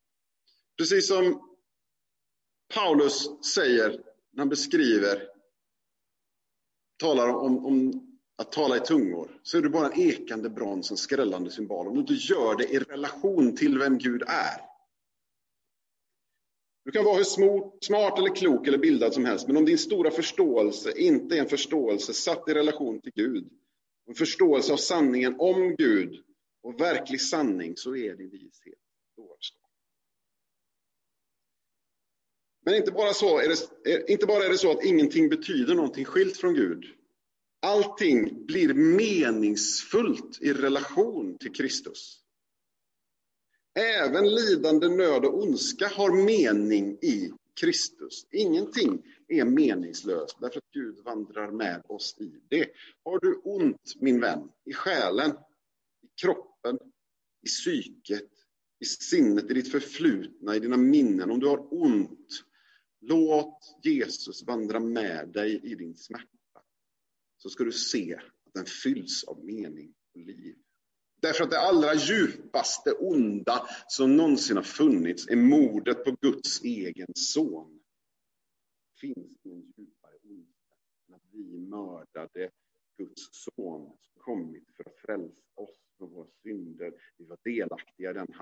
Precis 0.78 1.09
som 1.09 1.40
Paulus 2.74 3.44
säger 3.55 3.90
när 4.32 4.38
han 4.38 4.48
beskriver, 4.48 5.28
talar 6.98 7.28
om, 7.28 7.66
om 7.66 8.12
att 8.37 8.53
tala 8.53 8.76
i 8.76 8.80
tungor, 8.80 9.41
så 9.43 9.59
är 9.59 9.62
du 9.62 9.68
bara 9.68 9.87
en 9.91 10.01
ekande 10.01 10.51
brons, 10.51 10.91
en 10.91 10.97
skrällande 10.97 11.51
symbol. 11.51 11.87
Om 11.87 11.95
du 11.95 12.01
inte 12.01 12.14
gör 12.14 12.57
det 12.57 12.64
i 12.64 12.78
relation 12.78 13.57
till 13.57 13.78
vem 13.78 13.99
Gud 13.99 14.22
är. 14.26 14.72
Du 16.85 16.91
kan 16.91 17.05
vara 17.05 17.16
hur 17.16 17.24
smart 17.80 18.18
eller 18.18 18.35
klok 18.35 18.66
eller 18.66 18.78
bildad 18.78 19.14
som 19.14 19.24
helst, 19.24 19.47
men 19.47 19.57
om 19.57 19.64
din 19.64 19.78
stora 19.78 20.11
förståelse 20.11 20.93
inte 20.99 21.37
är 21.37 21.41
en 21.41 21.49
förståelse 21.49 22.14
satt 22.14 22.49
i 22.49 22.55
relation 22.55 23.01
till 23.01 23.12
Gud, 23.14 23.49
en 24.09 24.14
förståelse 24.14 24.72
av 24.72 24.76
sanningen 24.76 25.37
om 25.39 25.74
Gud 25.78 26.22
och 26.62 26.80
verklig 26.80 27.20
sanning, 27.20 27.76
så 27.76 27.97
är 27.97 28.14
din 28.14 28.30
vishet 28.30 28.78
dårskap. 29.16 29.62
Men 32.64 32.74
inte 32.74 32.93
bara, 32.93 33.12
så 33.12 33.39
är 33.39 33.49
det, 33.49 34.11
inte 34.12 34.26
bara 34.26 34.45
är 34.45 34.49
det 34.49 34.59
så 34.59 34.70
att 34.70 34.85
ingenting 34.85 35.28
betyder 35.28 35.74
någonting 35.74 36.05
skilt 36.05 36.37
från 36.37 36.55
Gud, 36.55 36.85
allting 37.63 38.47
blir 38.47 38.75
meningsfullt 38.75 40.39
i 40.41 40.53
relation 40.53 41.39
till 41.39 41.53
Kristus. 41.53 42.19
Även 43.75 44.35
lidande, 44.35 44.89
nöd 44.89 45.25
och 45.25 45.43
ondska 45.43 45.89
har 45.89 46.25
mening 46.25 46.93
i 46.93 47.33
Kristus. 47.61 48.27
Ingenting 48.31 49.03
är 49.29 49.45
meningslöst 49.45 50.37
därför 50.41 50.59
att 50.59 50.71
Gud 50.73 50.99
vandrar 51.05 51.51
med 51.51 51.83
oss 51.89 52.17
i 52.19 52.41
det. 52.49 52.69
Har 53.05 53.21
du 53.21 53.41
ont, 53.45 53.95
min 54.01 54.21
vän, 54.21 54.49
i 54.65 54.73
själen, 54.73 55.31
i 56.03 56.21
kroppen, 56.21 56.79
i 57.43 57.47
psyket, 57.47 58.31
i 58.81 58.85
sinnet, 58.85 59.51
i 59.51 59.55
ditt 59.55 59.73
förflutna, 59.73 60.57
i 60.57 60.59
dina 60.59 60.77
minnen, 60.77 61.31
om 61.31 61.41
du 61.41 61.47
har 61.47 61.83
ont, 61.83 62.45
låt 63.01 63.79
Jesus 63.83 64.43
vandra 64.43 64.81
med 64.81 65.29
dig 65.29 65.61
i 65.65 65.75
din 65.75 65.97
smärta 65.97 66.41
så 67.43 67.51
ska 67.51 67.64
du 67.64 67.72
se 67.72 68.14
att 68.14 68.55
den 68.55 68.66
fylls 68.66 69.24
av 69.24 69.45
mening 69.45 69.95
och 70.14 70.20
liv. 70.20 70.57
Därför 71.22 71.45
att 71.45 71.51
det 71.51 71.61
allra 71.61 71.95
djupaste 71.95 72.93
onda 72.93 73.66
som 73.88 74.16
någonsin 74.16 74.57
har 74.57 74.64
funnits 74.64 75.28
är 75.28 75.36
mordet 75.36 76.05
på 76.05 76.16
Guds 76.20 76.62
egen 76.62 77.09
son. 77.14 77.80
Det 78.95 79.01
finns 79.01 79.36
ingen 79.43 79.72
djupare 79.76 80.16
onda 80.24 80.49
än 81.09 81.14
att 81.14 81.22
vi 81.32 81.59
mördade 81.59 82.51
Guds 82.99 83.28
son 83.32 83.97
som 84.01 84.22
kommit 84.22 84.64
för 84.76 84.84
att 84.86 84.97
frälsa 84.97 85.40
oss 85.55 85.70
från 85.99 86.11
våra 86.11 86.28
synder. 86.43 86.93
Vi 87.16 87.24
var 87.24 87.38
delaktiga 87.45 88.11
i 88.11 88.14
den 88.14 88.34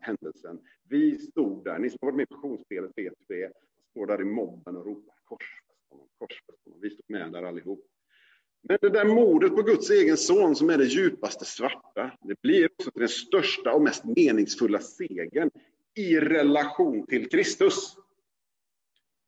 händelsen. 0.00 0.60
Vi 0.82 1.18
stod 1.18 1.64
där, 1.64 1.78
ni 1.78 1.90
som 1.90 1.98
har 2.00 2.06
varit 2.06 2.16
med 2.16 2.24
i 2.24 2.34
passionsspelet 2.34 2.92
vet 2.96 3.14
hur 3.18 3.36
det 3.36 3.42
är, 3.44 3.52
står 3.90 4.06
där 4.06 4.20
i 4.20 4.24
mobben 4.24 4.76
och 4.76 4.86
ropar 4.86 5.14
korsfäst 5.24 5.90
honom, 5.90 6.08
korsfäst 6.18 6.64
honom. 6.64 6.80
Vi 6.80 6.90
stod 6.90 7.10
med 7.10 7.32
där 7.32 7.42
allihop. 7.42 7.86
Men 8.68 8.78
det 8.80 8.88
där 8.88 9.04
mordet 9.04 9.54
på 9.56 9.62
Guds 9.62 9.90
egen 9.90 10.16
son 10.16 10.56
som 10.56 10.70
är 10.70 10.78
det 10.78 10.84
djupaste 10.84 11.44
svarta, 11.44 12.18
det 12.22 12.40
blir 12.42 12.68
också 12.78 12.90
den 12.94 13.08
största 13.08 13.72
och 13.72 13.82
mest 13.82 14.04
meningsfulla 14.04 14.78
segern 14.80 15.50
i 15.94 16.20
relation 16.20 17.06
till 17.06 17.28
Kristus. 17.28 17.96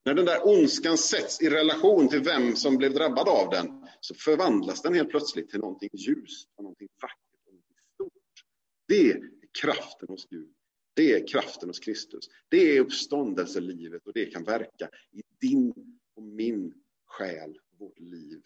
När 0.05 0.14
den 0.14 0.24
där 0.24 0.49
ondskan 0.49 0.99
sätts 0.99 1.43
i 1.43 1.51
relation 1.51 2.09
till 2.09 2.20
vem 2.20 2.57
som 2.57 2.76
blev 2.76 2.93
drabbad 2.93 3.28
av 3.28 3.51
den, 3.51 3.86
så 4.01 4.14
förvandlas 4.14 4.82
den 4.82 4.95
helt 4.95 5.11
plötsligt 5.11 5.51
till 5.51 5.61
någonting 5.61 5.91
ljust, 5.93 6.49
och 6.57 6.62
någonting 6.62 6.89
vackert 7.03 7.47
och 7.47 7.53
någonting 7.53 7.76
stort. 7.95 8.45
Det 8.89 9.11
är 9.11 9.30
kraften 9.62 10.09
hos 10.09 10.26
Gud. 10.28 10.53
Det 10.95 11.12
är 11.12 11.26
kraften 11.28 11.68
hos 11.68 11.78
Kristus. 11.78 12.28
Det 12.49 12.76
är 12.76 12.80
uppståndelselivet 12.80 14.07
och 14.07 14.12
det 14.12 14.26
kan 14.26 14.45
verka 14.45 14.89
i 15.12 15.22
din 15.41 15.74
och 16.16 16.22
min 16.22 16.74
själ, 17.07 17.59
vårt 17.78 17.99
liv. 17.99 18.43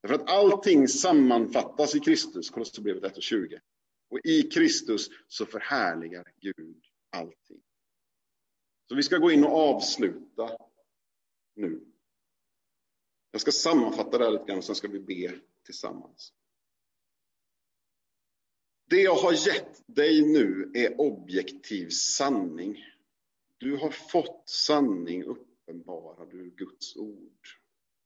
Därför 0.00 0.14
att 0.14 0.30
allting 0.30 0.88
sammanfattas 0.88 1.94
i 1.94 2.00
Kristus, 2.00 2.50
Kolosserbrevet 2.50 3.04
1 3.04 3.16
och 3.16 3.22
20. 3.22 3.60
Och 4.08 4.18
i 4.24 4.42
Kristus 4.42 5.10
så 5.28 5.46
förhärligar 5.46 6.32
Gud 6.40 6.84
allting. 7.10 7.62
Så 8.88 8.94
vi 8.94 9.02
ska 9.02 9.18
gå 9.18 9.30
in 9.30 9.44
och 9.44 9.52
avsluta 9.52 10.58
nu. 11.54 11.80
Jag 13.30 13.40
ska 13.40 13.52
sammanfatta 13.52 14.18
det 14.18 14.24
här 14.24 14.30
lite 14.30 14.44
grann, 14.44 14.58
och 14.58 14.64
sen 14.64 14.74
ska 14.74 14.88
vi 14.88 15.00
be 15.00 15.40
tillsammans. 15.64 16.32
Det 18.90 19.02
jag 19.02 19.14
har 19.14 19.32
gett 19.32 19.82
dig 19.86 20.22
nu 20.22 20.70
är 20.74 21.00
objektiv 21.00 21.88
sanning. 21.88 22.84
Du 23.58 23.76
har 23.76 23.90
fått 23.90 24.48
sanning 24.48 25.24
uppenbarad 25.24 26.34
ur 26.34 26.50
Guds 26.50 26.96
ord. 26.96 27.48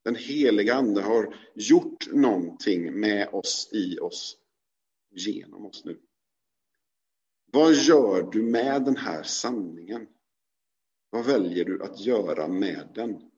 Den 0.05 0.15
heliga 0.15 0.75
Ande 0.75 1.03
har 1.03 1.35
gjort 1.55 2.13
någonting 2.13 3.01
med 3.01 3.29
oss, 3.33 3.71
i 3.73 3.99
oss, 3.99 4.37
genom 5.11 5.67
oss 5.67 5.85
nu. 5.85 5.99
Vad 7.53 7.75
gör 7.75 8.31
du 8.33 8.43
med 8.43 8.85
den 8.85 8.97
här 8.97 9.23
sanningen? 9.23 10.07
Vad 11.11 11.27
väljer 11.27 11.65
du 11.65 11.83
att 11.83 12.01
göra 12.01 12.49
med 12.49 12.89
den? 12.95 13.33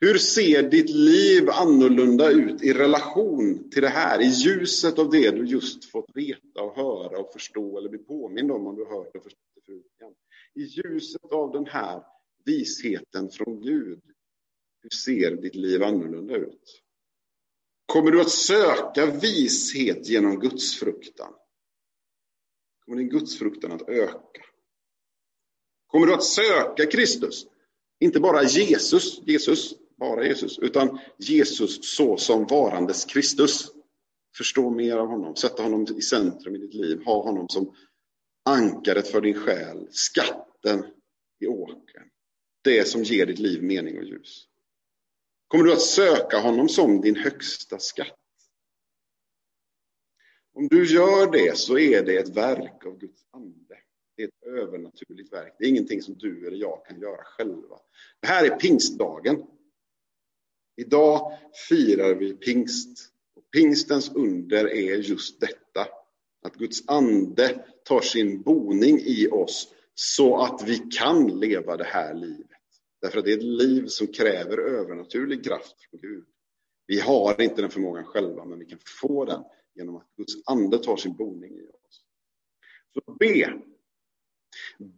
Hur 0.00 0.18
ser 0.18 0.70
ditt 0.70 0.90
liv 0.90 1.50
annorlunda 1.50 2.30
ut 2.30 2.62
i 2.62 2.72
relation 2.72 3.70
till 3.70 3.82
det 3.82 3.88
här, 3.88 4.20
i 4.20 4.26
ljuset 4.26 4.98
av 4.98 5.10
det 5.10 5.30
du 5.30 5.46
just 5.46 5.84
fått 5.84 6.10
veta 6.14 6.62
och 6.62 6.76
höra 6.76 7.18
och 7.18 7.32
förstå 7.32 7.78
eller 7.78 7.88
bli 7.88 7.98
påmind 7.98 8.50
om, 8.50 8.66
om 8.66 8.76
du 8.76 8.84
hört 8.84 9.16
och 9.16 9.22
förstått 9.22 9.48
det 9.54 9.60
förut. 9.66 10.16
I 10.54 10.62
ljuset 10.62 11.32
av 11.32 11.52
den 11.52 11.66
här 11.66 12.02
visheten 12.44 13.30
från 13.30 13.60
Gud, 13.60 14.00
hur 14.82 14.90
ser 14.90 15.36
ditt 15.36 15.54
liv 15.54 15.82
annorlunda 15.82 16.36
ut? 16.36 16.82
Kommer 17.86 18.10
du 18.10 18.20
att 18.20 18.30
söka 18.30 19.06
vishet 19.06 20.08
genom 20.08 20.40
gudsfruktan? 20.40 21.32
Kommer 22.84 22.98
din 22.98 23.08
gudsfruktan 23.08 23.72
att 23.72 23.88
öka? 23.88 24.44
Kommer 25.86 26.06
du 26.06 26.14
att 26.14 26.24
söka 26.24 26.86
Kristus? 26.86 27.46
Inte 28.00 28.20
bara 28.20 28.42
Jesus, 28.42 29.20
Jesus, 29.26 29.74
bara 29.98 30.26
Jesus, 30.26 30.58
utan 30.58 30.98
Jesus 31.18 31.96
så 31.96 32.16
som 32.16 32.46
varandes 32.46 33.04
Kristus. 33.04 33.70
Förstå 34.36 34.70
mer 34.70 34.96
av 34.96 35.06
honom, 35.06 35.36
sätta 35.36 35.62
honom 35.62 35.86
i 35.96 36.02
centrum 36.02 36.54
i 36.54 36.58
ditt 36.58 36.74
liv, 36.74 37.02
ha 37.04 37.22
honom 37.22 37.48
som 37.48 37.74
ankaret 38.44 39.08
för 39.08 39.20
din 39.20 39.34
själ, 39.34 39.88
skatten 39.90 40.84
i 41.40 41.46
åkern. 41.46 42.08
Det 42.64 42.88
som 42.88 43.02
ger 43.02 43.26
ditt 43.26 43.38
liv 43.38 43.62
mening 43.62 43.98
och 43.98 44.04
ljus. 44.04 44.49
Kommer 45.50 45.64
du 45.64 45.72
att 45.72 45.82
söka 45.82 46.38
honom 46.38 46.68
som 46.68 47.00
din 47.00 47.16
högsta 47.16 47.78
skatt? 47.78 48.16
Om 50.52 50.68
du 50.68 50.86
gör 50.86 51.30
det 51.32 51.58
så 51.58 51.78
är 51.78 52.02
det 52.02 52.16
ett 52.16 52.36
verk 52.36 52.86
av 52.86 52.98
Guds 52.98 53.24
ande. 53.30 53.78
Det 54.16 54.22
är 54.22 54.28
ett 54.28 54.42
övernaturligt 54.46 55.32
verk. 55.32 55.56
Det 55.58 55.64
är 55.64 55.68
ingenting 55.68 56.02
som 56.02 56.14
du 56.18 56.46
eller 56.46 56.56
jag 56.56 56.86
kan 56.86 57.00
göra 57.00 57.24
själva. 57.24 57.76
Det 58.20 58.26
här 58.26 58.44
är 58.44 58.56
pingstdagen. 58.56 59.42
Idag 60.76 61.38
firar 61.68 62.14
vi 62.14 62.34
pingst. 62.34 63.12
Och 63.36 63.50
pingstens 63.50 64.10
under 64.14 64.68
är 64.68 64.96
just 64.96 65.40
detta. 65.40 65.88
Att 66.42 66.54
Guds 66.54 66.88
ande 66.88 67.64
tar 67.84 68.00
sin 68.00 68.42
boning 68.42 68.98
i 69.00 69.28
oss 69.28 69.74
så 69.94 70.36
att 70.36 70.62
vi 70.66 70.78
kan 70.78 71.40
leva 71.40 71.76
det 71.76 71.84
här 71.84 72.14
livet. 72.14 72.59
Därför 73.00 73.18
att 73.18 73.24
det 73.24 73.32
är 73.32 73.36
ett 73.36 73.42
liv 73.42 73.86
som 73.86 74.06
kräver 74.06 74.58
övernaturlig 74.58 75.44
kraft 75.44 75.76
från 75.90 76.00
Gud. 76.00 76.24
Vi 76.86 77.00
har 77.00 77.42
inte 77.42 77.62
den 77.62 77.70
förmågan 77.70 78.04
själva, 78.04 78.44
men 78.44 78.58
vi 78.58 78.66
kan 78.66 78.78
få 79.00 79.24
den 79.24 79.44
genom 79.74 79.96
att 79.96 80.16
Guds 80.16 80.34
ande 80.44 80.78
tar 80.78 80.96
sin 80.96 81.16
boning 81.16 81.58
i 81.58 81.62
oss. 81.62 82.04
Så 82.94 83.12
be. 83.12 83.60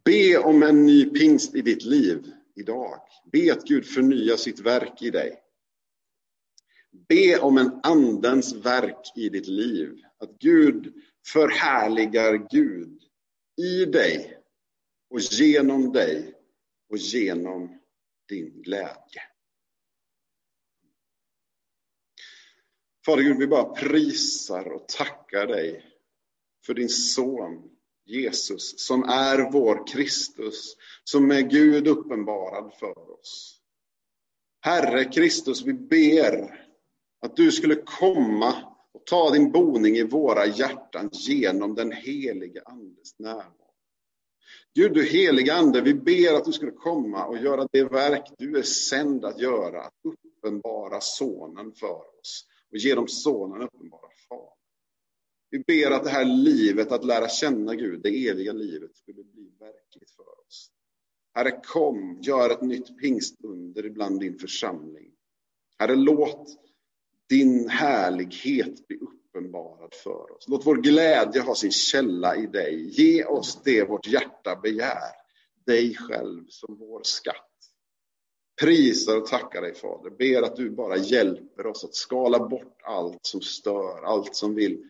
Be 0.04 0.38
om 0.38 0.62
en 0.62 0.86
ny 0.86 1.04
pingst 1.04 1.54
i 1.54 1.62
ditt 1.62 1.84
liv 1.84 2.32
idag. 2.54 3.00
Be 3.32 3.52
att 3.52 3.64
Gud 3.64 3.86
förnyar 3.86 4.36
sitt 4.36 4.60
verk 4.60 5.02
i 5.02 5.10
dig. 5.10 5.42
Be 7.08 7.38
om 7.38 7.58
en 7.58 7.80
andens 7.82 8.54
verk 8.54 9.12
i 9.16 9.28
ditt 9.28 9.48
liv. 9.48 10.02
Att 10.18 10.38
Gud 10.38 10.92
förhärligar 11.26 12.48
Gud 12.50 13.02
i 13.62 13.84
dig 13.84 14.38
och 15.10 15.20
genom 15.20 15.92
dig 15.92 16.34
och 16.88 16.96
genom 16.96 17.81
din 18.32 18.62
glädje. 18.62 19.22
Fader 23.06 23.22
Gud, 23.22 23.38
vi 23.38 23.46
bara 23.46 23.74
prisar 23.74 24.72
och 24.72 24.88
tackar 24.88 25.46
dig 25.46 25.86
för 26.66 26.74
din 26.74 26.88
son 26.88 27.70
Jesus, 28.04 28.86
som 28.86 29.02
är 29.02 29.50
vår 29.52 29.86
Kristus, 29.86 30.76
som 31.04 31.30
är 31.30 31.40
Gud 31.40 31.88
uppenbarad 31.88 32.74
för 32.74 33.10
oss. 33.10 33.60
Herre 34.60 35.04
Kristus, 35.04 35.62
vi 35.62 35.72
ber 35.72 36.66
att 37.20 37.36
du 37.36 37.52
skulle 37.52 37.74
komma 37.74 38.74
och 38.92 39.06
ta 39.06 39.30
din 39.30 39.52
boning 39.52 39.96
i 39.96 40.02
våra 40.02 40.46
hjärtan 40.46 41.10
genom 41.12 41.74
den 41.74 41.92
helige 41.92 42.62
Andes 42.64 43.18
närvaro. 43.18 43.61
Gud, 44.74 44.94
du 44.94 45.04
helige 45.04 45.54
Ande, 45.54 45.80
vi 45.80 45.94
ber 45.94 46.34
att 46.34 46.44
du 46.44 46.52
skulle 46.52 46.72
komma 46.72 47.26
och 47.26 47.38
göra 47.38 47.68
det 47.72 47.84
verk 47.84 48.24
du 48.38 48.58
är 48.58 48.62
sänd 48.62 49.24
att 49.24 49.40
göra, 49.40 49.82
att 49.82 49.94
uppenbara 50.04 51.00
Sonen 51.00 51.72
för 51.72 52.20
oss 52.20 52.46
och 52.70 52.76
genom 52.76 53.08
Sonen 53.08 53.62
uppenbara 53.62 54.08
Fadern. 54.28 54.48
Vi 55.50 55.58
ber 55.58 55.90
att 55.90 56.04
det 56.04 56.10
här 56.10 56.24
livet, 56.24 56.92
att 56.92 57.04
lära 57.04 57.28
känna 57.28 57.74
Gud, 57.74 58.00
det 58.02 58.28
eviga 58.28 58.52
livet, 58.52 58.96
skulle 58.96 59.24
bli 59.24 59.50
verkligt 59.60 60.10
för 60.10 60.46
oss. 60.46 60.70
Herre, 61.34 61.60
kom, 61.64 62.18
gör 62.22 62.50
ett 62.50 62.62
nytt 62.62 62.98
pingstunder 62.98 63.86
ibland 63.86 64.20
din 64.20 64.38
församling. 64.38 65.10
Herre, 65.78 65.96
låt 65.96 66.48
din 67.28 67.68
härlighet 67.68 68.88
bli 68.88 68.98
uppenbarad 69.32 69.94
för 69.94 70.36
oss. 70.36 70.48
Låt 70.48 70.66
vår 70.66 70.76
glädje 70.76 71.42
ha 71.42 71.54
sin 71.54 71.72
källa 71.72 72.36
i 72.36 72.46
dig. 72.46 72.88
Ge 72.90 73.24
oss 73.24 73.62
det 73.64 73.84
vårt 73.84 74.06
hjärta 74.06 74.56
begär, 74.56 75.12
dig 75.66 75.94
själv 75.94 76.44
som 76.48 76.76
vår 76.78 77.00
skatt. 77.04 77.48
Prisar 78.60 79.16
och 79.16 79.26
tackar 79.26 79.62
dig 79.62 79.74
Fader, 79.74 80.10
ber 80.10 80.42
att 80.42 80.56
du 80.56 80.70
bara 80.70 80.96
hjälper 80.96 81.66
oss 81.66 81.84
att 81.84 81.94
skala 81.94 82.48
bort 82.48 82.82
allt 82.82 83.26
som 83.26 83.40
stör, 83.40 84.02
allt 84.02 84.36
som 84.36 84.54
vill 84.54 84.88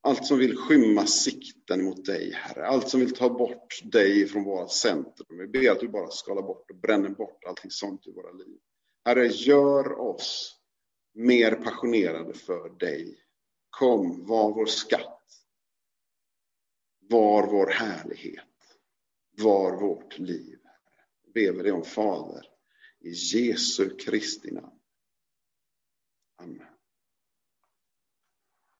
allt 0.00 0.26
som 0.26 0.38
vill 0.38 0.56
skymma 0.56 1.06
sikten 1.06 1.84
mot 1.84 2.04
dig, 2.04 2.32
Herre. 2.32 2.66
Allt 2.66 2.88
som 2.88 3.00
vill 3.00 3.14
ta 3.14 3.28
bort 3.28 3.80
dig 3.84 4.26
från 4.28 4.44
våra 4.44 4.68
centrum. 4.68 5.38
Vi 5.38 5.46
ber 5.46 5.70
att 5.70 5.80
du 5.80 5.88
bara 5.88 6.10
skalar 6.10 6.42
bort 6.42 6.70
och 6.70 6.76
bränner 6.76 7.08
bort 7.08 7.44
allting 7.44 7.70
sånt 7.70 8.06
i 8.06 8.12
våra 8.12 8.32
liv. 8.32 8.58
Herre, 9.04 9.26
gör 9.26 10.00
oss 10.00 10.56
mer 11.16 11.54
passionerade 11.54 12.34
för 12.34 12.68
dig. 12.68 13.18
Kom, 13.70 14.26
var 14.26 14.52
vår 14.52 14.66
skatt. 14.66 15.22
Var 17.00 17.46
vår 17.46 17.66
härlighet. 17.66 18.78
Var 19.38 19.80
vårt 19.80 20.18
liv. 20.18 20.58
Ber 21.34 21.52
vi 21.52 21.62
dig 21.62 21.72
om 21.72 21.84
Fader. 21.84 22.46
I 23.00 23.10
Jesu 23.10 23.96
Kristi 23.96 24.50
namn. 24.50 24.78
Amen. 26.42 26.65